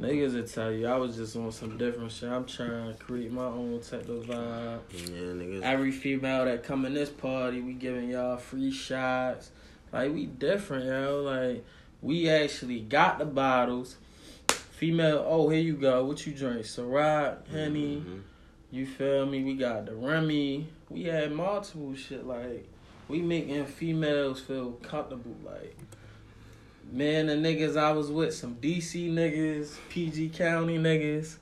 niggas 0.00 0.34
will 0.34 0.46
tell 0.46 0.72
you 0.72 0.86
I 0.86 0.96
was 0.96 1.16
just 1.16 1.36
on 1.36 1.52
some 1.52 1.78
different 1.78 2.10
shit. 2.10 2.28
I'm 2.28 2.44
trying 2.44 2.92
to 2.92 2.98
create 2.98 3.30
my 3.32 3.44
own 3.44 3.80
type 3.80 4.08
of 4.08 4.24
vibe. 4.24 4.80
Yeah, 4.92 5.32
niggas. 5.32 5.62
Every 5.62 5.92
female 5.92 6.44
that 6.44 6.64
come 6.64 6.84
in 6.86 6.94
this 6.94 7.10
party, 7.10 7.60
we 7.60 7.74
giving 7.74 8.10
y'all 8.10 8.36
free 8.36 8.72
shots. 8.72 9.50
Like 9.92 10.12
we 10.12 10.26
different, 10.26 10.86
yo. 10.86 11.22
Like 11.22 11.64
we 12.02 12.28
actually 12.28 12.80
got 12.80 13.18
the 13.18 13.24
bottles. 13.26 13.96
Female, 14.48 15.24
oh 15.26 15.48
here 15.48 15.60
you 15.60 15.74
go. 15.74 16.04
What 16.04 16.26
you 16.26 16.34
drink? 16.34 16.66
Ciroc, 16.66 17.48
Henny. 17.48 17.98
Mhm. 18.06 18.22
You 18.70 18.84
feel 18.84 19.24
me? 19.24 19.42
We 19.44 19.54
got 19.54 19.86
the 19.86 19.94
Remy. 19.94 20.66
We 20.90 21.04
had 21.04 21.32
multiple 21.32 21.94
shit. 21.94 22.26
Like 22.26 22.66
we 23.08 23.22
making 23.22 23.64
females 23.66 24.40
feel 24.40 24.72
comfortable. 24.82 25.36
Like 25.44 25.76
man, 26.92 27.26
the 27.26 27.34
niggas 27.34 27.76
I 27.76 27.92
was 27.92 28.10
with, 28.10 28.34
some 28.34 28.56
DC 28.56 29.10
niggas, 29.12 29.76
PG 29.88 30.30
County 30.30 30.78
niggas, 30.78 31.36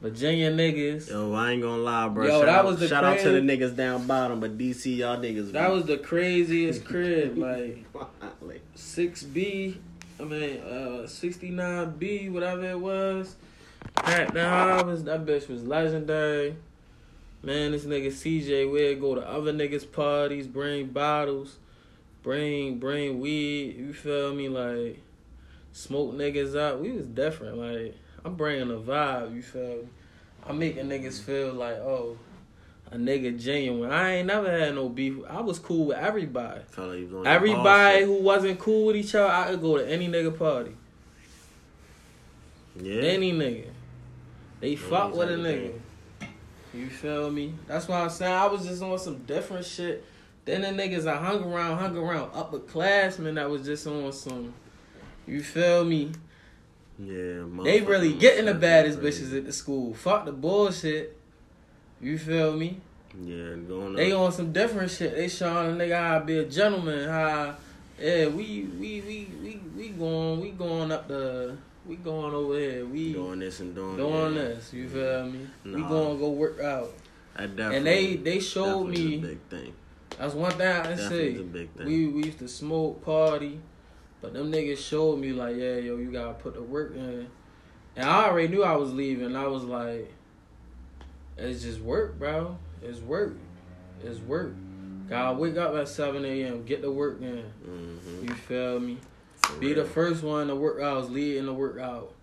Virginia 0.00 0.50
niggas. 0.50 1.10
Yo, 1.10 1.32
I 1.32 1.52
ain't 1.52 1.62
gonna 1.62 1.82
lie, 1.82 2.08
bro. 2.08 2.24
Yo, 2.26 2.30
shout 2.30 2.46
that 2.46 2.54
out, 2.56 2.64
was 2.64 2.80
the 2.80 2.88
shout 2.88 3.04
out 3.04 3.18
to 3.20 3.30
the 3.30 3.40
niggas 3.40 3.76
down 3.76 4.06
bottom, 4.06 4.40
but 4.40 4.58
DC 4.58 4.96
y'all 4.96 5.16
niggas. 5.16 5.52
That 5.52 5.70
was 5.70 5.86
the 5.86 5.98
craziest 5.98 6.84
crib. 6.86 7.38
Like 7.38 7.84
six 8.74 9.22
B, 9.22 9.78
I 10.20 10.24
mean 10.24 10.60
uh 10.60 11.06
sixty 11.06 11.50
nine 11.50 11.92
B, 11.92 12.28
whatever 12.28 12.70
it 12.70 12.78
was. 12.78 13.36
Hampton 14.02 14.44
Harvest, 14.44 15.04
that 15.04 15.24
bitch 15.24 15.48
was 15.48 15.62
legendary. 15.62 16.56
Man, 17.42 17.72
this 17.72 17.84
nigga 17.84 18.06
CJ 18.08 18.70
would 18.70 19.00
go 19.00 19.14
to 19.14 19.20
other 19.20 19.52
niggas' 19.52 19.90
parties, 19.90 20.46
bring 20.46 20.86
bottles, 20.86 21.58
bring 22.24 22.78
bring 22.78 23.20
weed. 23.20 23.76
You 23.76 23.92
feel 23.92 24.34
me? 24.34 24.48
Like 24.48 24.98
smoke 25.70 26.14
niggas 26.14 26.58
out. 26.58 26.80
We 26.80 26.90
was 26.90 27.06
different. 27.06 27.58
Like 27.58 27.96
I'm 28.24 28.34
bringing 28.34 28.72
a 28.72 28.80
vibe. 28.80 29.36
You 29.36 29.42
feel 29.42 29.76
me? 29.76 29.88
I'm 30.46 30.58
making 30.58 30.86
niggas 30.88 31.22
feel 31.22 31.52
like 31.52 31.76
oh. 31.76 32.18
A 32.90 32.96
nigga 32.96 33.40
genuine. 33.40 33.90
I 33.90 34.16
ain't 34.16 34.26
never 34.26 34.48
had 34.48 34.74
no 34.74 34.88
beef. 34.88 35.16
I 35.28 35.40
was 35.40 35.58
cool 35.58 35.86
with 35.86 35.96
everybody. 35.96 36.60
like 36.76 36.96
he 36.98 37.04
was 37.04 37.14
on 37.14 37.22
that 37.24 37.34
Everybody 37.34 38.04
who 38.04 38.20
wasn't 38.20 38.58
cool 38.60 38.86
with 38.86 38.96
each 38.96 39.14
other, 39.14 39.32
I 39.32 39.50
could 39.50 39.62
go 39.62 39.78
to 39.78 39.88
any 39.90 40.06
nigga 40.06 40.38
party. 40.38 40.76
Yeah. 42.80 43.02
Any 43.02 43.32
nigga. 43.32 43.70
They 44.60 44.76
fuck 44.76 45.14
with 45.14 45.30
a 45.30 45.34
nigga. 45.34 45.72
You 46.72 46.88
feel 46.88 47.30
me? 47.30 47.54
That's 47.66 47.88
why 47.88 48.02
I'm 48.02 48.10
saying 48.10 48.32
I 48.32 48.46
was 48.46 48.64
just 48.66 48.82
on 48.82 48.98
some 48.98 49.18
different 49.24 49.64
shit. 49.64 50.04
Then 50.44 50.60
the 50.62 50.68
niggas 50.68 51.06
I 51.06 51.16
hung 51.16 51.42
around, 51.44 51.78
hung 51.78 51.96
around 51.96 52.32
upperclassmen 52.32 53.34
that 53.36 53.48
was 53.48 53.64
just 53.64 53.86
on 53.86 54.12
some. 54.12 54.52
You 55.26 55.42
feel 55.42 55.84
me? 55.84 56.12
Yeah. 56.98 57.44
They 57.62 57.80
really 57.80 58.12
getting 58.12 58.44
the 58.44 58.54
baddest 58.54 59.00
crazy. 59.00 59.24
bitches 59.24 59.38
at 59.38 59.46
the 59.46 59.52
school. 59.52 59.94
Fuck 59.94 60.26
the 60.26 60.32
bullshit. 60.32 61.16
You 62.00 62.18
feel 62.18 62.52
me? 62.52 62.80
Yeah, 63.22 63.54
going 63.68 63.94
They 63.94 64.12
up. 64.12 64.20
on 64.20 64.32
some 64.32 64.52
different 64.52 64.90
shit. 64.90 65.14
They 65.14 65.28
showing 65.28 65.80
a 65.80 65.84
nigga 65.84 65.96
how 65.98 66.18
to 66.18 66.24
be 66.24 66.38
a 66.38 66.44
gentleman. 66.44 67.08
How 67.08 67.56
yeah, 67.98 68.26
we 68.26 68.68
we 68.78 69.00
we 69.00 69.28
we 69.42 69.60
we 69.76 69.88
going 69.90 70.40
we 70.40 70.50
going 70.50 70.90
up 70.90 71.08
the 71.08 71.56
we 71.86 71.96
going 71.96 72.34
over 72.34 72.58
here. 72.58 72.84
We 72.84 73.12
doing 73.12 73.38
this 73.38 73.60
and 73.60 73.74
doing 73.74 73.96
doing 73.96 74.34
yeah. 74.34 74.42
this. 74.42 74.72
You 74.72 74.88
feel 74.88 75.26
me? 75.26 75.46
We 75.64 75.82
going 75.82 76.16
to 76.16 76.20
go 76.20 76.30
work 76.30 76.60
out. 76.60 76.92
That 77.36 77.56
definitely, 77.56 77.76
And 77.76 77.86
they 77.86 78.16
they 78.16 78.40
showed 78.40 78.88
me 78.88 79.38
is 80.20 80.34
a 80.34 80.34
big 80.34 80.34
thing. 80.34 80.34
that's 80.34 80.34
one 80.34 80.52
thing 80.52 80.66
I 80.68 80.82
can 80.82 80.96
say. 80.98 81.34
a 81.36 81.42
big 81.42 81.70
thing. 81.76 81.86
We 81.86 82.06
we 82.08 82.24
used 82.24 82.38
to 82.38 82.48
smoke 82.48 83.04
party, 83.04 83.60
but 84.20 84.32
them 84.32 84.50
niggas 84.52 84.78
showed 84.78 85.18
me 85.18 85.32
like 85.32 85.56
yeah 85.56 85.76
yo 85.76 85.96
you 85.96 86.10
gotta 86.12 86.34
put 86.34 86.54
the 86.54 86.62
work 86.62 86.94
in. 86.94 87.28
And 87.96 88.08
I 88.08 88.26
already 88.26 88.48
knew 88.48 88.64
I 88.64 88.76
was 88.76 88.92
leaving. 88.92 89.36
I 89.36 89.46
was 89.46 89.62
like, 89.62 90.12
it's 91.36 91.62
just 91.62 91.80
work, 91.80 92.18
bro. 92.18 92.58
It's 92.82 93.00
work. 93.00 93.36
It's 94.02 94.18
work. 94.20 94.54
Gotta 95.08 95.38
wake 95.38 95.56
up 95.56 95.74
at 95.74 95.88
7 95.88 96.24
a.m. 96.24 96.64
Get 96.64 96.82
the 96.82 96.90
work 96.90 97.20
in. 97.20 97.42
hmm 97.64 98.24
You 98.24 98.34
feel 98.34 98.80
me? 98.80 98.98
Be 99.60 99.74
the 99.74 99.84
first 99.84 100.22
one 100.22 100.48
to 100.48 100.56
work 100.56 100.80
out, 100.82 101.10
leading 101.10 101.46
the 101.46 101.52
workout. 101.52 102.14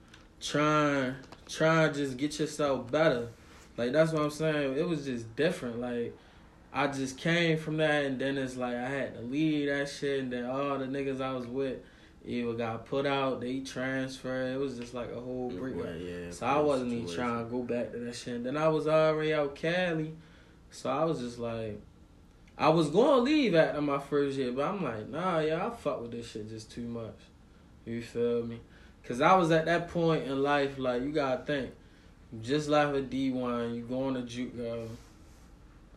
Trying, 0.42 1.16
trying 1.48 1.94
just 1.94 2.18
get 2.18 2.40
yourself 2.40 2.92
better. 2.92 3.30
Like 3.78 3.92
that's 3.92 4.12
what 4.12 4.24
I'm 4.24 4.32
saying. 4.32 4.78
It 4.78 4.88
was 4.88 5.06
just 5.06 5.36
different. 5.36 5.80
Like 5.80 6.18
I 6.74 6.88
just 6.88 7.18
came 7.18 7.58
from 7.58 7.78
that, 7.78 8.06
and 8.06 8.20
then 8.20 8.38
it's 8.38 8.56
like 8.56 8.76
I 8.76 8.88
had 8.88 9.16
to 9.16 9.22
leave 9.22 9.68
that 9.68 9.90
shit, 9.90 10.22
and 10.22 10.32
then 10.32 10.46
all 10.46 10.78
the 10.78 10.86
niggas 10.86 11.20
I 11.20 11.34
was 11.34 11.46
with 11.46 11.80
either 12.26 12.54
got 12.54 12.86
put 12.86 13.06
out, 13.06 13.42
they 13.42 13.60
transferred. 13.60 14.54
It 14.54 14.60
was 14.60 14.78
just 14.78 14.94
like 14.94 15.12
a 15.12 15.20
whole. 15.20 15.52
Right, 15.52 16.00
yeah, 16.00 16.32
So 16.32 16.46
I 16.46 16.60
wasn't 16.60 16.94
even 16.94 17.14
trying 17.14 17.44
to 17.44 17.52
go 17.52 17.64
back 17.64 17.92
to 17.92 18.00
that 18.00 18.16
shit. 18.16 18.36
And 18.36 18.46
then 18.46 18.58
I 18.58 18.68
was 18.68 18.88
already 18.88 19.34
out 19.34 19.56
Cali, 19.56 20.14
so 20.70 20.90
I 20.90 21.04
was 21.04 21.20
just 21.20 21.40
like, 21.40 21.80
I 22.58 22.70
was 22.70 22.90
gonna 22.90 23.22
leave 23.22 23.56
after 23.56 23.82
my 23.82 24.00
first 24.00 24.38
year, 24.38 24.52
but 24.52 24.66
I'm 24.66 24.84
like, 24.84 25.10
nah, 25.10 25.40
yeah, 25.40 25.66
I 25.66 25.70
fuck 25.72 26.02
with 26.02 26.12
this 26.12 26.32
shit 26.32 26.50
just 26.50 26.72
too 26.72 26.88
much. 26.88 27.18
You 27.86 28.02
feel 28.02 28.46
me? 28.46 28.60
Cause 29.04 29.20
I 29.20 29.36
was 29.36 29.52
at 29.52 29.66
that 29.66 29.90
point 29.90 30.26
in 30.26 30.44
life, 30.44 30.78
like 30.78 31.02
you 31.02 31.12
gotta 31.12 31.44
think, 31.44 31.72
just 32.42 32.70
like 32.70 32.94
a 32.94 33.02
D 33.02 33.32
one, 33.32 33.74
you 33.74 33.82
going 33.82 34.14
to 34.14 34.22
JUCO. 34.22 34.88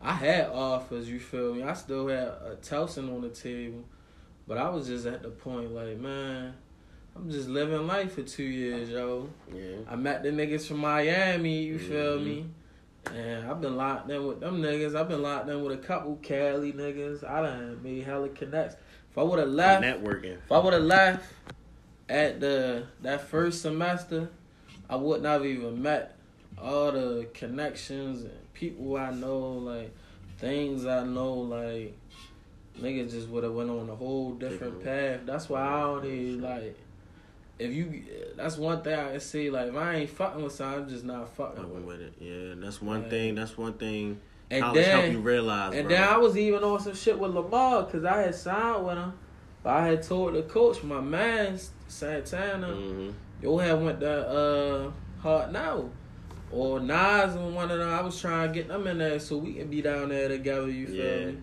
I 0.01 0.13
had 0.13 0.47
offers, 0.49 1.09
you 1.09 1.19
feel 1.19 1.53
me? 1.55 1.63
I 1.63 1.73
still 1.73 2.07
had 2.07 2.27
a 2.27 2.57
Towson 2.61 3.13
on 3.13 3.21
the 3.21 3.29
table, 3.29 3.83
but 4.47 4.57
I 4.57 4.69
was 4.69 4.87
just 4.87 5.05
at 5.05 5.23
the 5.23 5.29
point 5.29 5.71
like, 5.73 5.97
man, 5.97 6.53
I'm 7.15 7.29
just 7.31 7.47
living 7.49 7.87
life 7.87 8.13
for 8.15 8.23
two 8.23 8.43
years, 8.43 8.89
yo. 8.89 9.29
Yeah. 9.53 9.77
I 9.89 9.95
met 9.95 10.21
the 10.23 10.29
niggas 10.29 10.67
from 10.67 10.77
Miami, 10.77 11.63
you 11.63 11.79
feel 11.79 12.19
Mhm. 12.19 12.23
me? 12.25 12.45
And 13.13 13.47
I've 13.49 13.61
been 13.61 13.77
locked 13.77 14.09
in 14.09 14.25
with 14.27 14.39
them 14.39 14.61
niggas. 14.61 14.95
I've 14.95 15.07
been 15.07 15.21
locked 15.21 15.47
in 15.47 15.63
with 15.63 15.73
a 15.79 15.81
couple 15.81 16.17
Cali 16.23 16.73
niggas. 16.73 17.23
I 17.23 17.41
done 17.43 17.79
made 17.83 18.03
hella 18.03 18.29
connects. 18.29 18.75
If 19.11 19.17
I 19.17 19.21
would 19.23 19.39
have 19.39 19.49
left, 19.49 19.83
Networking. 19.83 20.37
if 20.43 20.51
I 20.51 20.57
would 20.59 20.73
have 20.73 20.83
left 20.83 21.23
at 22.09 22.39
the 22.39 22.87
that 23.03 23.21
first 23.21 23.61
semester, 23.61 24.29
I 24.89 24.95
wouldn't 24.95 25.25
have 25.25 25.45
even 25.45 25.81
met 25.81 26.17
all 26.57 26.91
the 26.91 27.27
connections 27.33 28.23
and 28.23 28.33
people 28.55 28.97
I 28.97 29.11
know, 29.11 29.39
like 29.51 29.93
things 30.39 30.85
I 30.85 31.03
know, 31.03 31.33
like 31.33 31.95
niggas 32.79 33.11
just 33.11 33.27
would 33.29 33.43
have 33.43 33.53
went 33.53 33.69
on 33.69 33.89
a 33.89 33.95
whole 33.95 34.33
different 34.33 34.83
path. 34.83 35.21
That's 35.25 35.47
why 35.49 35.61
I 35.61 35.81
don't 35.81 36.41
like. 36.41 36.77
If 37.57 37.71
you, 37.71 38.03
that's 38.35 38.57
one 38.57 38.81
thing 38.81 38.99
I 38.99 39.11
can 39.11 39.19
say. 39.21 39.49
Like, 39.49 39.67
if 39.67 39.75
I 39.77 39.95
ain't 39.95 40.09
fucking 40.09 40.43
with 40.43 40.51
something, 40.51 40.83
I'm 40.83 40.89
just 40.89 41.05
not 41.05 41.29
fucking 41.35 41.73
with. 41.73 41.83
With 41.83 42.01
it. 42.01 42.13
Yeah, 42.19 42.55
that's 42.57 42.81
one 42.81 43.03
Right. 43.03 43.09
thing. 43.09 43.35
That's 43.35 43.57
one 43.57 43.73
thing. 43.73 44.19
And 44.51 44.61
College 44.61 44.85
help 44.87 45.05
you 45.05 45.11
then, 45.13 45.23
realize, 45.23 45.73
and 45.73 45.87
bro. 45.87 45.95
then 45.95 46.03
I 46.07 46.17
was 46.17 46.37
even 46.37 46.63
on 46.63 46.79
some 46.79 46.93
shit 46.95 47.17
with 47.17 47.31
Lamar 47.31 47.83
because 47.83 48.03
I 48.03 48.23
had 48.23 48.35
signed 48.35 48.85
with 48.85 48.97
him. 48.97 49.13
But 49.63 49.69
I 49.73 49.87
had 49.87 50.03
told 50.03 50.35
the 50.35 50.43
coach, 50.43 50.83
my 50.83 50.99
man 51.01 51.57
Santana, 51.87 52.67
hmm 52.67 53.09
yo 53.41 53.57
had 53.57 53.81
went 53.81 53.99
to 54.01 54.27
uh 54.27 54.91
Hartnell. 55.23 55.89
Or 56.55 56.79
Nas 56.79 57.35
and 57.35 57.53
one 57.53 57.69
of 57.69 57.79
them. 57.79 57.89
I 57.89 58.01
was 58.01 58.19
trying 58.19 58.47
to 58.47 58.53
get 58.53 58.67
them 58.67 58.87
in 58.87 58.97
there 58.99 59.19
so 59.19 59.37
we 59.37 59.53
can 59.53 59.67
be 59.69 59.81
down 59.81 60.09
there 60.09 60.29
together, 60.29 60.69
you 60.69 60.87
feel 60.87 60.95
Yeah. 60.95 61.25
me? 61.25 61.37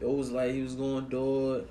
It 0.00 0.08
was 0.08 0.30
like 0.30 0.52
he 0.52 0.62
was 0.62 0.74
going 0.74 1.04
to 1.04 1.10
do 1.10 1.52
it. 1.54 1.68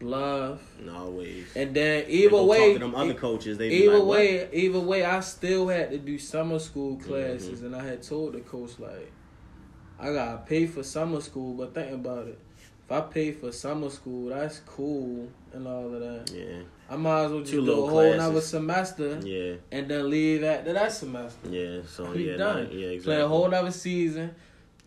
Bluff. 0.00 0.60
Always. 0.90 1.54
And 1.54 1.74
then 1.74 2.06
either 2.08 2.30
go 2.30 2.46
way, 2.46 2.76
them 2.78 2.94
other 2.94 3.12
coaches. 3.12 3.58
They 3.58 3.68
be 3.68 3.74
either 3.84 3.98
like, 3.98 4.02
what? 4.04 4.08
way, 4.18 4.48
either 4.52 4.80
way, 4.80 5.04
I 5.04 5.20
still 5.20 5.68
had 5.68 5.90
to 5.90 5.98
do 5.98 6.18
summer 6.18 6.58
school 6.58 6.96
Mm-hmm. 6.96 7.08
classes, 7.08 7.62
and 7.62 7.76
I 7.76 7.84
had 7.84 8.02
told 8.02 8.32
the 8.32 8.40
coach 8.40 8.78
like, 8.78 9.12
I 9.98 10.12
gotta 10.14 10.38
pay 10.38 10.66
for 10.66 10.82
summer 10.82 11.20
school, 11.20 11.52
but 11.52 11.74
think 11.74 11.92
about 11.92 12.28
it. 12.28 12.38
If 12.86 12.90
I 12.92 13.02
pay 13.02 13.32
for 13.32 13.52
summer 13.52 13.90
school, 13.90 14.30
that's 14.30 14.60
cool 14.60 15.28
and 15.52 15.66
all 15.66 15.92
of 15.94 16.00
that. 16.00 16.30
Yeah, 16.34 16.62
I 16.88 16.96
might 16.96 17.24
as 17.24 17.30
well 17.30 17.40
just 17.40 17.52
Two 17.52 17.64
do 17.66 17.72
a 17.72 17.74
whole 17.76 17.88
classes. 17.90 18.16
nother 18.18 18.40
semester 18.40 19.20
yeah, 19.24 19.54
and 19.72 19.88
then 19.88 20.10
leave 20.10 20.42
after 20.44 20.72
that 20.72 20.92
semester. 20.92 21.48
yeah. 21.48 21.80
So 21.88 22.12
yeah, 22.12 22.36
done. 22.36 22.64
nah, 22.64 22.70
yeah, 22.70 22.86
exactly. 22.88 22.98
Play 23.14 23.20
a 23.22 23.28
whole 23.28 23.48
nother 23.48 23.70
season. 23.70 24.34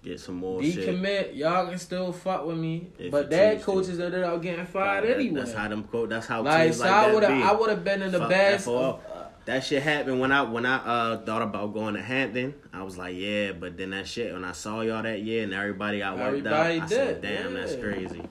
Get 0.04 0.19
some 0.19 0.36
more 0.36 0.62
shit. 0.62 0.76
Decommit. 0.89 1.36
Y'all 1.38 1.65
can 1.67 1.80
still 1.80 2.12
fuck 2.12 2.45
with 2.45 2.58
me, 2.58 2.89
If 2.99 3.10
but 3.10 3.30
that 3.30 3.62
coaches 3.63 4.02
ended 4.02 4.21
up 4.23 4.41
getting 4.41 4.65
fired 4.65 5.06
That- 5.06 5.15
anyway. 5.15 5.39
That's 5.39 5.54
how 5.54 5.69
them 5.69 5.84
quote. 5.84 6.10
That's 6.10 6.28
how 6.28 6.41
like 6.41 6.63
teams 6.65 6.78
so, 6.78 6.84
like 6.84 6.91
I 6.93 7.06
that 7.08 7.13
would 7.13 7.23
have, 7.23 7.38
be. 7.38 7.43
I 7.43 7.52
would 7.54 7.69
have 7.69 7.84
been 7.86 8.02
in 8.02 8.12
the 8.12 8.19
best. 8.28 8.67
Of, 8.67 8.95
uh, 8.95 8.97
That 9.45 9.63
shit 9.63 9.82
happened 9.82 10.19
when 10.19 10.34
I 10.34 10.41
when 10.41 10.65
I 10.65 10.76
uh 10.76 11.17
thought 11.21 11.41
about 11.41 11.73
going 11.73 11.93
to 11.93 12.02
Hampton. 12.02 12.54
I 12.73 12.84
was 12.84 12.97
like, 12.97 13.15
yeah, 13.15 13.54
but 13.54 13.78
then 13.78 13.91
that 13.91 14.06
shit 14.06 14.34
when 14.34 14.43
I 14.43 14.52
saw 14.52 14.82
y'all 14.82 15.04
that 15.04 15.21
year 15.21 15.43
and 15.45 15.54
everybody 15.54 15.99
got 15.99 16.17
wiped 16.17 16.28
Everybody 16.28 16.80
out, 16.80 16.84
I 16.84 16.88
said, 16.88 17.21
did, 17.21 17.38
damn, 17.43 17.54
that's 17.54 17.76
crazy. 17.78 18.21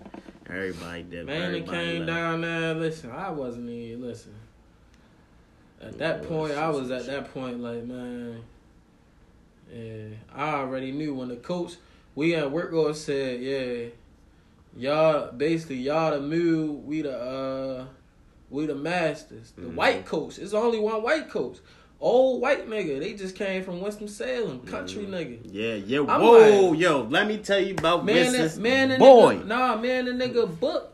Everybody 0.53 1.03
did. 1.05 1.27
Man, 1.27 1.41
it 1.43 1.45
everybody 1.47 1.79
came 1.79 1.99
left. 2.01 2.07
down 2.07 2.41
there. 2.43 2.75
Listen, 2.75 3.11
I 3.11 3.31
wasn't 3.31 3.71
even 3.71 4.03
listen. 4.03 4.35
At 5.81 5.99
that 5.99 6.23
point, 6.29 6.53
I 6.53 6.69
was 6.69 6.91
at 6.91 7.07
that 7.07 7.33
point 7.33 7.61
like, 7.61 7.85
man, 7.85 8.43
yeah, 9.73 10.05
I 10.33 10.55
already 10.57 10.93
knew 10.93 11.15
when 11.15 11.29
the 11.29 11.37
coach, 11.37 11.75
we 12.15 12.35
at 12.35 12.51
work 12.51 12.71
go 12.71 12.93
said, 12.93 13.41
yeah, 13.41 13.87
y'all 14.77 15.33
basically 15.33 15.77
y'all 15.77 16.13
the 16.13 16.21
move, 16.21 16.85
we 16.85 17.03
the 17.03 17.19
uh, 17.19 17.87
we 18.51 18.67
the 18.67 18.75
masters. 18.75 19.53
The 19.57 19.63
Mhm. 19.63 19.75
white 19.75 20.05
coach, 20.07 20.39
it's 20.39 20.53
only 20.53 20.79
one 20.79 21.03
white 21.03 21.31
coach. 21.31 21.59
Old 22.03 22.43
white 22.43 22.69
nigga, 22.69 22.99
they 22.99 23.13
just 23.15 23.37
came 23.37 23.63
from 23.63 23.81
Winston 23.81 24.09
Salem, 24.09 24.59
country 24.61 25.05
Mhm. 25.05 25.11
nigga. 25.11 25.39
Yeah, 25.53 25.75
yeah. 25.75 26.01
I'm 26.01 26.21
Whoa, 26.21 26.71
like- 26.71 26.81
yo, 26.81 27.07
let 27.09 27.29
me 27.29 27.39
tell 27.39 27.61
you 27.61 27.75
about 27.75 28.05
Man, 28.05 28.33
Mrs. 28.33 28.57
that, 28.57 28.61
man, 28.61 28.89
the 28.89 28.99
Boy. 28.99 29.37
Nigga, 29.37 29.47
nah, 29.47 29.77
man, 29.77 30.05
the 30.07 30.11
nigga 30.13 30.59
Book. 30.61 30.89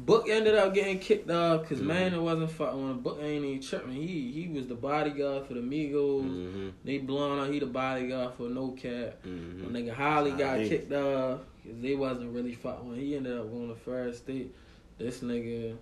Book 0.00 0.28
ended 0.28 0.54
up 0.54 0.74
getting 0.74 0.98
kicked 1.00 1.30
off 1.30 1.62
because 1.62 1.80
Mhm. 1.80 1.86
man, 1.86 2.14
it 2.14 2.20
wasn't 2.20 2.50
fucking. 2.50 2.82
When 2.88 2.98
Book 3.00 3.18
ain't 3.22 3.44
even 3.44 3.60
tripping. 3.60 3.92
He 3.92 4.30
he 4.32 4.48
was 4.48 4.66
the 4.66 4.74
bodyguard 4.74 5.46
for 5.46 5.54
the 5.54 5.60
Migos. 5.60 6.22
hmm 6.22 6.68
They 6.84 6.98
blown 6.98 7.38
out. 7.38 7.52
He 7.52 7.58
the 7.58 7.66
bodyguard 7.66 8.34
for 8.34 8.44
No 8.48 8.68
Cap. 8.70 9.22
hmm 9.24 9.64
When 9.64 9.72
nigga 9.84 9.92
Holly 9.92 10.30
got 10.32 10.58
kicked 10.60 10.92
off 10.92 11.40
because 11.62 11.80
they 11.80 11.94
wasn't 11.94 12.32
really 12.32 12.54
fucking. 12.54 12.94
He 12.96 13.16
ended 13.16 13.36
up 13.38 13.50
going 13.52 13.68
to 13.68 13.74
First 13.74 14.18
State. 14.24 14.52
This 14.98 15.20
nigga 15.20 15.74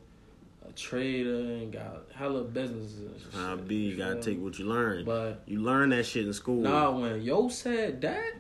trader 0.77 1.35
and 1.35 1.73
got 1.73 2.05
hella 2.15 2.45
businesses. 2.45 3.23
I 3.37 3.57
be 3.57 3.77
you 3.77 3.97
gotta 3.97 4.21
take 4.21 4.41
what 4.41 4.59
you 4.59 4.67
learn. 4.67 5.05
But 5.05 5.43
you 5.47 5.61
learn 5.61 5.91
that 5.91 6.05
shit 6.05 6.27
in 6.27 6.33
school. 6.33 6.63
nah, 6.63 6.91
when 6.91 7.23
Yo 7.23 7.49
said 7.49 8.01
that. 8.03 8.35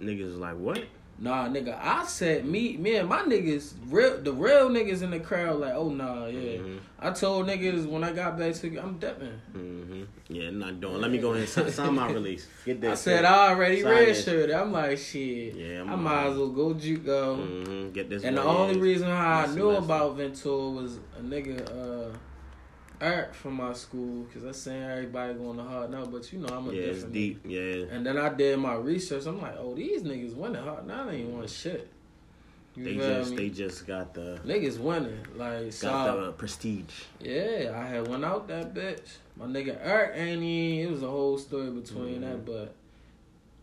Niggas 0.00 0.38
like, 0.38 0.56
what? 0.56 0.84
Nah, 1.18 1.48
nigga, 1.48 1.78
I 1.80 2.04
said 2.04 2.44
me, 2.44 2.76
me 2.76 2.96
and 2.96 3.08
my 3.08 3.22
niggas, 3.22 3.72
real 3.88 4.18
the 4.22 4.32
real 4.34 4.68
niggas 4.68 5.00
in 5.00 5.10
the 5.10 5.18
crowd, 5.20 5.60
like, 5.60 5.72
oh 5.74 5.88
nah, 5.88 6.26
yeah. 6.26 6.58
Mhm. 6.58 6.78
I 6.98 7.10
told 7.10 7.46
niggas 7.46 7.86
when 7.86 8.04
I 8.04 8.12
got 8.12 8.38
back 8.38 8.54
to, 8.56 8.76
I'm 8.78 8.98
dipping. 8.98 9.32
hmm 9.52 10.02
Yeah, 10.28 10.50
not 10.50 10.78
doing. 10.80 11.00
Let 11.00 11.10
me 11.10 11.16
go 11.18 11.32
ahead 11.32 11.48
and 11.56 11.72
sign, 11.72 11.94
my 11.94 12.10
release. 12.12 12.46
Get 12.66 12.80
that. 12.82 12.90
I 12.90 12.94
said 12.96 13.16
shit. 13.18 13.24
I 13.24 13.48
already 13.48 13.82
Sign 13.82 14.36
red. 14.36 14.50
I'm 14.50 14.72
like 14.72 14.98
shit. 14.98 15.54
Yeah, 15.54 15.80
I'm 15.82 15.90
I 15.90 15.96
might 15.96 16.26
on. 16.26 16.32
as 16.32 16.38
well 16.38 16.48
go 16.48 16.74
JUCO. 16.74 17.36
Mhm, 17.38 17.92
Get 17.94 18.10
this. 18.10 18.22
And 18.22 18.36
the 18.36 18.42
only 18.42 18.78
reason 18.78 19.08
how 19.08 19.40
I 19.40 19.46
knew 19.46 19.70
about 19.70 20.16
Ventura 20.16 20.68
was 20.70 20.98
a 21.18 21.22
nigga, 21.22 21.60
uh, 22.12 22.16
Eric 23.00 23.34
from 23.34 23.54
my 23.54 23.72
school, 23.72 24.24
because 24.24 24.44
I 24.44 24.52
seen 24.52 24.82
everybody 24.82 25.34
going 25.34 25.56
to 25.58 25.62
Hartnell, 25.64 26.10
but 26.10 26.32
you 26.32 26.38
know 26.38 26.48
I'm 26.48 26.68
a 26.68 26.72
Yeah, 26.72 26.86
different 26.86 27.12
deep. 27.12 27.40
Yeah. 27.44 27.84
And 27.90 28.04
then 28.06 28.16
I 28.16 28.30
did 28.30 28.58
my 28.58 28.74
research. 28.74 29.26
I'm 29.26 29.40
like, 29.40 29.54
oh, 29.58 29.74
these 29.74 30.02
niggas 30.02 30.34
winning 30.34 30.62
hard 30.62 30.86
now. 30.86 31.06
They 31.06 31.16
ain't 31.16 31.30
want 31.30 31.50
shit. 31.50 31.88
You 32.74 32.84
They 32.84 32.96
just 32.96 33.30
me? 33.30 33.36
they 33.36 33.48
just 33.50 33.86
got 33.86 34.12
the 34.12 34.38
Niggas 34.44 34.78
winning. 34.78 35.18
Like, 35.34 35.72
so 35.72 35.88
got 35.88 36.20
the 36.20 36.32
prestige. 36.32 36.84
Yeah, 37.20 37.72
I 37.74 37.86
had 37.86 38.08
went 38.08 38.24
out 38.24 38.48
that 38.48 38.74
bitch. 38.74 39.16
My 39.36 39.46
nigga 39.46 39.78
Eric 39.82 40.12
ain't 40.16 40.42
even, 40.42 40.86
it 40.88 40.90
was 40.92 41.02
a 41.02 41.08
whole 41.10 41.38
story 41.38 41.70
between 41.70 42.20
that, 42.22 42.38
Mhm. 42.38 42.46
but 42.46 42.74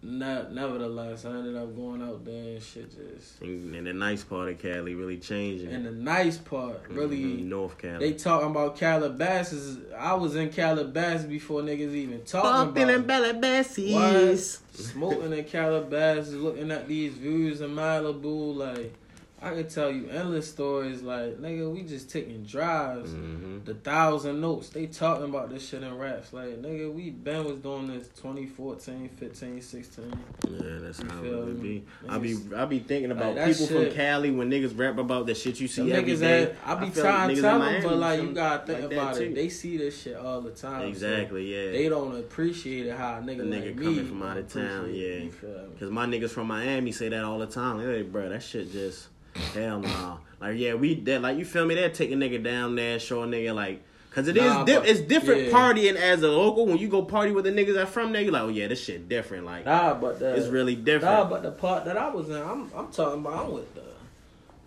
not, 0.03 0.53
nevertheless, 0.53 1.23
I 1.25 1.29
ended 1.29 1.55
up 1.55 1.75
going 1.75 2.01
out 2.01 2.25
there 2.25 2.55
and 2.55 2.61
shit 2.61 2.89
just. 2.91 3.41
And, 3.41 3.73
and 3.73 3.87
the 3.87 3.93
nice 3.93 4.23
part 4.23 4.49
of 4.49 4.59
Cali 4.59 4.95
really 4.95 5.17
changing. 5.17 5.69
And 5.69 5.85
the 5.85 5.91
nice 5.91 6.37
part, 6.37 6.81
really, 6.89 7.19
Mhm, 7.21 7.45
North 7.45 7.77
Cali. 7.77 7.99
they 7.99 8.13
talking 8.13 8.49
about 8.51 8.75
Calabasas. 8.77 9.77
I 9.97 10.13
was 10.15 10.35
in 10.35 10.49
Calabasas 10.49 11.25
before 11.25 11.61
niggas 11.61 11.93
even 11.93 12.21
talking 12.25 12.49
Bumping 12.51 12.89
in 12.89 12.95
about 13.01 13.23
it. 13.23 13.41
Calabasas. 13.41 14.59
Smoking 14.73 15.33
in 15.33 15.43
Calabasas, 15.45 16.33
looking 16.33 16.71
at 16.71 16.87
these 16.87 17.13
views 17.13 17.61
in 17.61 17.69
Malibu, 17.71 18.55
like, 18.55 18.93
I 19.43 19.49
could 19.49 19.69
tell 19.69 19.91
you 19.91 20.07
endless 20.09 20.49
stories, 20.49 21.01
like, 21.01 21.37
nigga, 21.41 21.69
we 21.69 21.83
just 21.83 22.09
taking 22.09 22.43
drives. 22.43 23.11
Mm-hmm. 23.11 23.65
the 23.65 23.73
Thousand 23.73 24.41
Oaks. 24.43 24.69
They 24.69 24.87
talking 24.87 25.25
about 25.25 25.49
this 25.49 25.67
shit 25.67 25.83
in 25.83 25.97
raps. 25.97 26.31
Like, 26.31 26.61
nigga, 26.61 26.93
we 26.93 27.09
been 27.09 27.43
was 27.43 27.57
doing 27.57 27.87
this 27.87 28.07
2014, 28.21 29.09
15, 29.09 29.61
16. 29.61 30.13
Yeah, 30.49 30.59
that's 30.79 30.99
You 30.99 31.09
how 31.09 31.23
it 31.23 31.45
would 31.45 31.61
be. 31.61 31.83
I 32.07 32.17
be 32.19 32.37
I 32.55 32.65
be 32.65 32.79
thinking 32.79 33.11
about 33.11 33.35
that 33.35 33.47
people 33.47 33.67
shit- 33.67 33.87
from 33.89 33.95
Cali 33.97 34.31
when 34.31 34.49
niggas 34.49 34.77
rap 34.77 34.97
about 34.97 35.25
the 35.25 35.35
shit 35.35 35.59
you 35.59 35.67
see 35.67 35.91
every 35.91 36.15
day. 36.15 36.45
that, 36.45 36.55
I 36.65 36.75
be 36.75 36.89
feel 36.89 37.03
trying 37.03 37.35
to 37.35 37.41
tell 37.41 37.59
them, 37.59 37.83
but 37.83 37.97
like, 37.97 38.21
you 38.21 38.31
gotta 38.31 38.65
think 38.65 38.83
like 38.83 38.91
about 38.93 39.17
it. 39.19 39.35
They 39.35 39.49
see 39.49 39.75
this 39.77 40.01
shit 40.01 40.15
all 40.15 40.39
the 40.41 40.51
time. 40.51 40.81
so 40.81 40.87
Exactly, 40.87 41.53
yeah. 41.53 41.71
They 41.71 41.89
don't 41.89 42.15
appreciate 42.15 42.87
it 42.87 42.95
how 42.95 43.17
a 43.17 43.21
nigga, 43.21 43.37
The 43.39 43.43
nigga 43.43 43.65
like 43.65 43.75
coming 43.77 43.95
me 43.97 44.03
from 44.05 44.23
out 44.23 44.37
of 44.37 44.47
town, 44.53 44.93
yeah. 44.93 45.15
you 45.17 45.31
feel 45.31 45.49
me? 45.49 45.75
Cause 45.79 45.89
my 45.89 46.05
niggas 46.05 46.29
from 46.29 46.47
Miami 46.47 46.93
say 46.93 47.09
that 47.09 47.23
all 47.25 47.39
the 47.39 47.47
time. 47.47 47.77
Like, 47.77 47.87
hey, 47.87 48.01
bro, 48.03 48.29
that 48.29 48.41
shit 48.41 48.71
just 48.71 49.09
hell 49.53 49.79
no. 49.79 50.19
Like, 50.41 50.57
yeah, 50.57 50.73
we 50.73 50.95
that 50.95 51.21
like 51.21 51.37
you 51.37 51.45
feel 51.45 51.65
me? 51.65 51.75
They'll 51.75 51.89
take 51.91 52.11
a 52.11 52.15
nigga 52.15 52.43
down 52.43 52.75
there, 52.75 52.99
show 52.99 53.23
a 53.23 53.27
nigga 53.27 53.53
like. 53.55 53.83
Cause 54.11 54.27
it 54.27 54.37
is 54.37 54.43
Nah, 54.43 54.63
di- 54.63 54.75
but- 54.75 54.87
it's 54.87 54.99
different 54.99 55.45
yeah. 55.45 55.51
partying 55.51 55.95
as 55.95 56.21
a 56.21 56.27
local. 56.29 56.67
When 56.67 56.77
you 56.77 56.87
go 56.87 57.01
party 57.01 57.31
with 57.31 57.45
the 57.45 57.51
niggas 57.51 57.73
that 57.73 57.89
from 57.89 58.11
there, 58.13 58.21
you 58.21 58.29
like, 58.29 58.43
oh 58.43 58.47
yeah, 58.49 58.67
this 58.67 58.83
shit 58.83 59.09
different. 59.09 59.43
Like, 59.45 59.65
Nah, 59.65 59.95
but 59.95 60.19
the, 60.19 60.35
it's 60.35 60.49
really 60.49 60.75
different. 60.75 61.15
Nah, 61.15 61.23
but 61.27 61.41
the 61.41 61.49
part 61.51 61.85
that 61.85 61.97
I 61.97 62.09
was 62.09 62.29
in, 62.29 62.35
I'm, 62.35 62.69
I'm 62.75 62.91
talking 62.91 63.21
about, 63.21 63.45
I'm 63.47 63.53
with 63.53 63.73
the, 63.73 63.81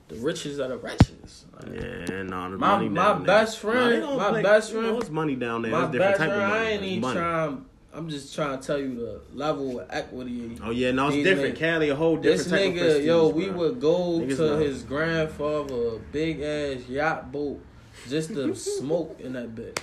the 0.08 0.16
riches 0.20 0.58
of 0.58 0.70
the. 0.70 0.76
Like, 0.76 0.98
yeah, 1.72 2.22
no, 2.24 2.50
the 2.50 2.58
My- 2.58 2.76
money 2.76 2.88
my 2.88 3.12
best 3.12 3.58
friend- 3.60 3.92
they 3.92 4.00
don't 4.00 4.16
my 4.16 4.42
best 4.42 4.72
you 4.72 4.78
know, 4.82 4.88
friend- 4.88 5.02
it's 5.02 5.10
money 5.10 5.36
down 5.36 5.62
there. 5.62 5.70
My 5.70 5.84
it's 5.84 5.92
different 5.92 6.10
best 6.10 6.18
type 6.18 6.28
friend, 6.30 6.42
of 6.42 6.48
money. 6.48 6.60
I 6.66 6.70
ain't 6.72 6.82
even 6.82 7.12
trying. 7.12 7.64
I'm 7.96 8.10
just 8.10 8.34
trying 8.34 8.58
to 8.60 8.66
tell 8.66 8.78
you 8.78 8.94
the 8.96 9.20
level 9.34 9.80
of 9.80 9.86
equity. 9.90 10.58
Oh 10.62 10.70
yeah, 10.70 10.90
no, 10.90 11.08
it's 11.08 11.16
different. 11.24 11.54
niggas- 11.54 11.58
Cali, 11.58 11.88
a 11.88 11.96
whole 11.96 12.16
different 12.16 12.50
This 12.50 12.60
nigga, 12.60 12.78
prestige, 12.78 13.04
yo, 13.06 13.28
we 13.28 13.46
bro. 13.48 13.56
would 13.58 13.80
go 13.80 14.20
Niggas 14.20 14.36
to 14.36 14.46
know. 14.48 14.58
his 14.58 14.82
grandfather, 14.82 15.98
big 16.12 16.40
ass 16.42 16.88
yacht 16.88 17.32
boat, 17.32 17.60
just 18.08 18.28
to 18.34 18.54
smoke 18.78 19.18
in 19.20 19.32
that 19.32 19.54
bitch, 19.54 19.78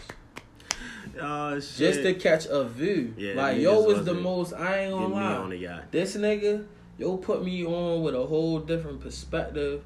Oh 1.20 1.60
shit. 1.60 1.78
just 1.78 2.02
to 2.04 2.14
catch 2.14 2.46
a 2.46 2.64
view. 2.66 3.14
Yeah, 3.18 3.34
like 3.34 3.60
yo 3.60 3.82
was 3.82 4.06
the 4.06 4.14
most. 4.14 4.54
I 4.54 4.80
ain't 4.82 4.94
gonna 4.94 5.14
lie. 5.14 5.34
on 5.36 5.50
the 5.50 5.58
yacht. 5.58 5.92
This 5.92 6.16
nigga, 6.16 6.66
yo, 7.00 7.18
put 7.18 7.44
me 7.44 7.66
on 7.66 8.04
with 8.04 8.16
a 8.16 8.26
whole 8.26 8.60
different 8.60 9.02
perspective. 9.02 9.84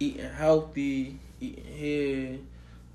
Eating 0.00 0.28
healthy, 0.30 1.18
eating 1.40 1.64
here, 1.64 2.38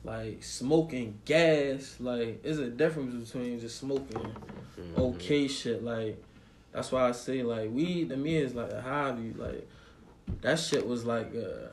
like 0.03 0.43
smoking 0.43 1.19
gas. 1.25 1.97
Like, 1.99 2.41
it's 2.43 2.57
a 2.59 2.69
difference 2.69 3.31
between 3.31 3.59
just 3.59 3.77
smoking 3.79 4.33
Mm-hmm. 4.79 5.01
okay 5.01 5.47
shit. 5.49 5.83
Like, 5.83 6.23
that's 6.71 6.89
why 6.91 7.09
I 7.09 7.11
say 7.11 7.43
like 7.43 7.69
weed 7.69 8.09
to 8.09 8.15
me 8.17 8.37
is 8.37 8.55
like 8.55 8.71
a 8.71 8.81
hobby. 8.81 9.33
Like, 9.35 9.67
that 10.41 10.57
shit 10.57 10.87
was 10.87 11.03
like 11.05 11.33
uh, 11.35 11.67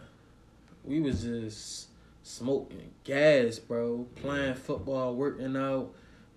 we 0.85 1.01
was 1.01 1.23
just 1.23 1.89
smoking 2.25 2.91
gas, 3.05 3.61
bro. 3.61 4.07
Playing 4.17 4.55
football, 4.55 5.15
working 5.15 5.57
out, 5.57 5.93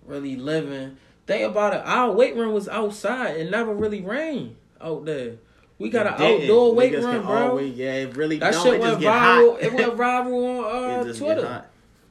really 0.06 0.36
living. 0.36 0.96
Think 1.26 1.50
about 1.50 1.74
it. 1.74 1.82
Our 1.84 2.12
weight 2.12 2.36
room 2.36 2.52
was 2.54 2.68
outside. 2.68 3.36
It 3.36 3.50
never 3.50 3.74
really 3.74 4.00
rained 4.02 4.54
out 4.80 5.04
there. 5.04 5.36
We 5.78 5.88
got 5.90 6.06
an 6.06 6.18
didn't. 6.18 6.42
outdoor 6.42 6.74
weight 6.74 6.92
Niggas 6.92 7.04
room, 7.04 7.26
bro. 7.26 7.48
always- 7.50 7.74
yeah, 7.74 7.94
it 7.94 8.16
really 8.16 8.38
that 8.38 8.52
don't. 8.52 8.62
shit 8.64 8.74
it 8.74 8.80
went 8.80 9.00
viral. 9.00 9.60
It 9.62 9.72
went 9.72 9.92
viral 9.96 10.64
on 10.64 11.06
uh, 11.06 11.10
it 11.10 11.16
Twitter. 11.16 11.64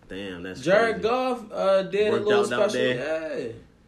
Damn, 0.09 0.43
that's 0.43 0.61
Jared 0.61 0.95
crazy. 0.95 1.07
Goff 1.07 1.51
uh, 1.51 1.83
did 1.83 2.11
Worked 2.11 2.25
a 2.25 2.27
little 2.27 2.45
special. 2.45 2.81
Yeah, 2.81 3.39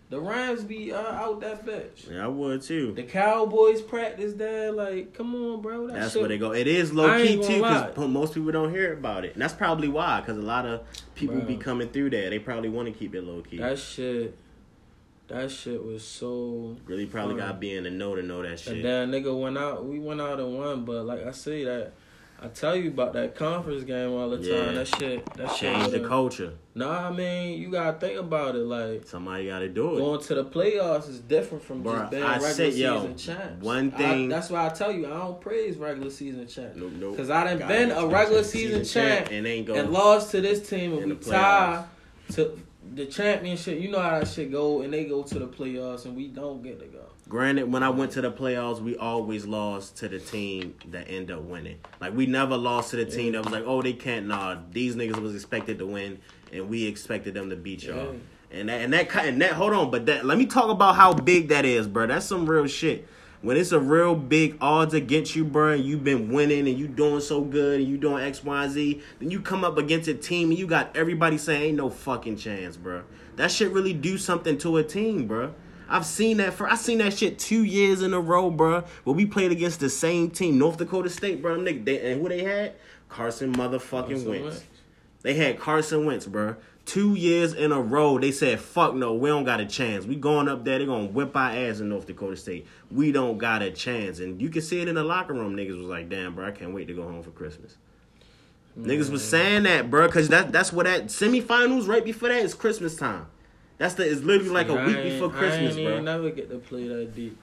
the 0.10 0.20
Rams 0.20 0.64
be 0.64 0.92
uh, 0.94 1.00
out 1.02 1.42
that 1.42 1.66
bitch. 1.66 2.12
Yeah, 2.12 2.26
I 2.26 2.28
would 2.28 2.62
too. 2.62 2.94
The 2.94 3.04
Cowboys 3.04 3.82
practice 3.82 4.34
there. 4.34 4.72
Like, 4.72 5.14
come 5.14 5.34
on, 5.36 5.62
bro. 5.62 5.88
That 5.88 5.94
That's 5.94 6.14
shit, 6.14 6.22
where 6.22 6.30
they 6.30 6.38
go. 6.38 6.54
It 6.54 6.68
is 6.68 6.94
low 6.94 7.10
I 7.10 7.26
key 7.26 7.36
too, 7.38 7.62
because 7.62 8.10
most 8.10 8.34
people 8.36 8.52
don't 8.52 8.72
hear 8.72 8.94
about 8.94 9.26
it, 9.26 9.34
and 9.34 9.42
that's 9.42 9.54
probably 9.54 9.88
why. 9.88 10.20
Because 10.22 10.38
a 10.38 10.42
lot 10.42 10.66
of 10.66 10.82
people 11.16 11.38
Bro. 11.38 11.46
be 11.46 11.58
coming 11.58 11.90
through 11.90 12.12
there. 12.12 12.30
They 12.30 12.40
probably 12.40 12.70
want 12.70 12.88
to 12.88 12.94
keep 12.94 13.16
it 13.16 13.24
low 13.24 13.42
key. 13.42 13.58
That 13.58 13.80
shit. 13.80 14.38
That 15.28 15.50
shit 15.50 15.82
was 15.82 16.04
so. 16.04 16.76
really 16.86 17.06
probably 17.06 17.36
Right. 17.36 17.48
got 17.48 17.52
to 17.54 17.58
be 17.58 17.74
in 17.74 17.86
the 17.86 17.90
know 17.90 18.16
to 18.16 18.22
know 18.22 18.44
that 18.44 18.60
shit. 18.60 18.74
And 18.74 18.84
then 18.86 19.12
nigga 19.12 19.40
went 19.40 19.58
out. 19.58 19.86
We 19.86 19.98
went 19.98 20.20
out 20.20 20.42
and 20.42 20.58
won, 20.58 20.84
but 20.84 21.06
like 21.06 21.26
I 21.26 21.32
say 21.32 21.64
that, 21.64 21.94
I 22.44 22.48
tell 22.48 22.76
you 22.76 22.90
about 22.90 23.14
that 23.14 23.36
conference 23.36 23.84
game 23.84 24.14
all 24.14 24.30
the 24.32 24.38
time. 24.38 24.46
Yeah. 24.48 24.72
That 24.72 24.88
shit. 24.88 25.26
That 25.36 25.50
shit. 25.52 25.60
Change 25.76 25.92
the 25.92 26.00
culture. 26.08 26.54
Nah, 26.74 27.08
I 27.10 27.12
mean 27.12 27.62
you 27.62 27.70
gotta 27.70 28.00
think 28.00 28.20
about 28.20 28.56
it. 28.56 28.60
Like 28.64 29.06
Somebody 29.06 29.46
got 29.48 29.60
to 29.60 29.70
do 29.70 29.96
it. 29.96 30.00
going 30.00 30.22
to 30.22 30.36
the 30.36 30.46
playoffs 30.46 31.08
is 31.08 31.20
different 31.20 31.64
from 31.64 31.84
Bruh, 31.84 32.00
just 32.00 32.12
being 32.12 32.24
I 32.24 32.34
regular 32.34 32.54
said, 32.54 32.74
yo, 32.74 33.02
season 33.02 33.18
champs. 33.18 33.64
one 33.64 33.94
I- 33.94 33.98
thing- 33.98 34.30
that's 34.30 34.50
why 34.50 34.66
I 34.66 34.70
tell 34.70 34.92
you 34.92 35.06
I 35.06 35.10
don't 35.10 35.40
praise 35.40 35.78
regular 35.78 36.10
season 36.10 36.48
champs. 36.48 36.78
Nope, 36.78 36.92
nope. 36.98 37.18
Cause 37.18 37.30
I 37.30 37.44
done 37.44 37.60
Gotta 37.60 37.74
been 37.74 37.92
a 37.92 38.08
regular 38.08 38.42
the 38.42 38.48
season 38.48 38.86
champ 38.86 39.28
and 39.32 39.46
ain't 39.46 39.68
go. 39.68 39.76
and 39.76 39.92
lost 39.92 40.32
to 40.32 40.42
this 40.42 40.68
team 40.68 40.98
and 40.98 41.10
we 41.10 41.16
tie 41.18 41.84
to 42.34 42.58
the 42.94 43.06
championship. 43.06 43.80
You 43.80 43.90
know 43.90 44.00
how 44.00 44.20
that 44.20 44.28
shit 44.28 44.52
go, 44.52 44.82
and 44.82 44.94
they 44.94 45.06
go 45.06 45.24
to 45.24 45.40
the 45.40 45.48
playoffs 45.48 46.06
and 46.06 46.16
we 46.16 46.28
don't 46.28 46.62
get 46.62 46.80
to 46.80 46.86
go. 46.86 47.06
Granted, 47.28 47.72
when 47.72 47.82
I 47.82 47.90
went 47.90 48.12
to 48.14 48.22
the 48.22 48.32
playoffs, 48.32 48.82
we 48.82 48.98
always 48.98 49.46
lost 49.46 49.98
to 49.98 50.10
the 50.10 50.20
team 50.20 50.76
that 50.90 51.10
end 51.10 51.32
up 51.32 51.42
winning. 51.44 51.80
Like 52.00 52.14
we 52.14 52.26
never 52.26 52.58
lost 52.58 52.92
to 52.92 52.98
the 52.98 53.06
team 53.06 53.34
that 53.34 53.44
was 53.44 53.54
like, 53.54 53.64
oh, 53.66 53.82
they 53.82 53.94
can't. 53.94 54.28
Nah, 54.28 54.58
these 54.72 54.96
niggas 54.96 55.18
was 55.18 55.34
expected 55.34 55.80
to 55.80 55.86
win, 55.86 56.20
and 56.52 56.70
we 56.70 56.86
expected 56.86 57.34
them 57.34 57.50
to 57.50 57.56
beat 57.56 57.84
y'all. 57.84 58.14
Yeah. 58.14 58.20
And 58.60 58.70
that 58.70 58.82
and 58.82 58.94
that 58.94 59.16
and 59.16 59.42
that. 59.42 59.54
Hold 59.54 59.74
on, 59.74 59.92
but 59.92 60.06
that 60.08 60.26
let 60.26 60.38
me 60.38 60.46
talk 60.46 60.70
about 60.70 60.96
how 60.96 61.14
big 61.14 61.50
that 61.50 61.64
is, 61.64 61.88
bro. 61.88 62.08
That's 62.08 62.26
some 62.26 62.50
real 62.50 62.68
shit. 62.68 63.08
When 63.42 63.58
it's 63.58 63.72
a 63.72 63.80
real 63.80 64.14
big 64.14 64.58
odds 64.62 64.94
against 64.94 65.36
you, 65.36 65.44
bro, 65.44 65.74
and 65.74 65.84
you've 65.84 66.04
been 66.04 66.32
winning 66.32 66.68
and 66.68 66.78
you 66.78 66.88
doing 66.88 67.22
so 67.22 67.42
good 67.42 67.80
and 67.80 67.90
you 67.90 67.98
doing 67.98 68.24
X, 68.24 68.44
Y, 68.44 68.68
Z, 68.68 69.02
then 69.20 69.32
you 69.32 69.42
come 69.42 69.64
up 69.64 69.80
against 69.80 70.08
a 70.08 70.14
team 70.14 70.52
and 70.52 70.60
you 70.60 70.68
got 70.68 70.96
everybody 70.96 71.40
saying 71.40 71.62
ain't 71.64 71.78
no 71.78 71.90
fucking 71.90 72.38
chance, 72.38 72.78
bro. 72.78 73.04
That 73.38 73.50
shit 73.50 73.72
really 73.72 73.94
do 73.94 74.20
something 74.20 74.60
to 74.60 74.78
a 74.78 74.84
team, 74.84 75.26
bro. 75.26 75.56
I've 75.90 76.06
seen 76.06 76.38
that 76.38 76.54
for 76.54 76.70
I 76.70 76.76
seen 76.76 77.00
that 77.00 77.18
shit 77.18 77.40
two 77.40 77.64
years 77.64 78.02
in 78.02 78.14
a 78.14 78.20
row, 78.20 78.52
bro. 78.52 78.84
Where 79.04 79.16
we 79.16 79.26
played 79.26 79.52
against 79.52 79.80
the 79.80 79.90
same 79.90 80.30
team, 80.30 80.60
North 80.60 80.78
Dakota 80.78 81.10
State, 81.10 81.42
bro. 81.42 81.58
Nigga, 81.58 81.84
they, 81.84 82.12
and 82.12 82.22
who 82.22 82.30
they 82.30 82.44
had? 82.44 82.76
Carson 83.10 83.54
motherfucking 83.54 84.08
Carson 84.08 84.30
Wentz. 84.30 84.44
Wentz. 84.46 84.64
They 85.24 85.34
had 85.34 85.60
Carson 85.60 86.06
Wentz, 86.06 86.28
bro. 86.28 86.56
Two 86.86 87.14
years 87.14 87.54
in 87.54 87.72
a 87.72 87.80
row, 87.80 88.18
they 88.18 88.32
said, 88.32 88.60
"Fuck 88.60 88.96
no, 88.96 89.14
we 89.14 89.30
don't 89.30 89.44
got 89.44 89.60
a 89.60 89.66
chance. 89.66 90.06
We 90.06 90.16
going 90.16 90.48
up 90.48 90.66
there, 90.66 90.80
they 90.80 90.86
gonna 90.86 91.06
whip 91.06 91.36
our 91.36 91.52
ass 91.52 91.80
in 91.80 91.90
North 91.90 92.08
Dakota 92.08 92.36
State. 92.36 92.66
We 92.90 93.12
don't 93.12 93.38
got 93.38 93.62
a 93.62 93.72
chance." 93.72 94.20
And 94.20 94.42
you 94.42 94.50
can 94.50 94.62
see 94.62 94.82
it 94.82 94.88
in 94.88 94.96
the 94.96 95.04
locker 95.04 95.34
room. 95.34 95.56
Niggas 95.56 95.78
was 95.78 95.88
like, 95.88 96.10
"Damn, 96.10 96.34
bro, 96.36 96.48
I 96.48 96.52
can't 96.52 96.74
wait 96.74 96.88
to 96.88 96.94
go 96.94 97.04
home 97.04 97.22
for 97.24 97.32
Christmas." 97.32 97.78
Niggas 98.80 99.12
was 99.12 99.24
saying 99.24 99.64
that, 99.64 99.90
bro, 99.90 100.08
cause 100.10 100.30
that 100.30 100.52
that's 100.52 100.72
what 100.72 100.86
that 100.86 101.08
semifinals 101.08 101.88
right 101.88 102.04
before 102.04 102.30
that 102.30 102.42
is 102.42 102.54
Christmas 102.54 102.96
time. 102.96 103.28
That's 103.78 103.96
the 103.96 104.10
it's 104.10 104.22
literally 104.22 104.52
like 104.52 104.70
a 104.70 104.74
I 104.74 104.86
week 104.86 105.04
before 105.04 105.30
Christmas, 105.30 105.76
I 105.76 105.84
bro. 105.84 105.92
even 105.92 106.06
never 106.06 106.30
get 106.30 106.50
to 106.50 106.58
play 106.58 106.88
that 106.88 107.14
deep. 107.16 107.38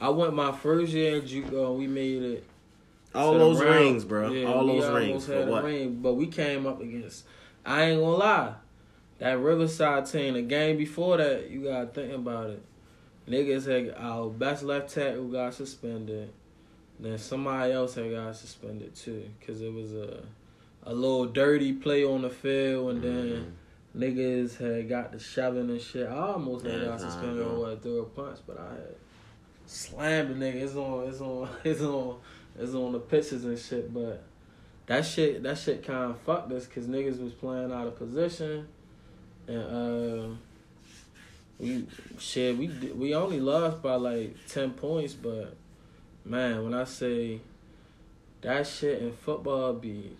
I 0.00 0.08
went 0.08 0.34
my 0.34 0.50
first 0.52 0.92
year 0.92 1.16
in 1.16 1.22
JUCO. 1.22 1.68
Uh, 1.68 1.72
we 1.72 1.86
made 1.86 2.22
it. 2.22 2.44
All 3.14 3.34
those 3.34 3.60
round. 3.60 3.74
rings, 3.76 4.04
bro. 4.04 4.30
Yeah, 4.32 4.48
All 4.48 4.66
those 4.66 4.88
rings 4.90 5.26
for 5.26 5.46
what? 5.46 5.64
ring, 5.64 6.00
but 6.02 6.14
we 6.14 6.26
came 6.26 6.66
up 6.66 6.80
against. 6.80 7.24
I 7.64 7.84
ain't 7.84 8.00
gonna 8.00 8.16
lie. 8.16 8.54
That 9.22 9.38
Riverside 9.38 10.06
team, 10.06 10.34
the 10.34 10.42
game 10.42 10.76
before 10.76 11.18
that, 11.18 11.48
you 11.48 11.62
gotta 11.62 11.86
think 11.86 12.12
about 12.12 12.50
it. 12.50 12.62
Niggas 13.28 13.66
had 13.66 13.94
our 13.96 14.28
best 14.28 14.64
left 14.64 14.92
tackle 14.92 15.28
got 15.28 15.54
suspended. 15.54 16.32
Then 16.98 17.18
somebody 17.18 17.72
else 17.72 17.94
had 17.94 18.10
got 18.10 18.34
suspended 18.34 18.96
too, 18.96 19.30
cause 19.46 19.60
it 19.60 19.72
was 19.72 19.92
a 19.92 20.24
a 20.82 20.92
little 20.92 21.26
dirty 21.26 21.72
play 21.72 22.04
on 22.04 22.22
the 22.22 22.30
field, 22.30 22.96
and 22.96 23.02
then 23.04 23.56
niggas 23.96 24.58
had 24.58 24.88
got 24.88 25.12
the 25.12 25.20
shoving 25.20 25.70
and 25.70 25.80
shit. 25.80 26.08
I 26.08 26.16
almost 26.16 26.64
had 26.64 26.74
Mm-hmm. 26.74 26.82
Yeah, 26.82 26.88
got 26.88 27.00
suspended 27.00 27.46
what 27.46 27.80
threw 27.80 28.00
a 28.00 28.04
punch, 28.06 28.40
but 28.44 28.58
I 28.58 28.70
had 28.70 28.96
slammed 29.66 30.30
the 30.30 30.44
nigga. 30.44 30.54
It's 30.56 30.74
on, 30.74 31.08
it's 31.08 31.20
on, 31.20 31.48
it's 31.64 31.80
on, 31.80 32.18
it's 32.58 32.74
on 32.74 32.90
the 32.90 32.98
pitches 32.98 33.44
and 33.44 33.56
shit. 33.56 33.94
But 33.94 34.24
that 34.86 35.06
shit, 35.06 35.44
that 35.44 35.58
shit 35.58 35.86
kind 35.86 36.10
of 36.10 36.18
fucked 36.22 36.50
us 36.50 36.66
because 36.66 36.88
niggas 36.88 37.22
was 37.22 37.32
playing 37.32 37.72
out 37.72 37.86
of 37.86 37.96
position, 37.96 38.66
and 39.48 40.32
uh, 40.32 40.34
we 41.58 41.86
shit, 42.18 42.56
we 42.56 42.68
we 42.94 43.14
only 43.14 43.40
lost 43.40 43.82
by 43.82 43.94
like 43.94 44.34
ten 44.48 44.70
points, 44.72 45.14
but 45.14 45.56
man, 46.24 46.64
when 46.64 46.74
I 46.74 46.84
say 46.84 47.40
that 48.40 48.66
shit 48.66 49.00
in 49.02 49.12
football 49.12 49.72
be 49.72 50.16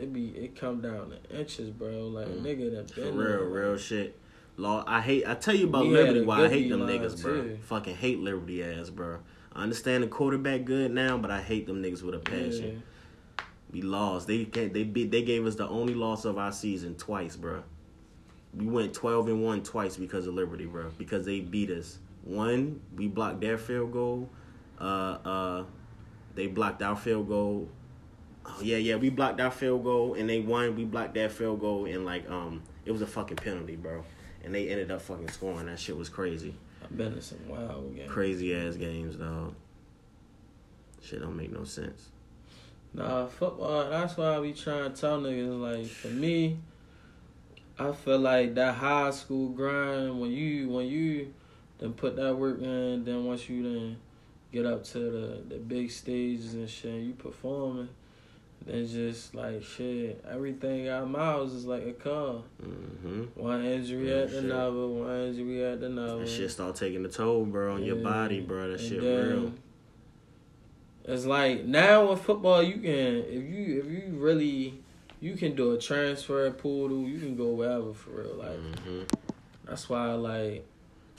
it 0.00 0.12
be 0.12 0.28
it 0.28 0.58
come 0.58 0.80
down 0.80 1.10
to 1.10 1.38
inches, 1.38 1.70
bro. 1.70 2.08
Like 2.08 2.26
Mm. 2.28 2.42
nigga 2.42 2.70
that 2.76 2.90
For 2.94 3.00
real, 3.02 3.12
there, 3.12 3.40
real 3.44 3.76
shit. 3.76 4.18
Law, 4.58 4.82
I 4.86 5.02
hate. 5.02 5.26
I 5.28 5.34
tell 5.34 5.54
you 5.54 5.66
about 5.66 5.84
We 5.86 5.92
Liberty. 5.92 6.22
Why 6.22 6.44
I 6.44 6.48
hate 6.48 6.70
them 6.70 6.80
niggas, 6.86 7.20
bro. 7.20 7.42
too. 7.42 7.58
Fucking 7.64 7.94
hate 7.96 8.20
Liberty 8.20 8.64
ass, 8.64 8.88
bro. 8.88 9.18
I 9.52 9.62
understand 9.62 10.02
the 10.04 10.08
quarterback 10.08 10.64
good 10.64 10.92
now, 10.92 11.18
but 11.18 11.30
I 11.30 11.42
hate 11.42 11.66
them 11.66 11.82
niggas 11.82 12.02
with 12.02 12.14
a 12.14 12.18
passion. 12.18 12.82
We 13.70 13.82
lost. 13.82 14.26
They 14.28 14.46
can't. 14.46 14.72
They 14.72 14.84
beat. 14.84 15.10
They 15.10 15.20
gave 15.22 15.44
us 15.44 15.56
the 15.56 15.68
only 15.68 15.94
loss 15.94 16.24
of 16.24 16.38
our 16.38 16.52
season 16.52 16.94
twice, 16.94 17.36
bro. 17.36 17.64
We 18.56 18.66
went 18.66 18.94
twelve 18.94 19.28
and 19.28 19.44
one 19.44 19.62
twice 19.62 19.96
because 19.96 20.26
of 20.26 20.34
Liberty, 20.34 20.66
bro. 20.66 20.90
Because 20.96 21.26
they 21.26 21.40
beat 21.40 21.70
us. 21.70 21.98
One, 22.24 22.80
we 22.96 23.06
blocked 23.06 23.40
their 23.40 23.58
field 23.58 23.92
goal. 23.92 24.28
Uh, 24.80 25.18
uh, 25.24 25.64
they 26.34 26.46
blocked 26.46 26.82
our 26.82 26.96
field 26.96 27.28
goal. 27.28 27.68
Oh 28.44 28.58
yeah, 28.62 28.78
yeah. 28.78 28.96
We 28.96 29.10
blocked 29.10 29.40
our 29.40 29.50
field 29.50 29.84
goal, 29.84 30.14
and 30.14 30.28
they 30.28 30.40
won. 30.40 30.76
We 30.76 30.84
blocked 30.84 31.14
their 31.14 31.28
field 31.28 31.60
goal, 31.60 31.86
and 31.86 32.04
like 32.04 32.28
um, 32.30 32.62
it 32.84 32.92
was 32.92 33.02
a 33.02 33.06
fucking 33.06 33.36
penalty, 33.36 33.76
bro. 33.76 34.04
And 34.44 34.54
they 34.54 34.68
ended 34.68 34.90
up 34.90 35.02
fucking 35.02 35.28
scoring. 35.28 35.66
That 35.66 35.78
shit 35.78 35.96
was 35.96 36.08
crazy. 36.08 36.54
I've 36.82 36.96
been 36.96 37.14
in 37.14 37.20
some 37.20 37.48
wild 37.48 37.94
games. 37.96 38.10
Crazy 38.10 38.54
ass 38.54 38.76
games, 38.76 39.16
dog. 39.16 39.54
Shit 41.02 41.20
don't 41.20 41.36
make 41.36 41.52
no 41.52 41.64
sense. 41.64 42.08
Nah, 42.94 43.26
football. 43.26 43.90
That's 43.90 44.16
why 44.16 44.36
I 44.36 44.40
be 44.40 44.52
trying 44.52 44.92
to 44.92 45.00
tell 45.00 45.20
niggas 45.20 45.60
like 45.60 45.86
for 45.86 46.08
me, 46.08 46.58
I 47.78 47.92
feel 47.92 48.18
like 48.18 48.54
that 48.54 48.76
high 48.76 49.10
school 49.10 49.50
grind 49.50 50.20
when 50.20 50.30
you 50.30 50.68
when 50.68 50.86
you 50.86 51.34
then 51.78 51.92
put 51.92 52.16
that 52.16 52.34
work 52.36 52.60
in, 52.60 53.04
then 53.04 53.24
once 53.26 53.48
you 53.48 53.62
then 53.62 53.96
get 54.52 54.64
up 54.64 54.84
to 54.84 54.98
the 54.98 55.42
the 55.48 55.56
big 55.56 55.90
stages 55.90 56.54
and 56.54 56.68
shit, 56.68 57.02
you 57.02 57.12
performing. 57.12 57.88
Then 58.64 58.86
just 58.88 59.34
like 59.34 59.62
shit, 59.62 60.24
everything 60.28 60.88
out 60.88 61.08
miles 61.08 61.52
is 61.52 61.66
like 61.66 61.86
a 61.86 61.92
car. 61.92 62.42
Mm-hmm. 62.62 63.24
One 63.34 63.64
injury 63.64 64.06
Real 64.06 64.22
at 64.22 64.30
the 64.30 64.34
shit. 64.36 64.44
another, 64.44 64.86
one 64.88 65.20
injury 65.28 65.64
at 65.64 65.80
the 65.80 65.86
another. 65.86 66.20
That 66.20 66.28
shit 66.28 66.50
start 66.50 66.74
taking 66.74 67.04
a 67.04 67.08
toll, 67.08 67.44
bro, 67.44 67.74
on 67.74 67.84
your 67.84 67.96
body, 67.96 68.40
bro. 68.40 68.68
That 68.68 68.80
And 68.80 68.88
shit 68.88 69.00
then 69.02 69.28
real. 69.28 69.52
It's 71.04 71.26
like 71.26 71.64
now 71.64 72.10
with 72.10 72.22
football, 72.22 72.62
you 72.62 72.78
can 72.78 73.24
if 73.28 73.44
you 73.44 73.82
if 73.84 73.86
you 73.86 74.14
really 74.16 74.82
you 75.20 75.34
can 75.36 75.54
do 75.54 75.72
a 75.72 75.78
transfer 75.78 76.50
portal, 76.50 77.02
you 77.02 77.18
can 77.18 77.36
go 77.36 77.48
wherever 77.48 77.92
for 77.94 78.10
real. 78.10 78.34
Like 78.36 78.58
Mm-hmm. 78.58 79.02
that's 79.66 79.88
why 79.88 80.12
like 80.14 80.66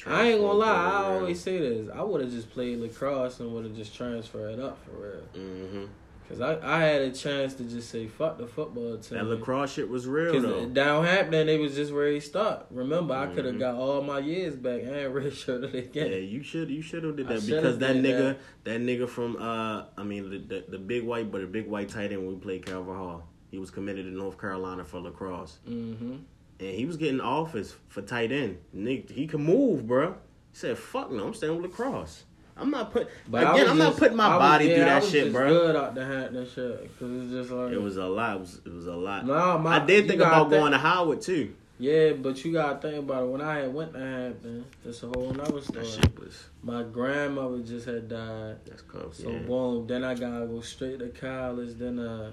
I 0.05 0.29
ain't 0.29 0.41
gonna 0.41 0.53
lie, 0.53 0.67
I 0.91 1.03
always 1.15 1.39
say 1.41 1.57
this. 1.57 1.89
I 1.93 2.01
would 2.03 2.21
have 2.21 2.29
just 2.31 2.51
played 2.51 2.79
lacrosse 2.79 3.39
and 3.39 3.51
would 3.53 3.65
have 3.65 3.75
just 3.75 3.95
transferred 3.95 4.59
up 4.59 4.77
for 4.85 4.91
real. 4.91 5.23
Mm-hmm. 5.35 5.85
Cause 6.29 6.41
I, 6.41 6.59
I 6.61 6.81
had 6.83 7.01
a 7.03 7.11
chance 7.11 7.53
to 7.53 7.63
just 7.63 7.89
say 7.89 8.05
fuck 8.05 8.37
the 8.37 8.45
football 8.47 8.97
team. 8.97 9.17
That 9.17 9.23
lacrosse 9.23 9.71
shit 9.73 9.87
was 9.89 10.05
real 10.05 10.41
though. 10.41 10.65
down 10.65 11.05
Hampton, 11.05 11.47
they 11.47 11.57
was 11.57 11.73
just 11.73 11.93
where 11.93 12.11
he 12.11 12.19
stopped. 12.19 12.69
Remember, 12.69 13.13
I 13.15 13.27
could 13.27 13.45
have 13.45 13.57
got 13.57 13.75
all 13.75 14.01
my 14.01 14.19
years 14.19 14.53
back. 14.57 14.81
I 14.83 15.03
ain't 15.03 15.11
really 15.13 15.31
sure 15.31 15.57
that 15.57 15.71
they 15.71 15.89
Yeah, 15.93 16.17
you 16.17 16.43
should 16.43 16.69
you 16.69 16.81
should 16.81 17.05
have 17.05 17.15
did 17.15 17.29
that 17.29 17.41
shoulda 17.41 17.55
because 17.61 17.77
that 17.79 17.95
nigga 17.95 18.35
that. 18.35 18.39
that. 18.65 18.81
nigga 18.81 19.07
from 19.07 19.37
uh 19.37 19.85
I 19.97 20.03
mean 20.03 20.29
the, 20.29 20.37
the 20.39 20.65
the 20.71 20.77
big 20.77 21.03
white 21.05 21.31
but 21.31 21.39
the 21.41 21.47
big 21.47 21.65
white 21.65 21.87
tight 21.89 22.11
end 22.11 22.25
when 22.27 22.35
we 22.35 22.39
played 22.41 22.65
Calvert 22.65 22.97
Hall. 22.97 23.23
He 23.51 23.57
was 23.59 23.71
committed 23.71 24.05
to 24.05 24.11
North 24.11 24.39
Carolina 24.39 24.83
for 24.83 24.99
lacrosse. 24.99 25.59
Mm-hmm. 25.67 26.15
And 26.59 26.75
he 26.75 26.85
was 26.85 26.97
getting 26.97 27.21
offers 27.21 27.75
for 27.87 28.01
tight 28.01 28.31
end. 28.31 28.57
Nick 28.73 29.09
he 29.09 29.27
can 29.27 29.43
move, 29.43 29.87
bro. 29.87 30.11
He 30.51 30.57
said, 30.57 30.77
fuck 30.77 31.11
no, 31.11 31.27
I'm 31.27 31.33
staying 31.33 31.55
with 31.61 31.71
lacrosse. 31.71 32.23
I'm 32.59 32.71
not 32.71 32.91
put 32.91 33.07
But 33.29 33.53
again, 33.55 33.69
I'm 33.69 33.77
not 33.77 33.95
putting 33.97 34.17
my 34.17 34.29
was- 34.29 34.39
body 34.39 34.65
yeah, 34.65 34.75
through 34.75 34.85
that 34.85 35.03
shit, 35.03 35.23
just 35.25 35.33
bro. 35.33 35.47
Good 35.49 35.75
out 35.75 35.93
the 35.93 36.03
Hampton 36.05 36.47
shit, 36.53 36.99
cause 36.99 37.09
it's 37.23 37.31
just 37.31 37.51
like 37.51 37.71
It 37.71 37.79
was 37.81 37.97
a 37.97 38.05
lot. 38.07 38.37
It 38.37 38.39
was, 38.39 38.61
it 38.65 38.73
was 38.73 38.87
a 38.87 38.95
lot. 38.95 39.25
No, 39.27 39.59
my- 39.59 39.75
I 39.81 39.85
did 39.85 40.07
think 40.07 40.19
about 40.21 40.49
think- 40.49 40.59
going 40.61 40.71
to 40.71 40.79
Howard 40.79 41.21
too. 41.21 41.53
Yeah, 41.79 42.13
but 42.13 42.43
you 42.43 42.51
gotta 42.53 42.79
think 42.81 42.97
about 42.97 43.21
it. 43.25 43.27
When 43.29 43.39
I 43.41 43.59
had 43.59 43.71
went 43.71 43.93
to 43.93 43.99
Hampton, 43.99 44.65
that's 44.83 45.03
a 45.03 45.07
whole 45.09 45.29
nother 45.31 45.51
That 45.59 45.63
story. 45.63 45.85
shit 45.85 46.19
was 46.19 46.45
My 46.63 46.81
grandmother 46.81 47.59
just 47.59 47.85
had 47.85 48.09
died, 48.09 48.55
that's 48.65 48.81
close. 48.81 49.19
so 49.21 49.29
yeah. 49.29 49.37
boom. 49.39 49.85
Then 49.85 50.03
I 50.03 50.15
gotta 50.15 50.47
go 50.47 50.59
straight 50.61 50.97
to 50.97 51.09
college. 51.09 51.77
Then 51.77 51.99
uh, 51.99 52.31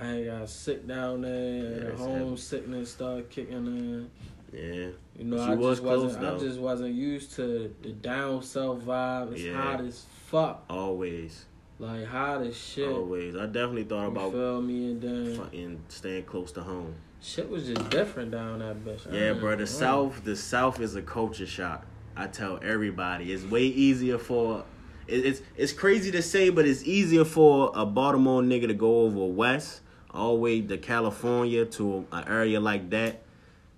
I 0.00 0.04
had 0.06 0.26
got 0.26 0.48
sick 0.48 0.86
down 0.86 1.22
there. 1.22 1.90
Yeah, 1.90 1.96
home 1.96 2.36
sickness 2.36 2.92
started 2.92 3.28
kicking 3.30 3.66
in. 3.66 4.10
yeah. 4.52 4.88
You 5.18 5.24
know, 5.26 5.38
I 5.38 5.54
was 5.54 5.78
just 5.78 5.82
close, 5.82 6.02
wasn't. 6.16 6.24
I 6.24 6.38
just 6.38 6.58
wasn't 6.58 6.94
used 6.94 7.32
to 7.36 7.74
the 7.82 7.92
down 7.92 8.42
south 8.42 8.82
vibe. 8.82 9.32
It's 9.32 9.42
Yeah. 9.42 9.60
hot 9.60 9.80
as 9.82 10.06
fuck, 10.26 10.64
Always, 10.70 11.44
like 11.78 12.06
hot 12.06 12.40
as 12.42 12.56
shit. 12.56 12.88
always. 12.88 13.36
I 13.36 13.44
definitely 13.46 13.84
thought 13.84 14.02
you 14.04 14.08
about 14.08 14.32
feel 14.32 14.62
me? 14.62 14.92
And 14.92 15.02
then 15.02 15.36
fucking 15.36 15.80
staying 15.88 16.22
close 16.24 16.52
to 16.52 16.62
home. 16.62 16.94
shit 17.20 17.50
was 17.50 17.66
just 17.66 17.90
different 17.90 18.30
down 18.30 18.60
that 18.60 18.82
bitch. 18.82 19.12
Yeah, 19.12 19.30
ain't 19.32 19.40
bro. 19.40 19.54
The. 19.56 19.66
South, 19.66 20.24
the 20.24 20.34
South 20.36 20.80
is 20.80 20.96
a 20.96 21.02
culture 21.02 21.46
shock. 21.46 21.84
I 22.16 22.26
tell 22.26 22.58
everybody, 22.62 23.32
it's 23.32 23.44
way 23.44 23.64
easier 23.64 24.16
for 24.18 24.64
it's 25.06 25.42
it's 25.56 25.72
crazy 25.72 26.10
to 26.12 26.22
say, 26.22 26.48
but 26.50 26.64
it's 26.66 26.82
easier 26.84 27.24
for 27.26 27.72
a 27.74 27.84
Baltimore 27.84 28.40
nigga 28.42 28.68
to 28.68 28.74
go 28.74 29.02
over 29.02 29.26
west, 29.26 29.80
all 30.12 30.34
the 30.34 30.40
way 30.40 30.60
to 30.60 30.78
California 30.78 31.64
to 31.64 32.06
an 32.12 32.28
area 32.28 32.60
like 32.60 32.90
that, 32.90 33.22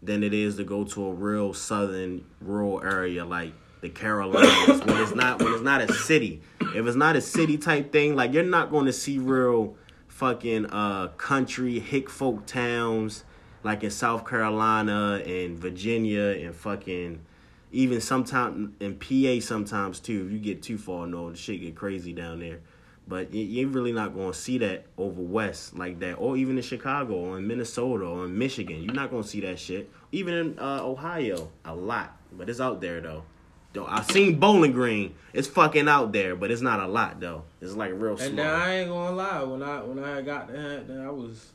than 0.03 0.23
it 0.23 0.35
is 0.35 0.57
to 0.57 0.65
go 0.65 0.85
to 0.85 1.07
a 1.07 1.13
real 1.13 1.55
southern 1.55 2.25
rural 2.41 2.83
area 2.83 3.25
like 3.25 3.53
the 3.83 3.89
Carolinas 3.89 4.81
when 4.85 4.97
it's 4.97 5.15
not 5.15 5.43
when 5.43 5.53
it's 5.53 5.63
not 5.63 5.81
a 5.81 5.93
city. 5.93 6.41
If 6.61 6.87
it's 6.87 6.97
not 6.97 7.17
a 7.17 7.21
city 7.21 7.59
type 7.59 7.93
thing, 7.93 8.17
like 8.17 8.33
you're 8.33 8.43
not 8.43 8.71
going 8.71 8.87
to 8.87 8.93
see 8.93 9.19
real 9.19 9.77
fucking 10.09 10.67
uh 10.67 11.09
country 11.17 11.81
hick 11.81 12.09
folk 12.09 12.47
towns 12.47 13.25
like 13.65 13.83
in 13.83 13.91
South 13.91 14.29
Carolina 14.29 15.23
and 15.25 15.59
Virginia 15.59 16.37
and 16.39 16.55
fucking 16.55 17.21
even 17.73 18.01
sometimes 18.01 18.71
in 18.81 18.97
PA 18.97 19.45
sometimes 19.45 20.01
too. 20.01 20.27
If 20.27 20.33
you 20.33 20.39
get 20.39 20.63
too 20.63 20.79
far 20.79 21.07
north, 21.07 21.39
shit 21.39 21.61
get 21.61 21.75
crazy 21.75 22.13
down 22.13 22.41
there. 22.41 22.61
But 23.09 23.35
you- 23.35 23.45
you're 23.45 23.69
really 23.69 23.93
not 23.93 24.15
gonna 24.15 24.33
see 24.33 24.59
that 24.59 24.87
over 24.97 25.21
west 25.21 25.77
like 25.77 25.99
that, 26.01 26.15
or 26.15 26.37
even 26.37 26.57
in 26.57 26.63
Chicago 26.63 27.15
or 27.15 27.39
in 27.39 27.47
Minnesota 27.47 28.05
or 28.07 28.27
in 28.27 28.39
Michigan. 28.39 28.83
You're 28.83 28.95
not 28.95 29.11
gonna 29.11 29.25
see 29.25 29.41
that 29.41 29.59
shit. 29.59 29.91
Even 30.13 30.35
in 30.35 30.59
uh, 30.59 30.81
Ohio, 30.83 31.51
a 31.65 31.75
lot, 31.75 32.17
but 32.33 32.49
it's 32.49 32.61
out 32.61 32.81
there 32.81 33.01
though. 33.01 33.25
Though 33.73 33.87
I've 33.87 34.05
seen 34.11 34.39
Bowling 34.39 34.73
Green. 34.73 35.15
It's 35.33 35.49
fucking 35.49 35.89
out 35.89 36.13
there, 36.13 36.37
but 36.37 36.51
it's 36.51 36.61
not 36.61 36.79
a 36.81 36.87
lot 36.87 37.19
though. 37.21 37.43
It's 37.61 37.75
like 37.75 37.93
real 37.95 38.17
small. 38.19 38.29
And 38.29 38.39
then 38.39 38.47
I 38.55 38.75
ain't 38.81 38.89
gonna 38.91 39.17
lie, 39.17 39.43
when 39.43 39.63
I 39.63 39.83
when 39.83 39.99
I 40.05 40.21
got 40.23 40.51
Hampton, 40.51 41.01
I 41.05 41.11
was 41.11 41.53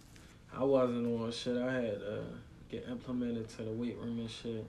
I 0.54 0.64
wasn't 0.64 1.22
on 1.22 1.32
shit. 1.32 1.58
I 1.58 1.72
had 1.72 2.00
to 2.00 2.24
get 2.70 2.88
implemented 2.90 3.48
to 3.50 3.58
the 3.64 3.72
weight 3.72 3.98
room 4.00 4.20
and 4.20 4.30
shit. 4.30 4.66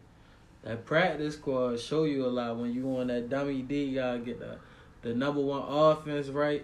That 0.62 0.84
practice 0.84 1.34
squad 1.34 1.80
show 1.80 2.04
you 2.04 2.26
a 2.26 2.28
lot 2.28 2.56
when 2.56 2.72
you 2.74 2.86
on 2.98 3.06
that 3.08 3.28
dummy 3.30 3.62
D. 3.62 3.84
You 3.84 3.94
gotta 3.96 4.18
get 4.18 4.38
the 4.40 4.58
the 5.02 5.14
number 5.14 5.40
one 5.40 5.62
offense 5.62 6.28
right, 6.28 6.62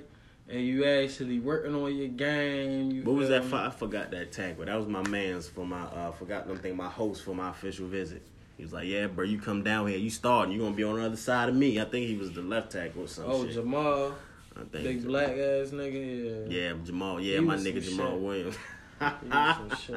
and 0.49 0.61
you 0.61 0.85
actually 0.85 1.39
working 1.41 1.75
on 1.75 1.97
your 1.97 2.09
game. 2.09 2.91
You 2.91 3.03
What 3.05 3.15
was 3.17 3.29
that? 3.29 3.45
For? 3.45 3.57
I 3.57 3.71
forgot 3.71 4.11
that 4.11 4.33
tag, 4.33 4.57
but 4.59 4.67
that 4.67 4.77
was 4.77 4.87
my 4.87 5.07
man's 5.09 5.49
for 5.49 5.65
my. 5.67 5.83
uh 5.83 6.13
Forgot 6.13 6.47
them 6.49 6.59
thing. 6.59 6.77
My 6.77 6.89
host 6.89 7.23
for 7.25 7.35
my 7.35 7.51
official 7.51 7.87
visit. 7.87 8.23
He 8.57 8.63
was 8.63 8.73
like, 8.73 8.87
"Yeah, 8.87 9.09
bro, 9.09 9.25
you 9.25 9.39
come 9.41 9.63
down 9.65 9.89
here, 9.89 9.99
you 9.99 10.11
starting, 10.11 10.53
you 10.55 10.61
gonna 10.61 10.77
be 10.77 10.85
on 10.85 10.97
the 11.01 11.05
other 11.07 11.17
side 11.17 11.49
of 11.49 11.55
me." 11.57 11.81
I 11.81 11.85
think 11.85 12.07
he 12.07 12.17
was 12.17 12.33
the 12.33 12.43
left 12.43 12.71
tackle 12.73 13.03
or 13.03 13.09
some 13.09 13.25
Oh, 13.27 13.45
shit. 13.45 13.55
Jamal, 13.55 14.15
I 14.57 14.61
think 14.61 14.85
big 14.85 15.05
black 15.05 15.31
ass 15.31 15.71
nigga. 15.71 16.49
Yeah. 16.51 16.69
Yeah, 16.69 16.73
Jamal. 16.85 17.21
Yeah, 17.21 17.39
He 17.39 17.45
my 17.45 17.57
nigga 17.57 17.83
Jamal 17.83 18.13
shit. 18.13 18.21
Williams. 18.21 18.57
He 19.01 19.05
was 19.29 19.57
some 19.57 19.71
shit. 19.87 19.97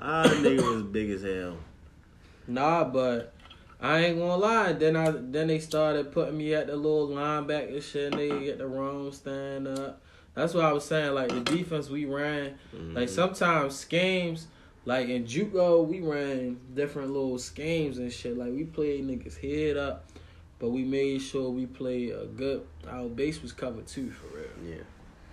Ah, 0.00 0.24
nigga 0.26 0.62
was 0.74 0.82
big 0.82 1.10
as 1.10 1.22
hell. 1.22 1.56
Nah, 2.48 2.84
but 2.84 3.32
I 3.80 3.98
ain't 4.06 4.18
gonna 4.18 4.36
lie. 4.36 4.72
Then 4.72 4.96
I 4.96 5.10
then 5.10 5.46
they 5.46 5.60
started 5.60 6.12
putting 6.12 6.36
me 6.36 6.54
at 6.54 6.66
the 6.66 6.76
little 6.76 7.08
linebacker 7.08 7.82
shit. 7.82 8.12
And 8.12 8.20
they 8.20 8.44
get 8.44 8.58
the 8.58 8.66
wrong 8.66 9.12
stand 9.12 9.68
up. 9.68 10.00
That's 10.34 10.54
what 10.54 10.64
I 10.64 10.72
was 10.72 10.84
saying. 10.84 11.14
Like 11.14 11.30
the 11.30 11.40
defense 11.40 11.88
we 11.88 12.04
ran. 12.04 12.58
Mm-hmm. 12.74 12.96
Like 12.96 13.08
sometimes 13.08 13.76
schemes. 13.76 14.48
Like 14.84 15.08
in 15.08 15.24
JUCO, 15.24 15.86
we 15.86 16.00
ran 16.00 16.58
different 16.74 17.10
little 17.12 17.38
schemes 17.38 17.98
and 17.98 18.10
shit. 18.10 18.38
Like 18.38 18.52
we 18.52 18.64
played 18.64 19.06
niggas 19.06 19.38
head 19.38 19.76
up, 19.76 20.06
but 20.58 20.70
we 20.70 20.82
made 20.82 21.20
sure 21.20 21.50
we 21.50 21.66
played 21.66 22.12
a 22.12 22.24
good. 22.24 22.64
Our 22.88 23.08
base 23.08 23.42
was 23.42 23.52
covered 23.52 23.86
too, 23.86 24.10
for 24.10 24.28
real. 24.28 24.46
Yeah. 24.76 24.82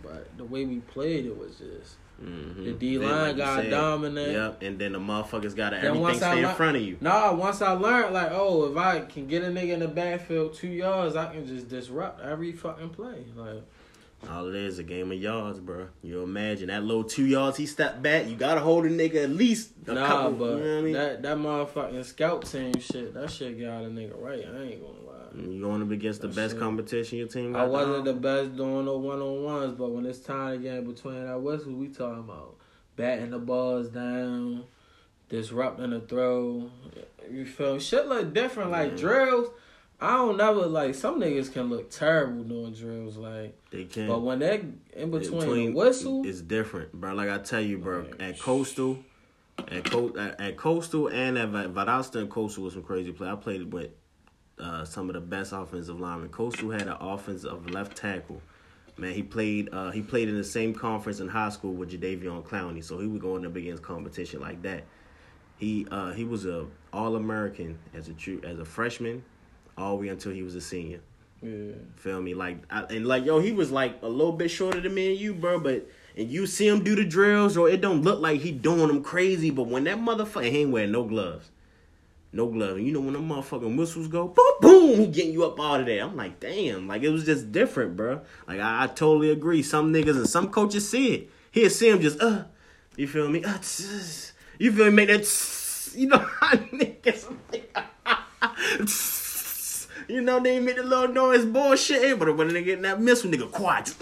But 0.03 0.37
the 0.37 0.43
way 0.43 0.65
we 0.65 0.79
played 0.79 1.25
it 1.25 1.37
was 1.37 1.55
just 1.55 1.95
Mm-hmm. 2.23 2.63
The 2.63 2.71
D-line 2.71 3.35
got 3.35 3.69
dominant. 3.69 4.31
Yep, 4.31 4.61
and 4.63 4.79
then 4.79 4.93
the 4.93 4.99
motherfuckers 4.99 5.55
got 5.55 5.73
everything 5.73 6.15
stay 6.15 6.37
in 6.39 6.45
lear- 6.45 6.53
front 6.53 6.77
of 6.77 6.83
you. 6.83 6.97
Nah, 7.01 7.33
once 7.33 7.61
I 7.61 7.71
learned, 7.71 8.13
like, 8.13 8.29
oh, 8.31 8.71
if 8.71 8.77
I 8.77 9.01
can 9.01 9.27
get 9.27 9.43
a 9.43 9.47
nigga 9.47 9.73
in 9.73 9.79
the 9.79 9.87
backfield 9.87 10.53
two 10.53 10.69
yards, 10.69 11.15
I 11.15 11.33
can 11.33 11.45
just 11.45 11.67
disrupt 11.67 12.21
every 12.21 12.53
fucking 12.53 12.89
play. 12.91 13.25
Like, 13.35 13.63
All 14.29 14.47
it 14.47 14.55
is 14.55 14.79
a 14.79 14.83
game 14.83 15.11
of 15.11 15.19
yards, 15.19 15.59
bro. 15.59 15.89
You 16.01 16.23
imagine 16.23 16.67
that 16.69 16.83
little 16.83 17.03
two 17.03 17.25
yards 17.25 17.57
he 17.57 17.65
stepped 17.65 18.01
back. 18.01 18.27
You 18.27 18.35
gotta 18.35 18.61
hold 18.61 18.85
a 18.85 18.89
nigga 18.89 19.25
at 19.25 19.29
least 19.29 19.71
a 19.85 19.93
nah, 19.93 20.07
couple. 20.07 20.31
but 20.31 20.57
you 20.57 20.63
know 20.63 20.77
I 20.77 20.81
mean? 20.81 20.93
that 20.93 21.21
that 21.21 21.37
motherfucking 21.37 22.05
scout 22.05 22.45
team 22.45 22.79
shit, 22.79 23.13
that 23.13 23.29
shit 23.29 23.59
got 23.59 23.83
a 23.83 23.87
nigga 23.87 24.19
right. 24.19 24.39
I 24.39 24.61
ain't 24.63 24.81
gonna 24.81 25.04
lie. 25.37 25.53
you 25.53 25.61
going 25.61 25.81
up 25.81 25.91
against 25.91 26.21
the 26.21 26.27
best 26.27 26.57
competition 26.59 27.17
your 27.17 27.27
team. 27.27 27.55
I 27.55 27.65
wasn't 27.65 28.05
the 28.05 28.13
best 28.13 28.55
doing 28.55 28.85
no 28.85 28.97
one 28.97 29.21
on 29.21 29.43
ones, 29.43 29.73
but 29.77 29.89
when 29.91 30.05
it's 30.05 30.19
time 30.19 30.57
to 30.57 30.63
get 30.63 30.77
in 30.77 30.91
between 30.91 31.25
that, 31.25 31.39
what's 31.39 31.65
what 31.65 31.75
we 31.75 31.87
talking 31.89 32.19
about? 32.19 32.55
Batting 32.95 33.31
the 33.31 33.39
balls 33.39 33.89
down, 33.89 34.63
disrupting 35.29 35.89
the 35.91 35.99
throw. 36.01 36.69
You 37.29 37.45
feel 37.45 37.73
me? 37.75 37.79
Shit 37.79 38.07
look 38.07 38.33
different. 38.33 38.71
Like 38.71 38.91
Yeah. 38.91 38.97
drills, 38.97 39.49
I 39.99 40.15
don't 40.17 40.37
never 40.37 40.65
like 40.67 40.93
some 40.95 41.19
niggas 41.19 41.51
can 41.51 41.69
look 41.69 41.89
terrible 41.89 42.43
doing 42.43 42.73
drills. 42.73 43.17
Like, 43.17 43.57
They 43.71 43.85
can. 43.85 44.07
but 44.07 44.21
when 44.21 44.39
they 44.39 44.63
in 44.93 45.11
between, 45.11 45.71
the 45.73 45.77
whistle, 45.77 46.25
it's 46.25 46.41
different, 46.41 46.93
bro. 46.93 47.13
Like 47.13 47.29
I 47.29 47.37
tell 47.39 47.61
you, 47.61 47.77
bro. 47.79 48.01
Like, 48.01 48.21
At 48.21 48.39
Coastal, 48.39 48.99
at, 49.69 49.85
Co- 49.85 50.15
at, 50.17 50.39
at 50.39 50.57
Coastal 50.57 51.07
and 51.07 51.37
at 51.37 51.49
Va- 51.49 51.69
Valdosta 51.69 52.17
and 52.17 52.29
Coastal 52.29 52.63
was 52.65 52.73
some 52.73 52.83
crazy 52.83 53.11
play. 53.11 53.29
I 53.29 53.35
played 53.35 53.71
with 53.73 53.89
uh, 54.59 54.85
some 54.85 55.09
of 55.09 55.13
the 55.13 55.21
best 55.21 55.51
offensive 55.53 55.99
linemen. 55.99 56.29
Coastal 56.29 56.71
had 56.71 56.83
an 56.83 56.97
offense 56.99 57.43
of 57.43 57.69
left 57.69 57.97
tackle. 57.97 58.41
Man, 58.97 59.13
he 59.13 59.23
played. 59.23 59.69
Uh, 59.73 59.91
he 59.91 60.01
played 60.01 60.29
in 60.29 60.37
the 60.37 60.43
same 60.43 60.73
conference 60.73 61.19
in 61.19 61.27
high 61.27 61.49
school 61.49 61.73
with 61.73 61.91
Jadeveon 61.91 62.43
Clowney, 62.43 62.83
so 62.83 62.97
he 62.99 63.07
was 63.07 63.21
going 63.21 63.45
up 63.45 63.55
against 63.55 63.83
competition 63.83 64.39
like 64.39 64.61
that. 64.61 64.85
He 65.57 65.85
uh, 65.91 66.13
he 66.13 66.23
was 66.23 66.45
a 66.45 66.67
All 66.93 67.15
American 67.15 67.77
as 67.93 68.07
a 68.07 68.13
true 68.13 68.39
as 68.45 68.59
a 68.59 68.65
freshman, 68.65 69.23
all 69.77 69.97
the 69.97 70.03
way 70.03 70.07
until 70.07 70.31
he 70.31 70.43
was 70.43 70.55
a 70.55 70.61
senior. 70.61 71.01
yeah. 71.41 71.73
Feel 71.97 72.21
me? 72.21 72.33
Like 72.33 72.59
I, 72.69 72.83
and 72.83 73.05
like 73.05 73.25
yo, 73.25 73.39
he 73.39 73.51
was 73.51 73.69
like 73.71 74.01
a 74.01 74.07
little 74.07 74.31
bit 74.33 74.49
shorter 74.49 74.79
than 74.79 74.93
me 74.93 75.11
and 75.11 75.19
you, 75.19 75.33
bro. 75.33 75.59
But 75.59 75.89
and 76.15 76.29
you 76.29 76.47
see 76.47 76.67
him 76.67 76.81
do 76.81 76.95
the 76.95 77.03
drills, 77.03 77.57
or 77.57 77.69
it 77.69 77.81
don't 77.81 78.01
look 78.01 78.21
like 78.21 78.39
he 78.39 78.51
doing 78.51 78.87
them 78.87 79.03
crazy. 79.03 79.49
But 79.49 79.67
when 79.67 79.83
that 79.85 79.97
motherfucker, 79.97 80.49
he 80.49 80.59
ain't 80.59 80.71
wearing 80.71 80.93
no 80.93 81.03
gloves, 81.03 81.51
no 82.35 82.47
glove. 82.47 82.77
And 82.77 82.85
you 82.85 82.91
know 82.91 82.99
when 82.99 83.13
the 83.13 83.19
motherfucking 83.19 83.77
whistles 83.77 84.07
go, 84.07 84.27
boom, 84.27 84.53
boom, 84.61 84.99
he 84.99 85.07
getting 85.07 85.33
you 85.33 85.45
up 85.45 85.59
out 85.59 85.79
of 85.79 85.85
there. 85.85 86.03
I'm 86.03 86.15
like, 86.15 86.39
damn, 86.39 86.87
like 86.87 87.03
it 87.03 87.09
was 87.09 87.25
just 87.25 87.51
different, 87.51 87.95
bro. 87.95 88.21
Like 88.47 88.59
I, 88.59 88.83
I 88.83 88.87
totally 88.87 89.31
agree. 89.31 89.63
Some 89.63 89.93
niggas 89.93 90.17
and 90.17 90.29
some 90.29 90.49
coaches 90.49 90.89
see 90.89 91.13
it. 91.13 91.29
He'll 91.51 91.69
see 91.69 91.89
him 91.89 92.01
just 92.01 92.21
uh, 92.21 92.43
you 92.97 93.07
feel 93.07 93.29
me? 93.29 93.43
Uh, 93.43 93.57
tss. 93.57 94.33
you 94.59 94.71
feel 94.71 94.85
me? 94.85 94.91
Make 94.91 95.07
that, 95.07 95.21
tss. 95.21 95.95
you 95.95 96.07
know 96.07 96.17
how 96.17 96.47
niggas. 96.57 97.31
You 100.07 100.21
know 100.21 100.39
they 100.39 100.59
make 100.59 100.75
the 100.75 100.83
little 100.83 101.07
noise 101.07 101.45
bullshit, 101.45 102.19
but 102.19 102.37
when 102.37 102.49
they 102.53 102.63
get 102.63 102.79
that 102.83 103.01
missile, 103.01 103.31
nigga 103.31 103.51
quiet, 103.51 103.85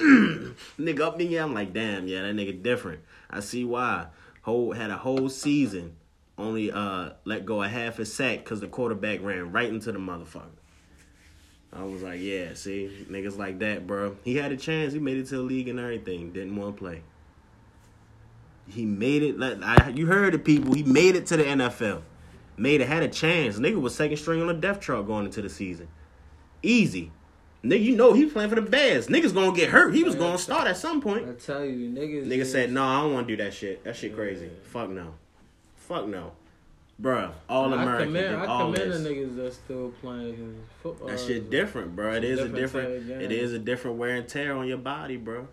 nigga 0.78 1.00
up 1.00 1.20
here. 1.20 1.42
I'm 1.42 1.54
like, 1.54 1.72
damn, 1.72 2.10
yeah, 2.10 2.24
that 2.24 2.36
nigga 2.36 2.62
different. 2.62 3.00
I 3.30 3.40
see 3.40 3.64
why. 3.64 4.08
Whole 4.42 4.74
had 4.74 4.92
a 4.92 4.98
whole 4.98 5.30
season, 5.30 5.96
only 6.38 6.72
uh 6.72 7.12
let 7.26 7.46
go 7.46 7.62
a 7.62 7.68
half 7.68 8.00
a 8.00 8.06
sack 8.06 8.40
because 8.40 8.60
the 8.60 8.68
quarterback 8.68 9.22
ran 9.22 9.52
right 9.52 9.70
into 9.70 9.92
the 9.92 10.00
motherfucker. 10.00 10.50
I 11.72 11.84
was 11.84 12.04
like, 12.04 12.20
yeah, 12.22 12.54
see, 12.54 13.08
niggas 13.10 13.38
like 13.38 13.60
that, 13.60 13.88
bro. 13.88 14.16
He 14.24 14.36
had 14.36 14.52
a 14.52 14.58
chance. 14.58 14.94
He 14.94 15.00
made 15.00 15.18
it 15.18 15.28
to 15.28 15.38
the 15.38 15.42
league 15.42 15.68
and 15.68 15.80
everything. 15.80 16.32
Didn't 16.32 16.56
want 16.56 16.76
to 16.76 16.80
play. 16.80 17.02
He 18.68 18.86
made 18.86 19.24
it. 19.24 19.40
Like 19.40 19.62
I, 19.62 19.90
you 19.90 20.06
heard 20.06 20.34
the 20.34 20.40
people. 20.40 20.74
He 20.74 20.84
made 20.84 21.16
it 21.16 21.26
to 21.28 21.38
the 21.38 21.44
NFL. 21.44 22.02
Made 22.58 22.82
it. 22.82 22.88
Had 22.88 23.04
a 23.04 23.08
chance. 23.08 23.58
Nigga 23.58 23.82
was 23.82 23.96
second 23.96 24.18
string 24.18 24.42
on 24.42 24.48
the 24.48 24.54
death 24.54 24.82
chart 24.82 25.08
going 25.08 25.26
into 25.26 25.42
the 25.42 25.50
season. 25.50 25.88
Easy. 26.62 27.12
Nigga, 27.64 27.82
you 27.82 27.96
know 27.96 28.14
he 28.14 28.26
was 28.26 28.34
playing 28.34 28.50
for 28.50 28.56
the 28.56 28.62
Bears. 28.62 29.08
Niggas 29.08 29.34
gonna 29.34 29.56
get 29.56 29.70
hurt. 29.70 29.96
He 29.96 30.04
was 30.04 30.16
gonna 30.16 30.38
start 30.38 30.68
at 30.68 30.78
some 30.78 31.02
point. 31.02 31.28
I 31.28 31.34
tell 31.34 31.64
you, 31.64 31.90
niggas. 31.90 32.28
Nigga 32.28 32.46
said, 32.46 32.72
no, 32.72 32.84
I 32.84 33.02
don't 33.02 33.14
want 33.14 33.28
to 33.28 33.38
do 33.38 33.44
that 33.44 33.54
shit. 33.54 33.84
That 33.86 33.96
shit 33.96 34.14
crazy. 34.14 34.50
Fuck 34.64 34.90
no. 34.90 35.14
Fuck 35.88 36.08
no. 36.08 36.32
Bruh, 37.02 37.32
all 37.50 37.74
I 37.74 37.82
American. 37.82 38.08
commend, 38.14 38.36
I 38.38 38.46
all 38.46 38.72
commend 38.72 38.94
the 38.94 39.10
niggas 39.10 39.36
that's 39.36 39.56
still 39.58 39.92
playing 40.00 40.64
football. 40.82 41.08
That 41.08 41.20
shit 41.20 41.50
different, 41.50 41.96
bro. 41.96 42.14
It's 42.14 42.26
is 42.26 42.40
a 42.40 42.44
a 42.44 42.48
different 42.50 43.08
different. 43.08 43.24
It 43.24 43.32
is 43.32 43.54
a 43.54 43.60
different 43.60 43.98
wear 43.98 44.16
and 44.16 44.28
tear 44.28 44.56
on 44.56 44.68
your 44.68 44.78
body, 44.78 45.18
bro. 45.18 45.48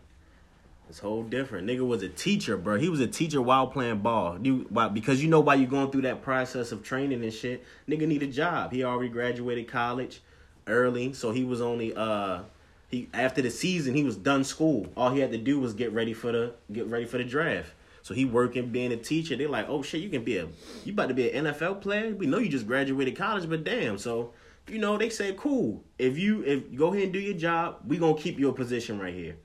It's 0.89 0.99
whole 0.99 1.23
different. 1.23 1.67
Nigga 1.67 1.87
was 1.87 2.03
a 2.03 2.09
teacher, 2.09 2.57
bro. 2.57 2.79
He 2.79 2.89
was 2.89 3.01
a 3.01 3.07
teacher 3.07 3.41
while 3.41 3.69
playing 3.69 4.01
ball. 4.01 4.39
You 4.43 4.67
why 4.69 4.89
because 4.89 5.23
you 5.23 5.29
know 5.29 5.41
why 5.41 5.55
you're 5.55 5.71
going 5.71 5.91
through 5.91 6.03
that 6.03 6.23
process 6.23 6.73
of 6.73 6.83
training 6.83 7.23
and 7.23 7.33
shit. 7.33 7.65
Nigga 7.89 8.07
need 8.07 8.23
a 8.23 8.27
job. 8.27 8.73
He 8.73 8.85
already 8.85 9.09
graduated 9.09 9.67
college 9.67 10.21
early, 10.67 11.13
so 11.13 11.31
he 11.31 11.43
was 11.43 11.61
only 11.61 11.95
uh 11.95 12.41
he 12.89 13.09
after 13.15 13.41
the 13.41 13.51
season 13.51 13.95
he 13.95 14.05
was 14.05 14.17
done 14.17 14.45
school. 14.45 14.89
All 14.97 15.11
he 15.11 15.21
had 15.21 15.33
to 15.33 15.39
do 15.39 15.59
was 15.59 15.75
get 15.75 15.93
ready 15.93 16.13
for 16.13 16.33
the 16.33 16.53
get 16.73 16.87
ready 16.87 17.07
for 17.07 17.19
the 17.19 17.25
draft. 17.25 17.73
So 18.03 18.15
he 18.15 18.25
working 18.25 18.71
being 18.71 18.93
a 18.93 18.97
teacher. 18.97 19.37
They're 19.37 19.49
like, 19.49 19.69
oh 19.69 19.83
shit, 19.83 20.01
you 20.01 20.09
can 20.09 20.25
be 20.25 20.39
a 20.39 20.49
you 20.85 20.93
about 20.93 21.09
to 21.09 21.15
be 21.15 21.31
an 21.31 21.47
NFL 21.47 21.81
player. 21.81 22.15
We 22.15 22.27
know 22.27 22.39
you 22.39 22.49
just 22.49 22.67
graduated 22.67 23.17
college, 23.17 23.49
but 23.49 23.65
damn, 23.65 23.99
so 23.99 24.33
you 24.69 24.79
know 24.79 24.97
they 24.97 25.11
say 25.11 25.35
cool. 25.37 25.85
If 25.99 26.19
you 26.19 26.43
if 26.45 26.75
go 26.75 26.89
ahead 26.93 27.05
and 27.05 27.13
do 27.13 27.21
your 27.21 27.35
job, 27.35 27.79
we 27.87 27.99
gonna 27.99 28.17
keep 28.17 28.39
your 28.39 28.53
position 28.53 28.99
right 28.99 29.15
here. 29.15 29.37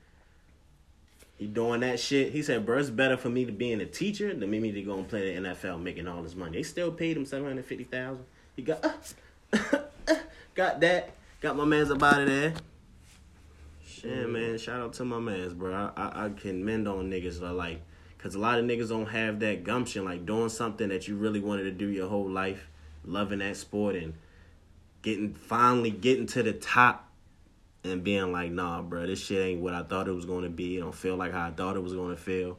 He 1.38 1.46
doing 1.46 1.80
that 1.80 2.00
shit. 2.00 2.32
He 2.32 2.42
said, 2.42 2.64
bro, 2.64 2.78
it's 2.78 2.88
better 2.88 3.16
for 3.16 3.28
me 3.28 3.44
to 3.44 3.52
be 3.52 3.70
in 3.70 3.82
a 3.82 3.86
teacher 3.86 4.32
than 4.32 4.50
me 4.50 4.72
to 4.72 4.82
go 4.82 4.94
and 4.94 5.06
play 5.06 5.34
the 5.34 5.48
NFL 5.48 5.82
making 5.82 6.08
all 6.08 6.22
this 6.22 6.34
money. 6.34 6.56
They 6.56 6.62
still 6.62 6.90
paid 6.90 7.16
him 7.16 7.26
seven 7.26 7.46
hundred 7.46 7.66
fifty 7.66 7.84
thousand. 7.84 8.24
He 8.56 8.62
got 8.62 8.82
uh, 8.82 8.92
uh, 10.08 10.14
got 10.54 10.80
that. 10.80 11.10
Got 11.42 11.56
my 11.56 11.66
man's 11.66 11.90
up 11.90 12.02
out 12.02 12.22
of 12.22 12.28
there. 12.28 12.54
shit. 13.86 14.28
Man. 14.30 14.56
Shout 14.56 14.80
out 14.80 14.94
to 14.94 15.04
my 15.04 15.18
mans, 15.18 15.52
bro. 15.52 15.74
I, 15.74 16.02
I, 16.02 16.24
I 16.24 16.28
can 16.30 16.64
mend 16.64 16.88
on 16.88 17.10
niggas 17.10 17.40
like, 17.54 17.82
cause 18.26 18.34
a 18.34 18.40
lot 18.40 18.58
of 18.58 18.64
niggas 18.64 18.88
don't 18.88 19.06
have 19.06 19.38
that 19.38 19.62
gumption, 19.62 20.04
like 20.04 20.26
doing 20.26 20.48
something 20.48 20.88
that 20.88 21.06
you 21.06 21.16
really 21.16 21.38
wanted 21.38 21.62
to 21.62 21.70
do 21.70 21.86
your 21.86 22.08
whole 22.08 22.28
life, 22.28 22.68
loving 23.04 23.38
that 23.38 23.56
sport 23.56 23.94
and 23.94 24.14
getting 25.02 25.32
finally 25.32 25.90
getting 25.92 26.26
to 26.26 26.42
the 26.42 26.52
top, 26.52 27.08
and 27.84 28.02
being 28.02 28.32
like, 28.32 28.50
nah, 28.50 28.82
bro, 28.82 29.06
this 29.06 29.24
shit 29.24 29.38
ain't 29.38 29.60
what 29.60 29.74
I 29.74 29.84
thought 29.84 30.08
it 30.08 30.12
was 30.12 30.24
gonna 30.24 30.48
be. 30.48 30.76
It 30.76 30.80
don't 30.80 30.92
feel 30.92 31.14
like 31.14 31.30
how 31.32 31.46
I 31.46 31.52
thought 31.52 31.76
it 31.76 31.82
was 31.82 31.94
gonna 31.94 32.16
feel. 32.16 32.58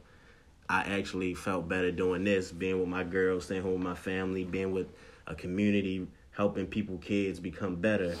I 0.70 0.80
actually 0.84 1.34
felt 1.34 1.68
better 1.68 1.90
doing 1.90 2.24
this, 2.24 2.50
being 2.50 2.78
with 2.78 2.88
my 2.88 3.04
girls, 3.04 3.44
staying 3.44 3.60
home 3.60 3.74
with 3.74 3.82
my 3.82 3.94
family, 3.94 4.44
being 4.44 4.72
with 4.72 4.86
a 5.26 5.34
community, 5.34 6.06
helping 6.30 6.66
people, 6.66 6.96
kids 6.96 7.40
become 7.40 7.76
better, 7.76 8.16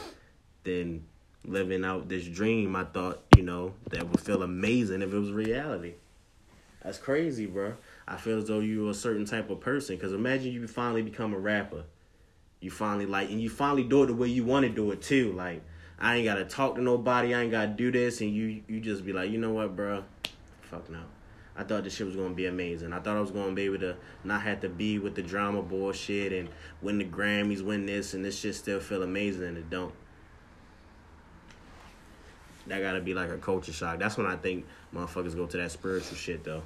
than 0.64 1.02
living 1.46 1.82
out 1.82 2.10
this 2.10 2.26
dream. 2.26 2.76
I 2.76 2.84
thought, 2.84 3.22
you 3.38 3.42
know, 3.42 3.72
that 3.88 4.06
would 4.06 4.20
feel 4.20 4.42
amazing 4.42 5.00
if 5.00 5.14
it 5.14 5.18
was 5.18 5.32
reality. 5.32 5.94
That's 6.82 6.98
crazy, 6.98 7.46
bro. 7.46 7.74
I 8.06 8.16
feel 8.16 8.38
as 8.38 8.46
though 8.46 8.60
you're 8.60 8.90
a 8.90 8.94
certain 8.94 9.24
type 9.24 9.50
of 9.50 9.60
person. 9.60 9.96
Because 9.96 10.12
imagine 10.12 10.52
you 10.52 10.66
finally 10.68 11.02
become 11.02 11.34
a 11.34 11.38
rapper. 11.38 11.84
You 12.60 12.70
finally 12.70 13.06
like, 13.06 13.30
and 13.30 13.40
you 13.40 13.50
finally 13.50 13.84
do 13.84 14.04
it 14.04 14.06
the 14.06 14.14
way 14.14 14.28
you 14.28 14.44
want 14.44 14.64
to 14.64 14.70
do 14.70 14.90
it 14.90 15.02
too. 15.02 15.32
Like, 15.32 15.62
I 15.98 16.16
ain't 16.16 16.24
gotta 16.24 16.44
talk 16.44 16.76
to 16.76 16.82
nobody. 16.82 17.34
I 17.34 17.42
ain't 17.42 17.50
gotta 17.50 17.72
do 17.72 17.90
this, 17.90 18.20
and 18.20 18.32
you 18.32 18.62
you 18.68 18.80
just 18.80 19.04
be 19.04 19.12
like, 19.12 19.30
you 19.30 19.38
know 19.38 19.52
what, 19.52 19.74
bro? 19.74 20.04
Fuck 20.62 20.88
no. 20.90 21.02
I 21.56 21.64
thought 21.64 21.82
this 21.82 21.96
shit 21.96 22.06
was 22.06 22.14
gonna 22.14 22.34
be 22.34 22.46
amazing. 22.46 22.92
I 22.92 23.00
thought 23.00 23.16
I 23.16 23.20
was 23.20 23.32
gonna 23.32 23.52
be 23.52 23.62
able 23.62 23.80
to 23.80 23.96
not 24.22 24.42
have 24.42 24.60
to 24.60 24.68
be 24.68 25.00
with 25.00 25.16
the 25.16 25.22
drama 25.22 25.60
bullshit 25.60 26.32
and 26.32 26.48
win 26.80 26.98
the 26.98 27.04
Grammys, 27.04 27.62
win 27.62 27.84
this, 27.86 28.14
and 28.14 28.24
this 28.24 28.38
shit 28.38 28.54
still 28.54 28.78
feel 28.78 29.02
amazing, 29.02 29.44
and 29.44 29.58
it 29.58 29.68
don't. 29.68 29.92
That 32.68 32.82
gotta 32.82 33.00
be 33.00 33.14
like 33.14 33.30
a 33.30 33.38
culture 33.38 33.72
shock. 33.72 33.98
That's 33.98 34.16
when 34.16 34.26
I 34.26 34.36
think 34.36 34.66
motherfuckers 34.94 35.34
go 35.34 35.46
to 35.46 35.56
that 35.56 35.70
spiritual 35.70 36.16
shit 36.16 36.44
though. 36.44 36.62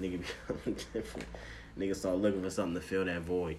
Nigga 0.00 0.22
different. 0.92 1.96
Start 1.96 2.16
looking 2.16 2.42
for 2.42 2.50
something 2.50 2.74
to 2.74 2.80
fill 2.80 3.04
that 3.04 3.22
void. 3.22 3.58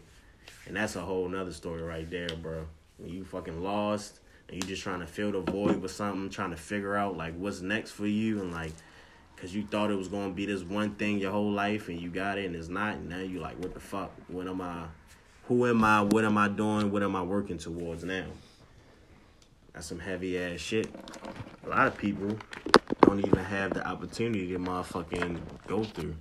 And 0.65 0.75
that's 0.75 0.95
a 0.95 1.01
whole 1.01 1.27
nother 1.29 1.51
story 1.51 1.81
right 1.81 2.09
there, 2.09 2.29
bro. 2.41 2.65
When 2.97 3.09
you 3.09 3.23
fucking 3.23 3.63
lost 3.63 4.19
and 4.49 4.61
you 4.61 4.67
just 4.67 4.83
trying 4.83 4.99
to 4.99 5.07
fill 5.07 5.31
the 5.31 5.39
void 5.39 5.81
with 5.81 5.91
something, 5.91 6.29
trying 6.29 6.51
to 6.51 6.57
figure 6.57 6.95
out 6.95 7.15
like 7.15 7.35
what's 7.37 7.61
next 7.61 7.91
for 7.91 8.07
you 8.07 8.41
and 8.41 8.51
like 8.51 8.73
cause 9.37 9.53
you 9.53 9.63
thought 9.63 9.91
it 9.91 9.95
was 9.95 10.07
gonna 10.07 10.33
be 10.33 10.47
this 10.47 10.63
one 10.63 10.95
thing 10.95 11.19
your 11.19 11.31
whole 11.31 11.51
life 11.51 11.89
and 11.89 12.01
you 12.01 12.09
got 12.09 12.39
it 12.39 12.45
and 12.45 12.55
it's 12.55 12.69
not 12.69 12.95
and 12.95 13.07
now 13.07 13.19
you 13.19 13.39
like 13.39 13.57
what 13.59 13.73
the 13.73 13.79
fuck? 13.79 14.11
What 14.27 14.47
am 14.47 14.61
I 14.61 14.85
who 15.47 15.65
am 15.65 15.83
I? 15.83 16.01
What 16.01 16.25
am 16.25 16.37
I 16.37 16.49
doing? 16.49 16.91
What 16.91 17.03
am 17.03 17.15
I 17.15 17.21
working 17.21 17.57
towards 17.57 18.03
now? 18.03 18.25
That's 19.77 19.89
some 19.89 19.99
heavy 19.99 20.39
ass 20.39 20.59
shit. 20.59 20.89
A 21.63 21.69
lot 21.69 21.85
of 21.85 21.95
people 21.95 22.35
don't 23.01 23.19
even 23.19 23.37
have 23.37 23.75
the 23.75 23.87
opportunity 23.87 24.47
to 24.47 24.57
motherfucking 24.57 25.37
go 25.67 25.83
through. 25.83 26.15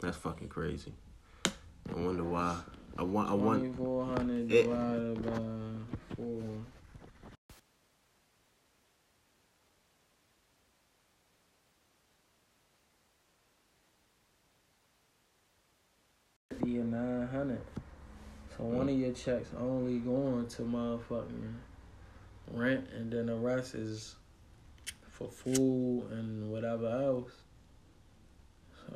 That's 0.00 0.16
fucking 0.16 0.48
crazy. 0.48 0.92
I 1.46 1.94
wonder 1.94 2.22
why. 2.22 2.56
I 2.96 3.02
want. 3.02 3.30
I 3.30 3.34
want. 3.34 3.62
2400 3.76 4.52
It- 4.52 4.62
divided 4.64 5.24
by 5.24 6.16
4. 6.16 6.42
Fifty 16.50 16.78
or 16.78 16.84
900. 16.84 17.60
So 18.56 18.64
one 18.64 18.88
of 18.88 18.94
mm. 18.94 19.00
your 19.00 19.12
checks 19.12 19.50
only 19.58 19.98
going 19.98 20.46
to 20.48 20.62
motherfucking 20.62 21.54
rent, 22.50 22.88
and 22.94 23.12
then 23.12 23.26
the 23.26 23.36
rest 23.36 23.74
is 23.74 24.16
for 25.10 25.28
food 25.28 26.08
and 26.10 26.50
whatever 26.50 26.88
else. 26.88 27.32
So, 28.86 28.94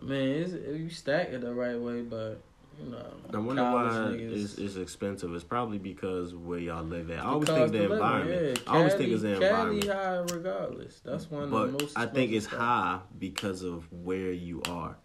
I 0.00 0.04
mean, 0.04 0.28
it's, 0.42 0.52
if 0.52 0.80
you 0.80 0.90
stack 0.90 1.28
it 1.30 1.40
the 1.42 1.52
right 1.54 1.78
way, 1.78 2.02
but 2.02 2.40
you 2.82 2.90
know, 2.90 3.04
I 3.34 3.38
wonder 3.38 3.62
why 3.62 4.12
it's, 4.16 4.54
it's 4.56 4.76
expensive. 4.76 5.34
It's 5.34 5.44
probably 5.44 5.76
because 5.78 6.34
where 6.34 6.58
y'all 6.58 6.82
live 6.82 7.10
at. 7.10 7.18
I 7.20 7.24
always 7.28 7.48
think 7.48 7.72
the 7.72 7.92
environment. 7.92 8.58
yeah. 8.64 8.72
I 8.72 8.76
always 8.78 8.92
Cali- 8.94 9.04
think 9.04 9.14
it's 9.14 9.22
the 9.22 9.34
Cali 9.38 9.80
environment. 9.80 9.84
high 10.30 10.34
regardless. 10.34 11.00
That's 11.04 11.30
one 11.30 11.42
of 11.44 11.50
the 11.50 11.66
most. 11.72 11.98
I 11.98 12.06
think 12.06 12.32
it's 12.32 12.46
spots. 12.46 12.60
high 12.62 13.00
because 13.18 13.62
of 13.62 13.92
where 13.92 14.32
you 14.32 14.62
are, 14.70 14.96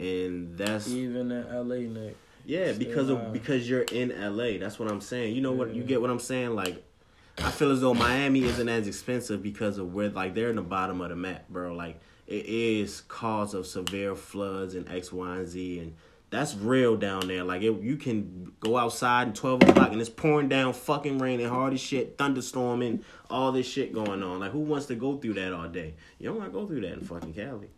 and 0.00 0.56
that's 0.58 0.88
Even 0.88 1.30
in 1.30 1.68
LA, 1.68 1.76
Nick. 2.00 2.16
yeah 2.44 2.72
because 2.72 3.08
high. 3.08 3.14
of 3.14 3.32
because 3.32 3.68
you're 3.70 3.82
in 3.82 4.08
LA. 4.36 4.58
That's 4.58 4.78
what 4.78 4.90
I'm 4.90 5.00
saying. 5.00 5.34
You 5.36 5.42
know 5.42 5.52
what? 5.52 5.74
You 5.74 5.84
get 5.84 6.00
what 6.00 6.10
I'm 6.10 6.18
saying? 6.18 6.56
Like, 6.56 6.82
I 7.38 7.50
feel 7.52 7.70
as 7.70 7.80
though 7.82 7.94
Miami 7.94 8.42
isn't 8.44 8.68
as 8.68 8.88
expensive 8.88 9.42
because 9.44 9.78
of 9.78 9.94
where 9.94 10.08
like 10.08 10.34
they're 10.34 10.50
in 10.50 10.56
the 10.56 10.62
bottom 10.62 11.00
of 11.00 11.10
the 11.10 11.16
map, 11.16 11.48
bro. 11.48 11.72
Like 11.72 12.00
it 12.26 12.46
is 12.46 13.02
cause 13.02 13.54
of 13.54 13.66
severe 13.66 14.14
floods 14.14 14.74
and 14.74 14.88
X, 14.88 15.12
Y, 15.12 15.36
and 15.36 15.48
Z, 15.48 15.78
and 15.78 15.94
that's 16.30 16.54
real 16.54 16.96
down 16.96 17.28
there. 17.28 17.44
Like 17.44 17.62
it, 17.62 17.80
you 17.80 17.96
can 17.96 18.52
go 18.60 18.76
outside 18.76 19.28
at 19.28 19.34
twelve 19.34 19.62
o'clock 19.62 19.92
and 19.92 20.00
it's 20.00 20.10
pouring 20.10 20.48
down, 20.48 20.72
fucking 20.72 21.18
raining 21.18 21.48
hard 21.48 21.72
as 21.72 21.80
shit, 21.80 22.18
thunderstorming, 22.18 23.02
all 23.30 23.52
this 23.52 23.66
shit 23.66 23.92
going 23.92 24.22
on. 24.22 24.40
Like 24.40 24.52
who 24.52 24.60
wants 24.60 24.86
to 24.86 24.94
go 24.94 25.16
through 25.16 25.34
that 25.34 25.52
all 25.52 25.68
day? 25.68 25.94
You 26.18 26.28
don't 26.28 26.38
want 26.38 26.52
to 26.52 26.58
go 26.58 26.66
through 26.66 26.80
that 26.80 26.94
in 26.94 27.00
fucking 27.00 27.34
Cali. 27.34 27.68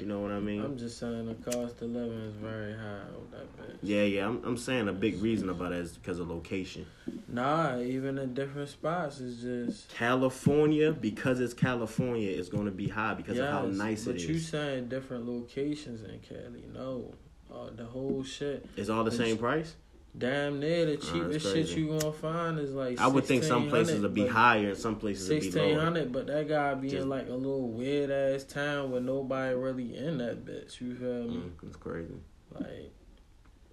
You 0.00 0.06
know 0.06 0.20
what 0.20 0.30
I 0.30 0.40
mean? 0.40 0.64
I'm 0.64 0.78
just 0.78 0.98
saying 0.98 1.26
the 1.26 1.34
cost 1.50 1.82
of 1.82 1.90
living 1.90 2.20
is 2.20 2.34
very 2.34 2.72
high 2.72 3.02
with 3.18 3.30
that 3.32 3.56
bitch. 3.56 3.76
Yeah, 3.82 4.02
yeah. 4.02 4.26
I'm, 4.26 4.42
I'm 4.44 4.56
saying 4.56 4.88
a 4.88 4.92
big 4.92 5.22
reason 5.22 5.50
about 5.50 5.70
that 5.70 5.80
is 5.80 5.92
because 5.92 6.18
of 6.18 6.28
location. 6.28 6.86
Nah, 7.28 7.78
even 7.78 8.16
in 8.16 8.32
different 8.32 8.70
spots 8.70 9.20
is 9.20 9.42
just. 9.42 9.90
California, 9.90 10.92
because 10.92 11.40
it's 11.40 11.52
California, 11.52 12.30
it's 12.30 12.48
going 12.48 12.64
to 12.64 12.70
be 12.70 12.88
high 12.88 13.14
because 13.14 13.38
of 13.38 13.48
how 13.48 13.66
nice 13.66 14.06
it 14.06 14.16
is. 14.16 14.22
but 14.22 14.28
you 14.30 14.36
is. 14.36 14.48
saying 14.48 14.88
different 14.88 15.26
locations 15.26 16.02
in 16.02 16.18
Cali? 16.20 16.64
No, 16.72 17.12
uh, 17.52 17.68
the 17.76 17.84
whole 17.84 18.24
shit. 18.24 18.66
It's 18.76 18.88
all 18.88 19.04
the 19.04 19.10
same 19.10 19.36
price. 19.36 19.74
Damn 20.16 20.58
near 20.58 20.86
the 20.86 20.96
that's 20.96 21.08
cheapest 21.10 21.46
shit 21.52 21.68
you 21.78 21.88
gonna 21.98 22.12
find 22.12 22.58
is 22.58 22.74
like. 22.74 23.00
I 23.00 23.06
would 23.06 23.24
think 23.24 23.44
some 23.44 23.68
places 23.68 24.00
1600, 24.00 24.02
would 24.02 24.14
be 24.14 24.26
higher 24.26 24.68
and 24.70 24.76
some 24.76 24.96
places 24.96 25.28
would 25.28 25.40
be 25.40 25.50
lower. 25.52 25.80
hundred, 25.80 26.12
but 26.12 26.26
that 26.26 26.48
guy 26.48 26.74
be 26.74 26.88
Just- 26.90 27.02
in 27.04 27.08
like 27.08 27.28
a 27.28 27.34
little 27.34 27.68
weird 27.68 28.10
ass 28.10 28.44
town 28.44 28.90
where 28.90 29.00
nobody 29.00 29.54
really 29.54 29.96
in 29.96 30.18
that 30.18 30.44
bitch. 30.44 30.80
You 30.80 30.94
feel 30.96 31.24
me? 31.24 31.36
Mm, 31.36 31.52
it's 31.66 31.76
crazy. 31.76 32.14
Like, 32.52 32.92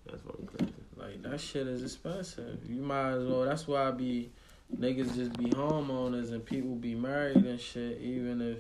That's 0.06 0.22
fucking 0.22 0.46
crazy. 0.48 0.74
like 0.96 1.24
that 1.24 1.40
shit 1.42 1.68
is 1.68 1.82
expensive. 1.82 2.60
You 2.70 2.82
might 2.82 3.14
as 3.14 3.26
well. 3.26 3.44
That's 3.44 3.68
why 3.68 3.88
I 3.88 3.92
be 3.92 4.32
niggas 4.76 5.16
just 5.16 5.34
be 5.38 5.46
homeowners 5.46 6.32
and 6.32 6.46
people 6.46 6.76
be 6.76 6.94
married 6.94 7.38
and 7.38 7.60
shit, 7.60 8.00
even 8.00 8.42
if 8.42 8.60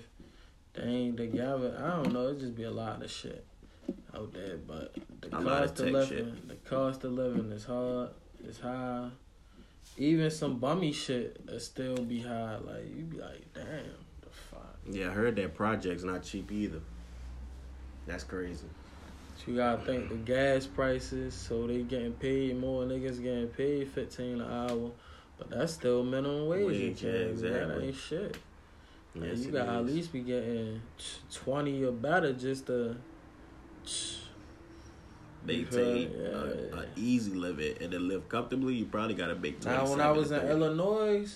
they 0.73 0.81
ain't 0.83 1.17
together. 1.17 1.79
I 1.83 2.01
don't 2.01 2.11
know. 2.11 2.29
It 2.29 2.39
just 2.39 2.55
be 2.55 2.63
a 2.63 2.71
lot 2.71 3.03
of 3.03 3.11
shit 3.11 3.45
Oh, 4.17 4.23
out 4.23 4.33
there, 4.33 4.57
but 4.57 4.95
the 5.21 5.29
cost 5.29 5.79
of 5.79 5.91
living, 5.91 6.41
the 6.47 6.55
cost 6.69 7.03
of 7.03 7.11
living 7.13 7.51
is 7.51 7.65
hard. 7.65 8.09
It's 8.43 8.59
high. 8.59 9.09
Even 9.97 10.29
some 10.31 10.59
bummy 10.59 10.91
shit 10.91 11.39
is 11.47 11.65
still 11.65 11.97
be 11.97 12.21
high. 12.21 12.57
Like 12.57 12.85
you 12.95 13.03
be 13.03 13.17
like, 13.17 13.53
damn, 13.53 13.65
the 14.21 14.29
fuck. 14.51 14.77
Yeah, 14.89 15.09
I 15.09 15.13
heard 15.13 15.35
that 15.37 15.55
project's 15.55 16.03
not 16.03 16.23
cheap 16.23 16.51
either. 16.51 16.81
That's 18.05 18.23
crazy. 18.23 18.67
You 19.45 19.55
gotta 19.55 19.81
think 19.85 20.09
the 20.09 20.15
gas 20.15 20.65
prices, 20.65 21.33
so 21.33 21.67
they 21.67 21.83
getting 21.83 22.13
paid 22.13 22.59
more. 22.59 22.83
Niggas 22.83 23.21
getting 23.21 23.47
paid 23.47 23.87
fifteen 23.89 24.41
an 24.41 24.51
hour, 24.51 24.91
but 25.37 25.49
that's 25.49 25.73
still 25.73 26.03
minimum 26.03 26.47
wage. 26.47 26.65
Wage, 26.65 27.03
yeah, 27.03 27.11
Cali. 27.11 27.33
That 27.35 27.81
ain't 27.81 27.95
shit. 27.95 28.37
Yes, 29.15 29.39
you 29.39 29.51
gotta 29.51 29.71
at 29.71 29.85
least 29.85 30.11
be 30.11 30.19
getting 30.21 30.81
twenty 31.31 31.83
or 31.83 31.91
better 31.91 32.33
just 32.33 32.65
to. 32.67 32.97
Maintain 35.43 36.11
Yeah. 36.11 36.27
a, 36.27 36.77
a 36.81 36.85
easy 36.95 37.33
living 37.33 37.75
and 37.81 37.91
to 37.91 37.99
live 37.99 38.27
comfortably, 38.29 38.75
you 38.75 38.85
probably 38.85 39.13
got 39.15 39.27
to 39.27 39.35
make. 39.35 39.63
Now, 39.63 39.89
when 39.89 40.01
I 40.01 40.11
was 40.11 40.31
in 40.31 40.39
30. 40.41 40.51
Illinois, 40.51 41.35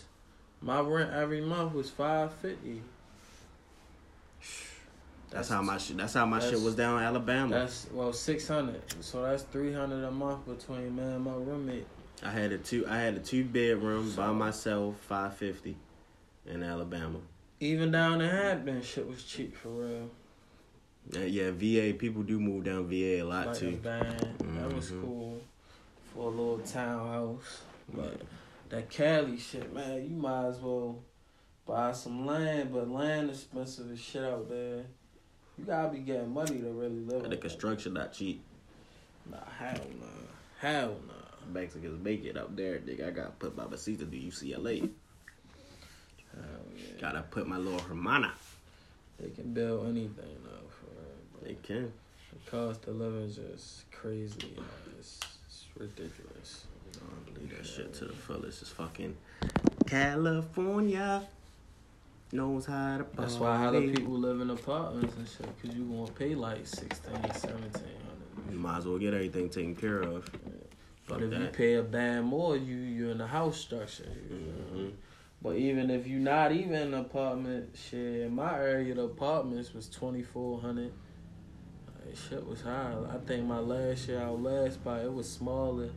my 0.62 0.80
rent 0.82 1.12
every 1.14 1.42
month 1.42 1.74
was 1.74 1.90
five 1.90 2.34
fifty. 2.34 2.82
that's 5.30 5.50
how 5.50 5.62
my 5.62 5.78
shit. 5.78 5.98
That's 5.98 6.14
how 6.14 6.26
my 6.26 6.40
shit 6.40 6.60
was 6.62 6.76
down 6.76 7.00
in 7.00 7.04
Alabama. 7.06 7.52
That's 7.60 7.88
well 7.92 8.14
six 8.14 8.48
hundred. 8.48 8.82
So 9.04 9.24
that's 9.24 9.44
three 9.44 9.74
hundred 9.74 10.04
a 10.04 10.12
month 10.12 10.46
between 10.46 10.96
me 10.96 11.04
and 11.04 11.24
my 11.24 11.34
roommate. 11.34 11.88
I 12.24 12.30
had 12.30 12.52
a 12.52 12.58
two. 12.58 12.86
I 12.88 12.98
had 12.98 13.16
a 13.16 13.20
two 13.20 13.44
bedroom 13.44 14.12
by 14.16 14.32
myself, 14.32 14.98
five 15.08 15.36
fifty, 15.38 15.78
in 16.46 16.62
Alabama. 16.64 17.20
Even 17.60 17.92
down 17.92 18.22
in 18.22 18.30
Hampton, 18.30 18.82
shit 18.82 19.08
was 19.08 19.24
cheap 19.24 19.56
for 19.56 19.70
real. 19.70 20.10
Uh, 21.16 21.20
yeah, 21.20 21.52
VA 21.52 21.94
people 21.98 22.24
do 22.24 22.40
move 22.40 22.64
down 22.64 22.88
VA 22.88 23.22
a 23.22 23.24
lot 23.24 23.48
Like 23.48 23.58
too. 23.58 23.76
van. 23.78 24.36
That 24.40 24.74
was 24.74 24.92
Mhm. 24.92 25.02
cool 25.02 25.42
for 26.14 26.28
a 26.28 26.30
little 26.30 26.60
townhouse. 26.60 27.62
But 27.94 28.22
that 28.70 28.90
Cali 28.90 29.38
shit, 29.38 29.74
man, 29.74 30.04
you 30.04 30.16
might 30.16 30.46
as 30.48 30.60
well 30.60 31.04
buy 31.66 31.92
some 31.92 32.26
land, 32.26 32.72
but 32.72 32.90
land 32.90 33.30
is 33.30 33.40
expensive 33.40 33.92
as 33.92 34.00
shit 34.00 34.24
out 34.24 34.48
there. 34.48 34.86
You 35.58 35.66
gotta 35.66 35.92
be 35.92 36.00
getting 36.00 36.34
money 36.34 36.60
to 36.62 36.72
really 36.72 37.00
live. 37.02 37.24
And 37.24 37.34
the 37.34 37.38
construction 37.38 37.94
not 37.94 38.14
cheap. 38.14 38.42
Nah, 39.30 39.38
hell 39.58 39.82
nah. 40.00 40.06
Hell 40.60 40.98
nah. 41.08 41.52
Mexicans 41.52 42.02
make 42.04 42.24
it 42.24 42.38
up 42.38 42.56
there, 42.56 42.80
nigga. 42.80 43.08
I 43.08 43.12
gotta 43.12 43.32
put 43.32 43.56
my 43.58 43.66
Basita 43.66 44.10
to 44.10 44.18
UCLA. 44.18 44.80
Hell 44.80 46.44
yeah. 46.76 47.02
Gotta 47.02 47.24
put 47.24 47.48
my 47.48 47.58
little 47.58 47.80
Hermana. 47.80 48.34
They 49.20 49.30
can 49.30 49.54
build 49.54 49.88
anything 49.88 50.14
though, 50.16 50.16
for 50.16 50.26
real. 50.26 50.42
but 50.44 50.51
They 51.44 51.56
can. 51.64 51.92
The 52.46 52.52
cost 52.52 52.88
of 52.88 52.96
living 52.98 53.22
is 53.24 53.36
just 53.38 53.92
crazy. 53.92 54.38
You 54.50 54.56
know, 54.58 54.64
it's, 55.00 55.20
it's 55.48 55.66
ridiculous. 55.78 56.66
I 56.96 57.32
believe 57.34 57.58
that 57.58 57.66
shit 57.66 57.94
to 57.96 58.06
the 58.06 58.14
fullest. 58.14 58.62
It's 58.62 58.72
fucking 58.72 59.16
California 59.88 61.24
knows 62.34 62.66
how 62.66 62.98
to 63.00 63.06
That's 63.16 63.36
why 63.36 63.58
how 63.58 63.72
the 63.72 63.80
party. 63.80 63.94
people 63.96 64.14
live 64.20 64.40
in 64.40 64.50
apartments 64.50 65.16
and 65.18 65.28
shit, 65.28 65.48
because 65.62 65.76
you 65.78 65.84
gonna 65.86 66.12
pay 66.12 66.36
like 66.36 66.66
16, 66.66 67.12
1700. 67.12 67.82
You 68.52 68.58
might 68.58 68.78
as 68.80 68.86
well 68.88 68.98
get 68.98 69.14
everything 69.14 69.50
taken 69.50 69.76
care 69.76 70.02
of. 70.02 70.30
But 71.08 71.20
Fuck 71.20 71.22
if 71.34 71.40
you 71.40 71.48
pay 71.48 71.74
a 71.76 71.84
band 71.84 72.26
more, 72.28 72.56
you 72.56 72.76
you're 72.76 73.12
in 73.12 73.18
the 73.18 73.28
house 73.28 73.58
structure. 73.58 74.06
you 74.06 74.38
feel 74.38 74.78
me? 74.78 74.88
Mhm. 74.90 74.92
But 75.42 75.56
even 75.56 75.90
if 75.90 76.06
you're 76.08 76.20
not 76.20 76.52
even 76.52 76.74
in 76.74 76.94
an 76.94 77.02
apartment, 77.02 77.76
shit, 77.76 78.22
in 78.22 78.36
my 78.36 78.58
area, 78.60 78.94
the 78.94 79.04
apartments 79.04 79.74
was 79.74 79.88
2400 79.88 80.92
Shit 82.16 82.46
was 82.48 82.62
high. 82.62 82.94
I 83.14 83.18
think 83.26 83.46
my 83.46 83.60
last 83.60 84.08
year, 84.08 84.22
our 84.22 84.32
last 84.32 84.76
spot, 84.76 85.02
it 85.02 85.14
was 85.14 85.30
smaller 85.30 85.90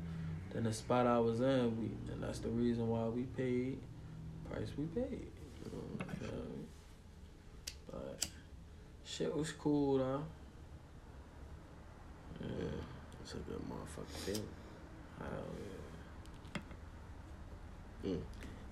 than 0.52 0.64
the 0.64 0.72
spot 0.72 1.06
I 1.06 1.18
was 1.18 1.40
in. 1.40 1.76
We, 1.80 2.12
and 2.12 2.22
that's 2.22 2.38
the 2.38 2.48
reason 2.48 2.88
why 2.88 3.04
we 3.06 3.22
paid 3.22 3.78
price 4.50 4.68
we 4.76 4.84
paid. 4.86 5.26
You 5.64 5.70
feel 5.70 6.28
me? 6.28 6.66
But 7.90 8.26
shit 9.04 9.34
was 9.34 9.52
cool 9.52 9.98
though. 9.98 10.22
Yeah, 12.40 12.48
It's 13.22 13.34
a 13.34 13.36
good 13.38 13.60
motherfucking 13.68 14.24
feeling. 14.24 14.48
hell 15.18 15.28
yeah. 18.04 18.10
Mm. 18.10 18.20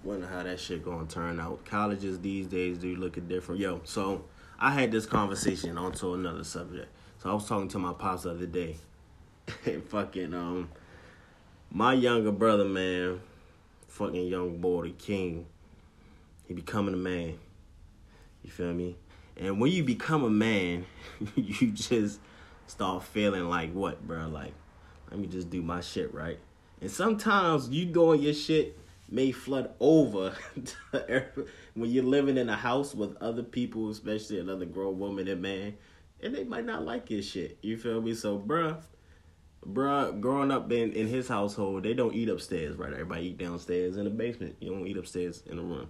Wonder 0.04 0.26
how 0.26 0.42
that 0.42 0.58
shit 0.60 0.84
gonna 0.84 1.06
turn 1.06 1.40
out. 1.40 1.64
Colleges 1.64 2.20
these 2.20 2.46
days 2.46 2.78
do 2.78 2.96
looking 2.96 3.28
different. 3.28 3.60
Yo, 3.60 3.80
so 3.84 4.24
I 4.58 4.72
had 4.72 4.90
this 4.92 5.06
conversation 5.06 5.78
onto 5.78 6.14
another 6.14 6.44
subject. 6.44 6.88
So 7.22 7.30
I 7.30 7.34
was 7.34 7.46
talking 7.46 7.68
to 7.68 7.78
my 7.78 7.92
pops 7.92 8.24
the 8.24 8.30
other 8.30 8.46
day. 8.46 8.78
and 9.64 9.84
fucking 9.84 10.34
um 10.34 10.68
my 11.70 11.94
younger 11.94 12.32
brother, 12.32 12.64
man, 12.64 13.20
fucking 13.86 14.26
young 14.26 14.58
boy, 14.58 14.88
the 14.88 14.90
king, 14.90 15.46
he 16.48 16.54
becoming 16.54 16.94
a 16.94 16.96
man. 16.96 17.38
You 18.42 18.50
feel 18.50 18.72
me? 18.74 18.96
And 19.36 19.60
when 19.60 19.70
you 19.70 19.84
become 19.84 20.24
a 20.24 20.30
man, 20.30 20.84
you 21.36 21.70
just 21.70 22.18
start 22.66 23.04
feeling 23.04 23.48
like 23.48 23.72
what, 23.72 24.04
bro? 24.04 24.26
Like, 24.26 24.52
let 25.08 25.20
me 25.20 25.28
just 25.28 25.48
do 25.48 25.62
my 25.62 25.80
shit 25.80 26.12
right. 26.12 26.40
And 26.80 26.90
sometimes 26.90 27.68
you 27.68 27.86
doing 27.86 28.20
your 28.20 28.34
shit 28.34 28.76
may 29.08 29.30
flood 29.30 29.70
over 29.78 30.34
when 31.74 31.88
you're 31.88 32.02
living 32.02 32.36
in 32.36 32.48
a 32.48 32.56
house 32.56 32.96
with 32.96 33.16
other 33.22 33.44
people, 33.44 33.90
especially 33.90 34.40
another 34.40 34.64
grown 34.64 34.98
woman 34.98 35.28
and 35.28 35.40
man, 35.40 35.74
and 36.22 36.34
they 36.34 36.44
might 36.44 36.64
not 36.64 36.84
like 36.84 37.10
your 37.10 37.22
shit. 37.22 37.58
You 37.62 37.76
feel 37.76 38.00
me? 38.00 38.14
So, 38.14 38.38
bruh, 38.38 38.80
bruh, 39.66 40.20
growing 40.20 40.50
up 40.50 40.70
in, 40.70 40.92
in 40.92 41.08
his 41.08 41.28
household, 41.28 41.82
they 41.82 41.94
don't 41.94 42.14
eat 42.14 42.28
upstairs, 42.28 42.76
right? 42.76 42.92
Everybody 42.92 43.28
eat 43.28 43.38
downstairs 43.38 43.96
in 43.96 44.04
the 44.04 44.10
basement. 44.10 44.56
You 44.60 44.70
don't 44.70 44.86
eat 44.86 44.96
upstairs 44.96 45.42
in 45.46 45.56
the 45.56 45.62
room. 45.62 45.88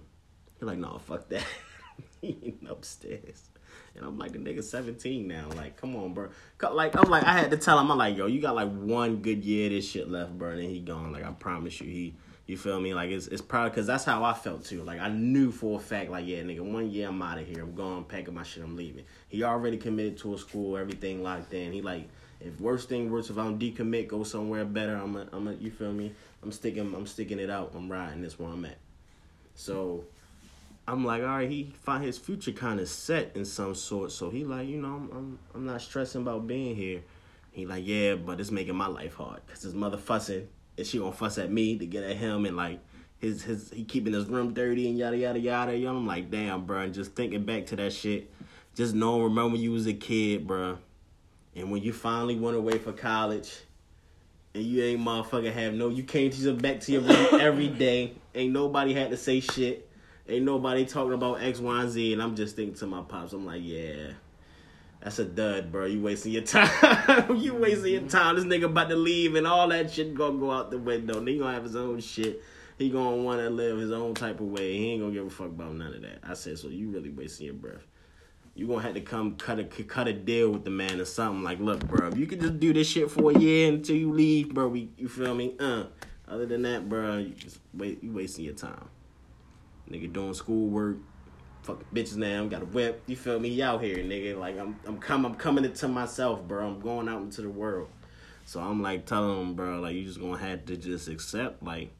You're 0.59 0.69
like, 0.69 0.79
nah, 0.79 0.97
fuck 0.97 1.29
that. 1.29 1.45
Eating 2.21 2.67
upstairs. 2.69 3.49
And 3.95 4.05
I'm 4.05 4.17
like, 4.17 4.31
the 4.31 4.39
nigga 4.39 4.63
17 4.63 5.27
now. 5.27 5.49
Like, 5.55 5.77
come 5.77 5.95
on, 5.95 6.13
bro. 6.13 6.29
Like, 6.71 6.95
I'm 6.95 7.09
like, 7.09 7.23
I 7.23 7.33
had 7.33 7.51
to 7.51 7.57
tell 7.57 7.79
him, 7.79 7.91
I'm 7.91 7.97
like, 7.97 8.17
yo, 8.17 8.25
you 8.25 8.41
got 8.41 8.55
like 8.55 8.71
one 8.71 9.17
good 9.17 9.43
year 9.43 9.69
this 9.69 9.87
shit 9.87 10.09
left, 10.09 10.37
bro. 10.37 10.51
And 10.51 10.63
he 10.63 10.79
gone. 10.79 11.11
Like, 11.11 11.25
I 11.25 11.31
promise 11.31 11.79
you, 11.79 11.87
he, 11.89 12.15
you 12.45 12.57
feel 12.57 12.79
me? 12.79 12.93
Like, 12.93 13.09
it's, 13.11 13.27
it's 13.27 13.41
probably, 13.41 13.69
because 13.69 13.87
that's 13.87 14.03
how 14.03 14.23
I 14.23 14.33
felt 14.33 14.65
too. 14.65 14.83
Like, 14.83 14.99
I 14.99 15.09
knew 15.09 15.51
for 15.51 15.79
a 15.79 15.81
fact, 15.81 16.11
like, 16.11 16.27
yeah, 16.27 16.41
nigga, 16.41 16.61
one 16.61 16.91
year 16.91 17.07
I'm 17.07 17.21
out 17.21 17.37
of 17.37 17.47
here. 17.47 17.61
I'm 17.61 17.73
going, 17.73 18.03
packing 18.03 18.33
my 18.33 18.43
shit, 18.43 18.63
I'm 18.63 18.75
leaving. 18.75 19.05
He 19.29 19.43
already 19.43 19.77
committed 19.77 20.17
to 20.19 20.33
a 20.33 20.37
school, 20.37 20.77
everything 20.77 21.23
locked 21.23 21.53
in. 21.53 21.71
He 21.71 21.81
like, 21.81 22.07
if 22.41 22.59
worst 22.59 22.89
thing 22.89 23.09
worse, 23.09 23.29
if 23.29 23.37
I 23.37 23.43
don't 23.45 23.59
decommit, 23.59 24.09
go 24.09 24.23
somewhere 24.23 24.65
better, 24.65 24.95
I'm 24.95 25.15
a, 25.15 25.27
I'm 25.31 25.47
a, 25.47 25.53
you 25.53 25.71
feel 25.71 25.93
me? 25.93 26.13
I'm 26.41 26.51
sticking, 26.51 26.93
I'm 26.93 27.07
sticking 27.07 27.39
it 27.39 27.49
out. 27.49 27.71
I'm 27.73 27.89
riding. 27.89 28.21
That's 28.21 28.37
where 28.37 28.49
I'm 28.49 28.65
at. 28.65 28.77
So, 29.55 30.03
I'm 30.85 31.05
like, 31.05 31.21
all 31.21 31.29
right, 31.29 31.49
he 31.49 31.73
find 31.83 32.03
his 32.03 32.17
future 32.17 32.51
kind 32.51 32.81
of 32.81 32.89
set 32.89 33.35
in 33.35 33.45
some 33.45 33.73
sort. 33.73 34.11
So 34.11 34.29
he 34.29 34.43
like, 34.43 34.67
you 34.67 34.81
know, 34.81 34.95
I'm, 34.95 35.09
I'm, 35.11 35.39
I'm 35.55 35.65
not 35.65 35.81
stressing 35.81 36.21
about 36.21 36.45
being 36.45 36.75
here. 36.75 37.01
He 37.51 37.65
like, 37.65 37.87
yeah, 37.87 38.15
but 38.15 38.41
it's 38.41 38.51
making 38.51 38.75
my 38.75 38.87
life 38.87 39.13
hard 39.13 39.39
because 39.45 39.61
his 39.61 39.73
mother 39.73 39.97
fussing 39.97 40.49
and 40.77 40.85
she 40.85 40.97
gonna 40.97 41.11
fuss 41.11 41.37
at 41.37 41.51
me 41.51 41.77
to 41.77 41.85
get 41.85 42.03
at 42.03 42.15
him 42.15 42.45
and 42.45 42.57
like 42.57 42.79
his 43.19 43.43
his 43.43 43.71
he 43.71 43.83
keeping 43.83 44.13
his 44.13 44.25
room 44.25 44.53
dirty 44.53 44.87
and 44.87 44.97
yada 44.97 45.17
yada 45.17 45.39
yada. 45.39 45.75
You 45.75 45.85
know, 45.85 45.97
I'm 45.97 46.07
like, 46.07 46.29
damn, 46.29 46.65
bro. 46.65 46.81
And 46.81 46.93
just 46.93 47.15
thinking 47.15 47.43
back 47.43 47.67
to 47.67 47.75
that 47.77 47.93
shit, 47.93 48.31
just 48.75 48.93
knowing, 48.93 49.23
remember 49.23 49.53
when 49.53 49.61
you 49.61 49.71
was 49.71 49.87
a 49.87 49.93
kid, 49.93 50.45
bro, 50.45 50.77
and 51.55 51.71
when 51.71 51.81
you 51.81 51.93
finally 51.93 52.37
went 52.37 52.57
away 52.57 52.77
for 52.77 52.91
college. 52.91 53.53
And 54.55 54.63
you 54.63 54.83
ain't 54.83 54.99
motherfucking 54.99 55.51
have 55.51 55.73
no, 55.73 55.89
you 55.89 56.03
came 56.03 56.29
to 56.29 56.37
your 56.37 56.53
back 56.53 56.79
to 56.81 56.91
your 56.91 57.01
room 57.01 57.27
every 57.41 57.69
day. 57.69 58.13
Ain't 58.35 58.53
nobody 58.53 58.93
had 58.93 59.09
to 59.09 59.17
say 59.17 59.39
shit. 59.39 59.89
Ain't 60.29 60.45
nobody 60.45 60.85
talking 60.85 61.13
about 61.13 61.41
X, 61.41 61.59
Y, 61.59 61.81
and 61.81 61.89
Z, 61.89 62.13
and 62.13 62.21
I'm 62.21 62.35
just 62.35 62.55
thinking 62.55 62.75
to 62.75 62.85
my 62.85 63.01
pops, 63.01 63.33
I'm 63.33 63.47
like, 63.47 63.61
yeah, 63.63 64.11
that's 65.03 65.19
a 65.19 65.25
dud, 65.25 65.71
bro. 65.71 65.85
You 65.85 66.01
wasting 66.01 66.31
your 66.31 66.41
time. 66.43 67.35
you 67.35 67.53
wasting 67.55 67.93
your 67.93 68.07
time. 68.07 68.35
This 68.35 68.45
nigga 68.45 68.65
about 68.65 68.89
to 68.89 68.95
leave, 68.95 69.35
and 69.35 69.45
all 69.45 69.67
that 69.67 69.91
shit 69.91 70.15
gonna 70.15 70.39
go 70.39 70.49
out 70.51 70.71
the 70.71 70.77
window. 70.77 71.23
He 71.23 71.37
gonna 71.37 71.53
have 71.53 71.63
his 71.63 71.75
own 71.75 71.99
shit. 71.99 72.41
He 72.77 72.89
gonna 72.89 73.17
want 73.17 73.39
to 73.41 73.49
live 73.49 73.77
his 73.77 73.91
own 73.91 74.13
type 74.13 74.39
of 74.39 74.47
way. 74.47 74.77
He 74.77 74.91
ain't 74.91 75.01
gonna 75.01 75.13
give 75.13 75.25
a 75.25 75.29
fuck 75.29 75.47
about 75.47 75.73
none 75.75 75.93
of 75.93 76.01
that. 76.01 76.19
I 76.23 76.33
said, 76.33 76.57
so 76.57 76.69
you 76.69 76.89
really 76.89 77.09
wasting 77.09 77.47
your 77.47 77.55
breath. 77.55 77.85
You 78.55 78.67
gonna 78.67 78.81
have 78.81 78.93
to 78.93 79.01
come 79.01 79.35
cut 79.35 79.59
a 79.59 79.65
cut 79.65 80.07
a 80.07 80.13
deal 80.13 80.51
with 80.51 80.63
the 80.63 80.69
man 80.69 80.99
or 81.01 81.05
something. 81.05 81.43
Like, 81.43 81.59
look, 81.59 81.85
bro, 81.85 82.07
if 82.07 82.17
you 82.17 82.25
could 82.25 82.39
just 82.39 82.59
do 82.59 82.71
this 82.71 82.87
shit 82.87 83.11
for 83.11 83.31
a 83.31 83.37
year 83.37 83.69
until 83.69 83.97
you 83.97 84.13
leave, 84.13 84.53
bro. 84.53 84.69
We, 84.69 84.89
you 84.97 85.09
feel 85.09 85.35
me? 85.35 85.55
Uh. 85.59 85.85
Other 86.25 86.45
than 86.45 86.61
that, 86.61 86.87
bro, 86.87 87.17
you 87.17 87.29
just 87.29 87.59
wait. 87.73 88.01
You 88.01 88.13
wasting 88.13 88.45
your 88.45 88.53
time. 88.53 88.87
Nigga 89.91 90.11
doing 90.11 90.33
schoolwork, 90.33 90.97
fucking 91.63 91.85
bitches 91.93 92.17
now. 92.17 92.45
Got 92.45 92.61
a 92.61 92.65
whip. 92.65 93.03
You 93.07 93.15
feel 93.15 93.39
me? 93.39 93.49
He 93.49 93.61
out 93.61 93.81
here, 93.81 93.97
nigga. 93.97 94.37
Like 94.37 94.59
I'm, 94.59 94.79
I'm 94.85 94.99
coming, 94.99 95.31
I'm 95.31 95.37
coming 95.37 95.65
into 95.65 95.87
myself, 95.87 96.43
bro. 96.43 96.67
I'm 96.67 96.79
going 96.79 97.09
out 97.09 97.21
into 97.21 97.41
the 97.41 97.49
world. 97.49 97.89
So 98.45 98.59
I'm 98.59 98.81
like 98.81 99.05
telling 99.05 99.39
him, 99.41 99.53
bro, 99.55 99.79
like 99.79 99.95
you 99.95 100.03
just 100.03 100.19
gonna 100.19 100.37
have 100.37 100.65
to 100.65 100.77
just 100.77 101.07
accept, 101.07 101.63
like, 101.63 101.91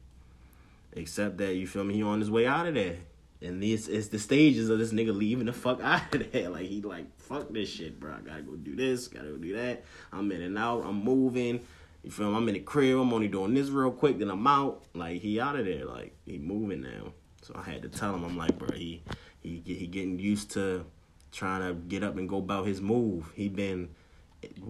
accept 0.96 1.38
that 1.38 1.54
you 1.54 1.66
feel 1.66 1.84
me. 1.84 1.94
He 1.94 2.02
on 2.02 2.20
his 2.20 2.30
way 2.30 2.46
out 2.46 2.66
of 2.66 2.74
there, 2.74 2.96
and 3.40 3.62
this 3.62 3.88
is 3.88 4.10
the 4.10 4.18
stages 4.18 4.68
of 4.68 4.78
this 4.78 4.92
nigga 4.92 5.16
leaving 5.16 5.46
the 5.46 5.52
fuck 5.52 5.80
out 5.82 6.14
of 6.14 6.32
there. 6.32 6.50
Like 6.50 6.66
he 6.66 6.82
like 6.82 7.06
fuck 7.18 7.50
this 7.50 7.70
shit, 7.70 7.98
bro. 7.98 8.14
I 8.14 8.20
gotta 8.20 8.42
go 8.42 8.56
do 8.56 8.76
this, 8.76 9.08
gotta 9.08 9.28
go 9.28 9.36
do 9.36 9.56
that. 9.56 9.84
I'm 10.12 10.30
in 10.32 10.42
and 10.42 10.58
out. 10.58 10.84
I'm 10.84 11.02
moving. 11.02 11.60
You 12.02 12.10
feel 12.10 12.30
me? 12.30 12.36
I'm 12.36 12.48
in 12.48 12.54
the 12.54 12.60
crib. 12.60 12.98
I'm 12.98 13.12
only 13.14 13.28
doing 13.28 13.54
this 13.54 13.70
real 13.70 13.90
quick, 13.90 14.18
then 14.18 14.30
I'm 14.30 14.46
out. 14.46 14.84
Like 14.94 15.22
he 15.22 15.40
out 15.40 15.56
of 15.56 15.64
there. 15.64 15.86
Like 15.86 16.14
he 16.26 16.38
moving 16.38 16.82
now. 16.82 17.12
So 17.40 17.54
I 17.56 17.62
had 17.62 17.82
to 17.82 17.88
tell 17.88 18.14
him. 18.14 18.24
I'm 18.24 18.36
like, 18.36 18.58
bro, 18.58 18.68
he 18.74 19.02
he 19.44 19.62
he 19.64 19.86
getting 19.86 20.18
used 20.18 20.50
to 20.52 20.84
trying 21.30 21.60
to 21.60 21.74
get 21.74 22.02
up 22.02 22.16
and 22.16 22.28
go 22.28 22.38
about 22.38 22.66
his 22.66 22.80
move. 22.80 23.30
He 23.36 23.48
been 23.48 23.90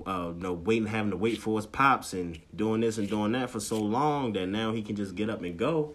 uh 0.06 0.32
no 0.36 0.52
waiting 0.52 0.86
having 0.86 1.10
to 1.12 1.16
wait 1.16 1.38
for 1.38 1.56
his 1.56 1.66
pops 1.66 2.12
and 2.12 2.38
doing 2.54 2.80
this 2.80 2.98
and 2.98 3.08
doing 3.08 3.32
that 3.32 3.50
for 3.50 3.60
so 3.60 3.80
long 3.80 4.32
that 4.34 4.46
now 4.46 4.72
he 4.72 4.82
can 4.82 4.96
just 4.96 5.14
get 5.14 5.30
up 5.30 5.42
and 5.42 5.56
go. 5.56 5.94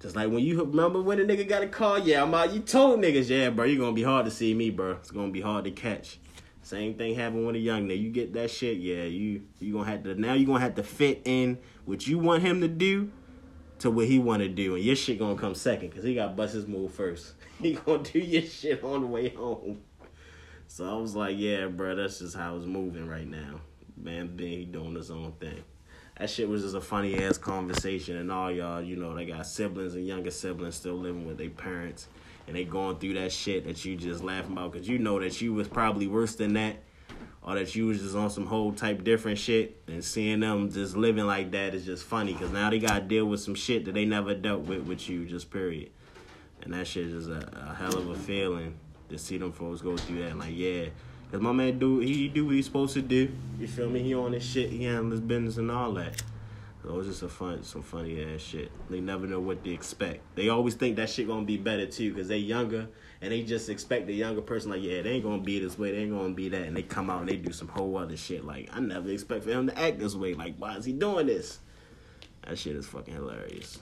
Just 0.00 0.16
like 0.16 0.30
when 0.30 0.42
you 0.42 0.62
remember 0.62 1.02
when 1.02 1.20
a 1.20 1.24
nigga 1.24 1.46
got 1.46 1.62
a 1.62 1.68
call, 1.68 1.98
yeah, 1.98 2.22
I'm 2.22 2.32
out. 2.32 2.54
You 2.54 2.60
told 2.60 3.00
niggas, 3.00 3.28
yeah, 3.28 3.50
bro, 3.50 3.66
you 3.66 3.78
gonna 3.78 3.92
be 3.92 4.02
hard 4.02 4.24
to 4.24 4.30
see 4.30 4.54
me, 4.54 4.70
bro. 4.70 4.92
It's 4.92 5.10
gonna 5.10 5.30
be 5.30 5.42
hard 5.42 5.64
to 5.64 5.70
catch. 5.70 6.18
Same 6.62 6.94
thing 6.94 7.16
happened 7.16 7.46
with 7.46 7.56
a 7.56 7.58
young 7.58 7.88
nigga. 7.88 8.00
You 8.00 8.10
get 8.10 8.32
that 8.34 8.50
shit, 8.50 8.78
yeah, 8.78 9.02
you 9.02 9.42
you 9.58 9.72
gonna 9.72 9.90
have 9.90 10.04
to 10.04 10.14
now 10.14 10.34
you 10.34 10.46
gonna 10.46 10.60
have 10.60 10.76
to 10.76 10.84
fit 10.84 11.22
in 11.24 11.58
what 11.84 12.06
you 12.06 12.18
want 12.18 12.42
him 12.42 12.60
to 12.60 12.68
do 12.68 13.10
to 13.80 13.90
what 13.90 14.06
he 14.06 14.18
want 14.18 14.42
to 14.42 14.48
do, 14.48 14.76
and 14.76 14.84
your 14.84 14.94
shit 14.94 15.18
gonna 15.18 15.36
come 15.36 15.54
second 15.54 15.88
because 15.88 16.04
he 16.04 16.14
got 16.14 16.36
bust 16.36 16.54
his 16.54 16.66
move 16.66 16.92
first. 16.92 17.32
he 17.60 17.72
gonna 17.72 18.02
do 18.02 18.18
your 18.18 18.42
shit 18.42 18.84
on 18.84 19.00
the 19.02 19.06
way 19.06 19.30
home. 19.30 19.80
So 20.68 20.88
I 20.88 21.00
was 21.00 21.16
like, 21.16 21.36
yeah, 21.36 21.66
bro, 21.66 21.96
that's 21.96 22.20
just 22.20 22.36
how 22.36 22.56
it's 22.56 22.66
moving 22.66 23.08
right 23.08 23.26
now. 23.26 23.60
Man, 23.96 24.38
he 24.38 24.64
doing 24.64 24.94
his 24.94 25.10
own 25.10 25.32
thing. 25.32 25.64
That 26.18 26.30
shit 26.30 26.48
was 26.48 26.62
just 26.62 26.76
a 26.76 26.80
funny 26.80 27.24
ass 27.24 27.38
conversation, 27.38 28.18
and 28.18 28.30
all 28.30 28.52
y'all, 28.52 28.82
you 28.82 28.96
know, 28.96 29.14
they 29.14 29.24
got 29.24 29.46
siblings 29.46 29.94
and 29.94 30.06
younger 30.06 30.30
siblings 30.30 30.76
still 30.76 30.94
living 30.94 31.26
with 31.26 31.38
their 31.38 31.50
parents, 31.50 32.08
and 32.46 32.54
they 32.54 32.64
going 32.64 32.98
through 32.98 33.14
that 33.14 33.32
shit 33.32 33.64
that 33.64 33.84
you 33.84 33.96
just 33.96 34.22
laughing 34.22 34.52
about 34.52 34.72
because 34.72 34.86
you 34.86 34.98
know 34.98 35.18
that 35.18 35.40
you 35.40 35.54
was 35.54 35.66
probably 35.66 36.06
worse 36.06 36.34
than 36.34 36.52
that, 36.52 36.76
or 37.42 37.54
that 37.54 37.74
you 37.74 37.86
was 37.86 38.00
just 38.00 38.14
on 38.14 38.30
some 38.30 38.46
whole 38.46 38.72
type 38.72 39.02
different 39.02 39.38
shit, 39.38 39.82
and 39.86 40.04
seeing 40.04 40.40
them 40.40 40.70
just 40.70 40.96
living 40.96 41.26
like 41.26 41.50
that 41.52 41.74
is 41.74 41.86
just 41.86 42.04
funny 42.04 42.32
because 42.32 42.50
now 42.50 42.68
they 42.70 42.78
got 42.78 42.94
to 42.94 43.00
deal 43.00 43.24
with 43.24 43.40
some 43.40 43.54
shit 43.54 43.84
that 43.86 43.92
they 43.92 44.04
never 44.04 44.34
dealt 44.34 44.62
with 44.62 44.82
with 44.82 45.08
you, 45.08 45.24
just 45.24 45.50
period. 45.50 45.90
And 46.62 46.74
that 46.74 46.86
shit 46.86 47.06
is 47.06 47.28
a, 47.28 47.48
a 47.68 47.74
hell 47.74 47.96
of 47.96 48.10
a 48.10 48.14
feeling 48.14 48.74
to 49.08 49.18
see 49.18 49.38
them 49.38 49.52
folks 49.52 49.80
go 49.80 49.96
through 49.96 50.22
that. 50.22 50.36
Like, 50.36 50.54
yeah, 50.54 50.86
cause 51.32 51.40
my 51.40 51.52
man 51.52 51.78
do 51.78 52.00
he 52.00 52.28
do 52.28 52.46
what 52.46 52.54
he's 52.54 52.66
supposed 52.66 52.94
to 52.94 53.02
do. 53.02 53.30
You 53.58 53.66
feel 53.66 53.88
me? 53.88 54.02
He 54.02 54.14
on 54.14 54.32
his 54.32 54.44
shit. 54.44 54.70
He 54.70 54.84
handle 54.84 55.10
his 55.12 55.20
business 55.20 55.56
and 55.56 55.70
all 55.70 55.92
that. 55.92 56.22
So 56.82 56.88
it 56.88 56.94
was 56.94 57.06
just 57.06 57.22
a 57.22 57.28
fun, 57.28 57.62
some 57.62 57.82
funny 57.82 58.24
ass 58.24 58.40
shit. 58.40 58.70
They 58.88 59.00
never 59.00 59.26
know 59.26 59.40
what 59.40 59.62
to 59.64 59.70
expect. 59.70 60.20
They 60.34 60.48
always 60.48 60.74
think 60.74 60.96
that 60.96 61.10
shit 61.10 61.26
gonna 61.26 61.44
be 61.44 61.58
better 61.58 61.86
too, 61.86 62.14
cause 62.14 62.28
they 62.28 62.38
younger 62.38 62.88
and 63.20 63.32
they 63.32 63.42
just 63.42 63.68
expect 63.68 64.06
the 64.06 64.14
younger 64.14 64.40
person 64.40 64.70
like, 64.70 64.82
yeah, 64.82 65.02
they 65.02 65.10
ain't 65.10 65.24
gonna 65.24 65.42
be 65.42 65.58
this 65.58 65.78
way, 65.78 65.92
they 65.92 65.98
ain't 65.98 66.12
gonna 66.12 66.32
be 66.32 66.48
that, 66.48 66.62
and 66.62 66.74
they 66.74 66.82
come 66.82 67.10
out 67.10 67.20
and 67.20 67.28
they 67.28 67.36
do 67.36 67.52
some 67.52 67.68
whole 67.68 67.98
other 67.98 68.16
shit. 68.16 68.44
Like 68.44 68.70
I 68.72 68.80
never 68.80 69.10
expect 69.10 69.44
for 69.44 69.50
him 69.50 69.66
to 69.66 69.78
act 69.78 69.98
this 69.98 70.14
way. 70.14 70.32
Like 70.34 70.56
why 70.56 70.76
is 70.76 70.86
he 70.86 70.92
doing 70.92 71.26
this? 71.26 71.58
That 72.46 72.58
shit 72.58 72.76
is 72.76 72.86
fucking 72.86 73.14
hilarious. 73.14 73.78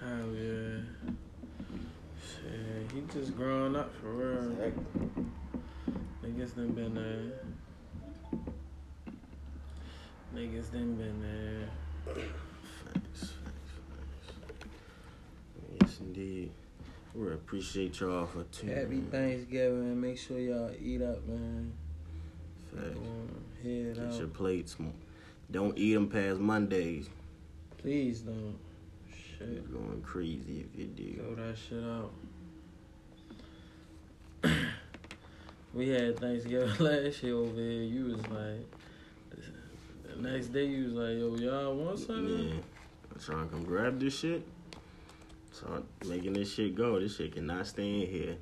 Hell 0.00 0.34
yeah. 0.34 0.80
Shit, 2.20 2.92
he 2.92 3.02
just 3.12 3.36
growing 3.36 3.76
up 3.76 3.92
for 4.00 4.08
real. 4.08 4.72
Niggas 6.24 6.56
done 6.56 6.72
been 6.72 6.94
there. 6.94 7.65
Niggas 10.36 10.70
done 10.70 10.96
been 10.96 11.22
there. 11.22 12.14
Thanks, 12.14 13.32
thanks, 13.32 13.32
thanks. 13.40 14.64
Yes, 15.80 16.00
indeed. 16.00 16.50
We 17.14 17.32
appreciate 17.32 17.98
y'all 18.00 18.26
for 18.26 18.42
tuning 18.52 18.76
Happy 18.76 18.96
in. 18.96 19.06
Thanksgiving. 19.06 19.98
Make 19.98 20.18
sure 20.18 20.38
y'all 20.38 20.70
eat 20.78 21.00
up, 21.00 21.26
man. 21.26 21.72
Facts. 22.70 22.98
Um, 22.98 23.44
Get 23.64 24.18
your 24.18 24.28
plates. 24.28 24.76
Don't 25.50 25.78
eat 25.78 25.94
them 25.94 26.10
past 26.10 26.38
Mondays. 26.38 27.08
Please 27.78 28.20
don't. 28.20 28.58
Shit. 29.08 29.48
You're 29.48 29.80
going 29.80 30.02
crazy 30.02 30.66
if 30.70 30.78
you 30.78 30.86
do. 30.88 31.14
Throw 31.14 31.34
that 31.46 31.56
shit 31.56 31.82
out. 31.82 32.12
we 35.72 35.88
had 35.88 36.20
Thanksgiving 36.20 36.76
last 36.78 37.22
year 37.22 37.36
over 37.36 37.58
here. 37.58 37.82
You 37.84 38.04
was 38.04 38.28
like, 38.28 38.66
the 40.16 40.30
next 40.30 40.48
day 40.48 40.66
you 40.66 40.84
was 40.84 40.92
like, 40.94 41.18
yo, 41.18 41.36
y'all 41.50 41.74
want 41.76 41.98
something? 41.98 42.48
Yeah. 42.48 42.54
I'm 43.14 43.20
trying 43.20 43.44
to 43.48 43.52
come 43.54 43.64
grab 43.64 43.98
this 44.00 44.18
shit. 44.18 44.46
Start 45.52 45.84
making 46.06 46.34
this 46.34 46.52
shit 46.52 46.74
go. 46.74 47.00
This 47.00 47.16
shit 47.16 47.34
cannot 47.34 47.66
stay 47.66 48.02
in 48.02 48.08
here. 48.10 48.36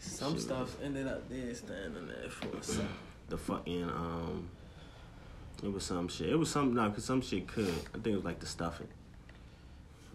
Some 0.00 0.34
Shit. 0.34 0.42
stuff 0.42 0.76
ended 0.82 1.06
up 1.06 1.28
there 1.28 1.54
standing 1.54 2.06
there 2.06 2.30
for 2.30 2.56
a 2.56 2.62
second. 2.62 2.88
The 3.28 3.36
fucking 3.36 3.84
um, 3.84 4.48
it 5.62 5.72
was 5.72 5.84
some 5.84 6.08
shit. 6.08 6.28
It 6.30 6.36
was 6.36 6.50
some 6.50 6.72
no, 6.74 6.88
cause 6.90 7.04
some 7.04 7.20
shit 7.20 7.46
could. 7.48 7.68
I 7.68 7.98
think 7.98 8.06
it 8.06 8.14
was 8.16 8.24
like 8.24 8.38
the 8.40 8.46
stuffing. 8.46 8.86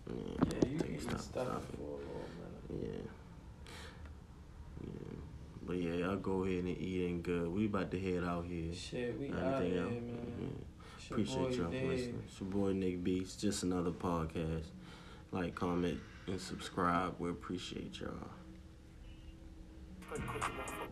Yeah, 0.10 0.16
Yeah, 0.62 0.70
you 0.70 0.78
can 0.80 0.94
it's 0.94 1.04
eat 1.04 1.10
stuff- 1.10 1.22
stuff 1.22 1.48
stuffing. 1.48 1.78
for 1.78 1.84
a 1.84 1.98
little 1.98 2.80
minute. 2.80 3.04
Yeah. 3.06 3.10
Yeah. 5.64 5.68
But 5.68 5.78
yeah, 5.78 5.94
y'all 6.06 6.16
go 6.18 6.44
ahead 6.44 6.64
and 6.66 6.78
eat 6.78 7.10
and 7.10 7.24
good. 7.24 7.48
We 7.48 7.66
about 7.66 7.92
to 7.92 8.00
head 8.00 8.24
out 8.24 8.46
here. 8.46 8.74
Shit, 8.74 9.20
we 9.20 9.28
Everything 9.28 9.54
out 9.54 9.64
here, 9.64 9.82
else. 9.84 9.92
man. 9.92 10.34
Yeah. 10.42 10.48
Appreciate 11.12 11.56
y'all 11.58 11.72
for 11.72 11.88
listening. 11.88 12.24
It's 12.28 12.40
your 12.40 12.50
boy 12.50 12.74
Nick 12.74 13.04
B. 13.04 13.18
It's 13.18 13.36
just 13.36 13.64
another 13.64 13.92
podcast. 13.92 14.66
Like, 15.32 15.56
comment, 15.56 16.00
and 16.28 16.40
subscribe. 16.40 17.16
We 17.20 17.30
appreciate 17.30 18.00
y'all. 18.00 18.30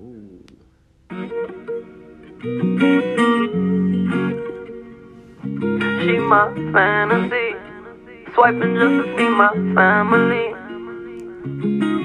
Ooh. 0.01 0.43
She 6.01 6.17
my 6.17 6.51
fantasy. 6.73 7.55
Swiping 8.33 8.75
just 8.75 9.07
to 9.07 9.17
see 9.17 9.29
my 9.29 9.49
family. 9.75 12.00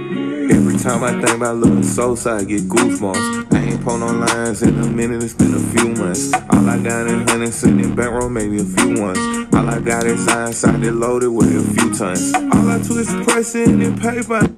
Time 0.87 1.03
I 1.03 1.21
think 1.21 1.39
about 1.39 1.57
looking 1.57 1.83
so 1.83 2.13
I 2.13 2.45
get 2.45 2.63
goosebumps. 2.69 3.53
I 3.53 3.59
ain't 3.59 3.83
pulled 3.83 3.99
no 3.99 4.07
lines 4.07 4.63
in 4.63 4.79
a 4.79 4.87
minute, 4.87 5.21
it's 5.21 5.35
been 5.35 5.53
a 5.53 5.59
few 5.59 5.89
months. 5.89 6.33
All 6.33 6.71
I 6.71 6.79
got 6.79 7.09
in 7.09 7.27
honey 7.27 7.51
sitting 7.51 7.81
in 7.81 7.97
bankroll, 7.97 8.29
maybe 8.29 8.61
a 8.61 8.65
few 8.65 9.01
ones. 9.03 9.19
All 9.53 9.69
I 9.69 9.81
got 9.81 10.07
is 10.07 10.29
I 10.29 10.47
inside 10.47 10.85
it 10.85 10.93
loaded 10.93 11.31
with 11.31 11.49
a 11.49 11.75
few 11.75 11.93
tons. 11.93 12.33
All 12.35 12.71
I 12.71 12.81
do 12.81 12.99
is 13.01 13.09
press 13.25 13.57
in 13.57 13.83
and 13.83 14.01
paper. 14.01 14.49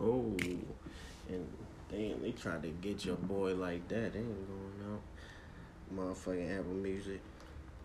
Oh. 0.00 0.36
And 1.28 1.46
damn, 1.92 2.20
they 2.20 2.32
tried 2.32 2.64
to 2.64 2.70
get 2.70 3.04
your 3.04 3.14
boy 3.14 3.54
like 3.54 3.86
that. 3.86 4.14
They 4.14 4.18
ain't 4.18 4.48
going 4.48 4.94
out. 4.94 5.02
Motherfucking 5.94 6.58
Apple 6.58 6.72
Music. 6.72 7.20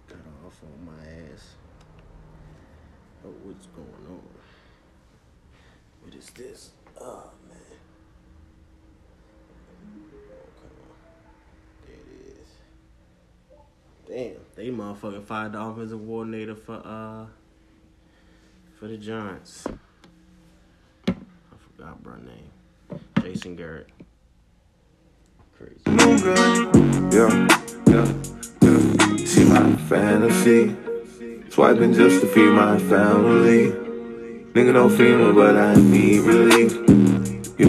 Got 0.08 0.18
off 0.48 0.60
on 0.64 0.84
my 0.84 1.32
ass. 1.32 1.50
Oh, 3.24 3.30
what's 3.44 3.68
going 3.68 4.08
on? 4.10 4.24
What 6.02 6.16
is 6.16 6.32
this? 6.32 6.72
Oh, 7.02 7.32
man. 7.48 7.58
Oh. 10.64 10.80
There 11.86 11.96
it 11.96 12.10
is. 12.28 12.48
Damn, 14.08 14.42
they 14.56 14.70
motherfucking 14.70 15.24
fired 15.24 15.54
the 15.54 15.62
offensive 15.62 16.00
coordinator 16.00 16.56
for 16.56 16.82
uh 16.86 17.26
for 18.80 18.88
the 18.88 18.98
Giants. 18.98 19.66
I 21.08 21.14
forgot 21.58 22.02
bro 22.02 22.16
name. 22.16 22.52
Jason 23.22 23.56
Garrett. 23.56 23.88
Crazy. 25.58 25.82
Gun. 25.86 27.12
Yeah, 27.12 27.48
yeah, 27.88 28.14
yeah. 28.62 29.18
She 29.26 29.44
my 29.46 29.76
fantasy. 29.88 30.76
Swiping 31.50 31.94
just 31.94 32.22
to 32.22 32.28
feed 32.28 32.52
my 32.52 32.78
family. 32.80 33.89
Nigga 34.54 34.74
don't 34.74 34.90
feel 34.90 35.32
but 35.32 35.56
I 35.56 35.76
need 35.76 36.22
relief. 36.22 36.74
Yeah, 37.60 37.68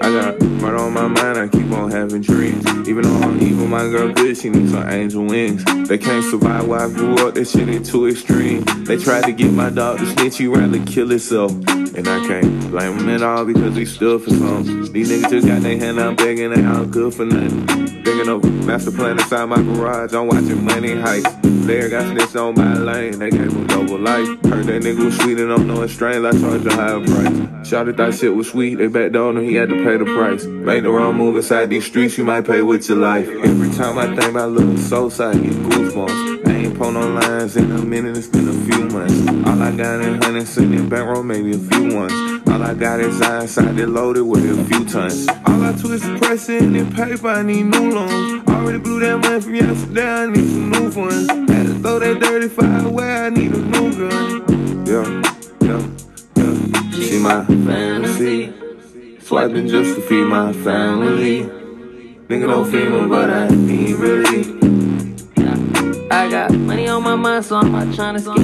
I 0.00 0.12
got 0.12 0.40
murder 0.40 0.76
on 0.76 0.92
my 0.92 1.08
mind, 1.08 1.38
I 1.38 1.48
keep 1.48 1.68
on 1.72 1.90
having 1.90 2.22
dreams. 2.22 2.64
Even 2.88 3.02
though 3.02 3.26
I'm 3.26 3.42
evil, 3.42 3.66
my 3.66 3.82
girl 3.88 4.12
good, 4.12 4.36
she 4.36 4.48
needs 4.48 4.70
some 4.70 4.88
angel 4.88 5.24
wings. 5.24 5.64
They 5.88 5.98
can't 5.98 6.24
survive 6.24 6.68
where 6.68 6.80
I 6.80 6.88
grew 6.88 7.14
up, 7.26 7.34
that 7.34 7.48
shit 7.48 7.68
is 7.68 7.90
too 7.90 8.06
extreme. 8.06 8.62
They 8.84 8.96
tried 8.96 9.24
to 9.24 9.32
get 9.32 9.52
my 9.52 9.70
dog 9.70 9.98
to 9.98 10.06
snitch, 10.06 10.38
he 10.38 10.46
rather 10.46 10.84
kill 10.84 11.08
himself. 11.08 11.50
And 11.50 12.06
I 12.06 12.24
can't 12.28 12.70
blame 12.70 12.98
him 12.98 13.08
at 13.08 13.22
all 13.22 13.44
because 13.44 13.74
he 13.74 13.84
stood 13.84 14.22
for 14.22 14.30
something. 14.30 14.92
These 14.92 15.10
niggas 15.10 15.30
just 15.30 15.46
got 15.48 15.62
their 15.62 15.78
hand 15.78 15.98
out 15.98 16.16
begging, 16.16 16.50
they 16.50 16.64
all 16.64 16.86
good 16.86 17.12
for 17.12 17.24
nothing. 17.24 17.83
Thinking 18.04 18.28
of 18.28 18.44
master 18.66 18.90
plan 18.90 19.18
inside 19.18 19.46
my 19.46 19.62
garage, 19.62 20.12
I'm 20.12 20.26
watching 20.26 20.62
money 20.62 20.90
heist. 20.90 21.64
Blair 21.64 21.88
got 21.88 22.02
snitched 22.10 22.36
on 22.36 22.54
my 22.54 22.74
lane, 22.74 23.18
they 23.18 23.30
gave 23.30 23.50
him 23.50 23.66
double 23.66 23.98
life. 23.98 24.28
Heard 24.44 24.66
that 24.66 24.82
nigga 24.82 25.06
was 25.06 25.16
sweet 25.16 25.38
and 25.38 25.50
I'm 25.50 25.66
knowing 25.66 25.88
strange, 25.88 26.22
I 26.22 26.32
charged 26.32 26.66
a 26.66 26.74
higher 26.74 27.00
price. 27.00 27.66
Shouted 27.66 27.96
that 27.96 28.14
shit 28.14 28.34
was 28.34 28.50
sweet, 28.50 28.74
they 28.74 28.88
backed 28.88 29.16
on 29.16 29.38
him, 29.38 29.44
he 29.44 29.54
had 29.54 29.70
to 29.70 29.76
pay 29.76 29.96
the 29.96 30.04
price. 30.04 30.44
Make 30.44 30.82
the 30.82 30.90
wrong 30.90 31.16
move 31.16 31.36
inside 31.36 31.70
these 31.70 31.86
streets, 31.86 32.18
you 32.18 32.24
might 32.24 32.46
pay 32.46 32.60
with 32.60 32.86
your 32.90 32.98
life. 32.98 33.26
Every 33.26 33.70
time 33.70 33.98
I 33.98 34.14
think 34.14 34.32
about 34.32 34.50
looking 34.50 34.76
so 34.76 35.08
side, 35.08 35.42
get 35.42 35.52
goosebumps. 35.52 36.43
Ain't 36.64 36.78
pulled 36.78 36.94
no 36.94 37.06
lines 37.06 37.58
in 37.58 37.70
a 37.72 37.84
minute, 37.84 38.16
it's 38.16 38.26
been 38.26 38.48
a 38.48 38.52
few 38.64 38.86
months. 38.86 39.20
All 39.46 39.62
I 39.62 39.70
got 39.70 40.00
is 40.00 40.24
honey 40.24 40.44
sitting 40.46 40.72
in 40.72 40.88
bankroll, 40.88 41.22
maybe 41.22 41.54
a 41.54 41.58
few 41.58 41.94
ones. 41.94 42.42
All 42.48 42.62
I 42.62 42.72
got 42.72 43.00
is 43.00 43.20
inside 43.20 43.78
it 43.78 43.86
loaded 43.86 44.22
with 44.22 44.46
a 44.48 44.64
few 44.64 44.82
tons. 44.86 45.28
All 45.44 45.62
I 45.62 45.72
do 45.72 45.92
is 45.92 46.02
pressing 46.22 46.74
and 46.74 46.94
paper, 46.94 47.28
I 47.28 47.42
need 47.42 47.64
new 47.64 47.90
loans. 47.90 48.48
Already 48.48 48.78
blew 48.78 48.98
that 49.00 49.18
money 49.18 49.42
from 49.42 49.54
yesterday, 49.54 50.08
I 50.08 50.26
need 50.26 50.48
some 50.48 50.70
new 50.70 50.90
ones. 51.02 51.28
Had 51.28 51.66
to 51.66 51.74
throw 51.80 51.98
that 51.98 52.20
dirty 52.20 52.48
fire 52.48 52.86
away, 52.86 53.10
I 53.10 53.28
need 53.28 53.52
a 53.52 53.58
new 53.58 54.08
gun. 54.08 54.86
Yeah, 54.86 55.22
yeah, 55.60 55.86
yeah. 56.36 56.90
See 56.92 57.18
my 57.18 57.44
fantasy. 57.44 58.54
Swiping 59.20 59.68
just 59.68 59.96
to 59.96 60.00
feed 60.00 60.24
my 60.24 60.54
family. 60.54 61.42
Nigga 62.26 62.46
don't 62.48 63.10
but 63.10 63.28
I 63.28 63.48
need 63.48 63.96
relief. 63.96 64.63
I 66.14 66.30
got 66.30 66.54
money 66.54 66.86
on 66.86 67.02
my 67.02 67.16
mind. 67.16 67.44
so 67.44 67.56
I'm 67.56 67.72
not 67.72 67.92
trying 67.92 68.14
to 68.14 68.20
skip. 68.20 68.36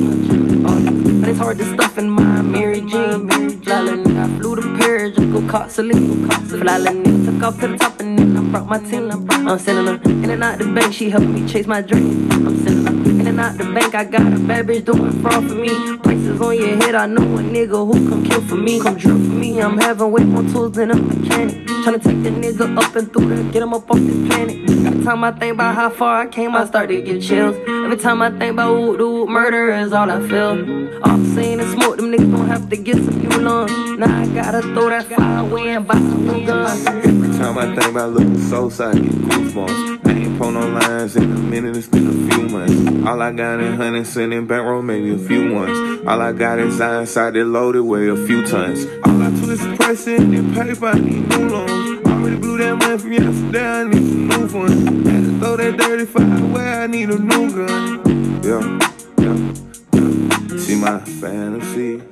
But 1.21 1.29
it's 1.29 1.39
hard 1.39 1.57
to 1.59 1.64
stuff 1.75 1.99
in 1.99 2.11
my 2.11 2.43
Mary 2.43 2.81
Jean. 2.81 3.31
Fly 3.62 3.79
I 3.79 4.39
flew 4.39 4.57
to 4.57 4.79
Paris, 4.79 5.16
just 5.16 5.31
go 5.31 5.49
caught 5.49 5.71
Celine. 5.71 6.29
Fly 6.29 6.81
nigga, 6.81 7.25
took 7.27 7.43
off 7.45 7.61
to 7.61 7.68
the 7.68 7.77
top 7.79 8.01
and 8.01 8.18
then 8.18 8.37
I 8.37 8.43
brought 8.51 8.66
my 8.66 8.79
team. 8.81 9.09
I'm 9.31 9.57
sending 9.61 9.87
her 9.87 10.03
in 10.11 10.31
and 10.31 10.43
out 10.43 10.59
the 10.59 10.64
bank, 10.64 10.93
she 10.93 11.11
helping 11.11 11.33
me 11.33 11.47
chase 11.47 11.68
my 11.68 11.81
dream. 11.81 12.29
I'm 12.33 12.57
sending 12.64 12.80
and 13.11 13.41
out 13.41 13.59
the 13.59 13.65
bank, 13.65 13.95
I 13.95 14.05
got 14.05 14.33
a 14.33 14.39
bad 14.39 14.67
bitch 14.67 14.85
doing 14.85 15.13
fraud 15.21 15.49
for 15.49 15.55
me. 15.55 15.97
Prices 15.99 16.41
on 16.41 16.57
your 16.57 16.77
head, 16.77 16.95
I 16.95 17.07
know 17.07 17.23
a 17.23 17.43
nigga 17.43 17.79
who 17.87 18.09
come 18.09 18.25
kill 18.25 18.41
for 18.43 18.57
me. 18.57 18.81
Come 18.81 18.97
drill 18.97 19.17
for 19.17 19.35
me, 19.43 19.61
I'm 19.61 19.79
having 19.79 20.11
way 20.13 20.25
more 20.25 20.43
tools 20.45 20.73
than 20.73 20.91
a 20.91 20.97
mechanic. 20.97 21.67
Tryna 21.67 22.03
take 22.03 22.23
the 22.23 22.31
nigga 22.31 22.77
up 22.77 22.95
and 22.95 23.13
through 23.13 23.35
there, 23.35 23.53
get 23.53 23.63
him 23.63 23.75
up 23.75 23.91
off 23.91 23.99
this 23.99 24.29
planet. 24.29 24.71
Every 24.87 25.05
time 25.05 25.25
I 25.25 25.33
think 25.33 25.55
about 25.55 25.75
how 25.75 25.91
far 25.91 26.23
I 26.23 26.27
came, 26.27 26.55
I 26.55 26.65
start 26.67 26.89
to 26.89 27.01
get 27.01 27.23
chills. 27.23 27.57
Every 27.67 27.97
time 27.97 28.23
I 28.23 28.31
think 28.31 28.53
about 28.53 28.77
who 28.77 28.97
do 28.97 29.27
murder 29.27 29.71
is 29.75 29.93
all 29.93 30.11
I 30.11 30.21
feel. 30.29 31.01
All 31.03 31.11
I'm 31.11 31.25
saying 31.35 31.61
is 31.61 31.73
smoke, 31.73 31.97
them 31.97 32.13
niggas 32.13 32.31
gon' 32.31 32.47
have 32.47 32.69
to 32.71 32.77
get 32.77 32.97
some 32.97 33.19
new 33.19 33.39
lungs. 33.39 33.73
Now 33.99 34.21
I 34.21 34.27
gotta 34.29 34.63
throw 34.63 34.91
that 34.91 35.05
fire 35.05 35.39
away 35.39 35.71
and 35.71 35.87
buy 35.87 35.95
some 35.95 36.27
new 36.27 36.47
guns. 36.47 36.87
Every 36.87 37.39
time 37.39 37.59
I 37.59 37.75
think 37.75 37.91
about 37.91 38.11
looking 38.13 38.39
so 38.39 38.67
I 38.67 38.95
get 38.95 39.03
goosebumps. 39.03 40.07
I 40.07 40.13
ain't 40.13 40.39
pull 40.39 40.51
no 40.51 40.67
lines 40.69 41.17
in 41.17 41.25
a 41.25 41.39
minute, 41.39 41.77
it's 41.77 41.89
been 41.89 42.07
a 42.07 42.35
few 42.35 42.49
months. 42.49 43.00
All 43.07 43.23
I 43.23 43.33
got 43.33 43.61
in 43.61 43.75
hundred 43.77 44.07
cent 44.07 44.33
in 44.35 44.47
bankroll, 44.47 44.83
maybe 44.83 45.15
a 45.15 45.19
few 45.19 45.55
ones. 45.55 46.07
All 46.07 46.21
I 46.21 46.33
got 46.33 46.59
is 46.59 46.79
inside 46.79 47.33
that 47.33 47.45
loaded, 47.47 47.83
weigh 47.83 48.09
a 48.09 48.17
few 48.27 48.47
tons. 48.47 48.85
All 49.05 49.23
I 49.23 49.31
do 49.31 49.51
is 49.51 49.77
pressing 49.79 50.35
and 50.35 50.55
paper, 50.55 50.87
I 50.87 50.99
need 50.99 51.27
new 51.29 51.49
loans. 51.49 52.07
Already 52.07 52.37
blew 52.37 52.59
that 52.59 52.77
money 52.77 52.99
from 52.99 53.13
yesterday, 53.13 53.67
I 53.67 53.85
need 53.85 53.97
some 53.97 54.29
new 54.29 54.59
ones. 54.59 55.09
Had 55.09 55.25
to 55.25 55.39
throw 55.39 55.57
that 55.57 55.81
35 55.81 56.43
away, 56.43 56.63
I 56.63 56.87
need 56.87 57.11
a 57.11 57.19
new 57.19 57.51
gun. 57.51 58.43
Yeah, 58.43 58.79
yeah, 59.19 59.55
yeah. 59.95 60.59
See 60.59 60.77
my 60.77 61.01
fantasy. 61.01 62.03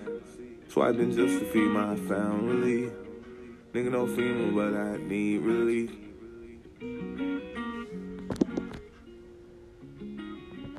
Swiping 0.68 1.14
just 1.14 1.38
to 1.38 1.44
feed 1.52 1.68
my 1.68 1.96
family. 1.96 2.90
Nigga, 3.74 3.90
no 3.90 4.06
FEMA, 4.06 4.54
but 4.54 4.74
I 4.74 4.96
need 5.06 5.42
relief. 5.42 6.07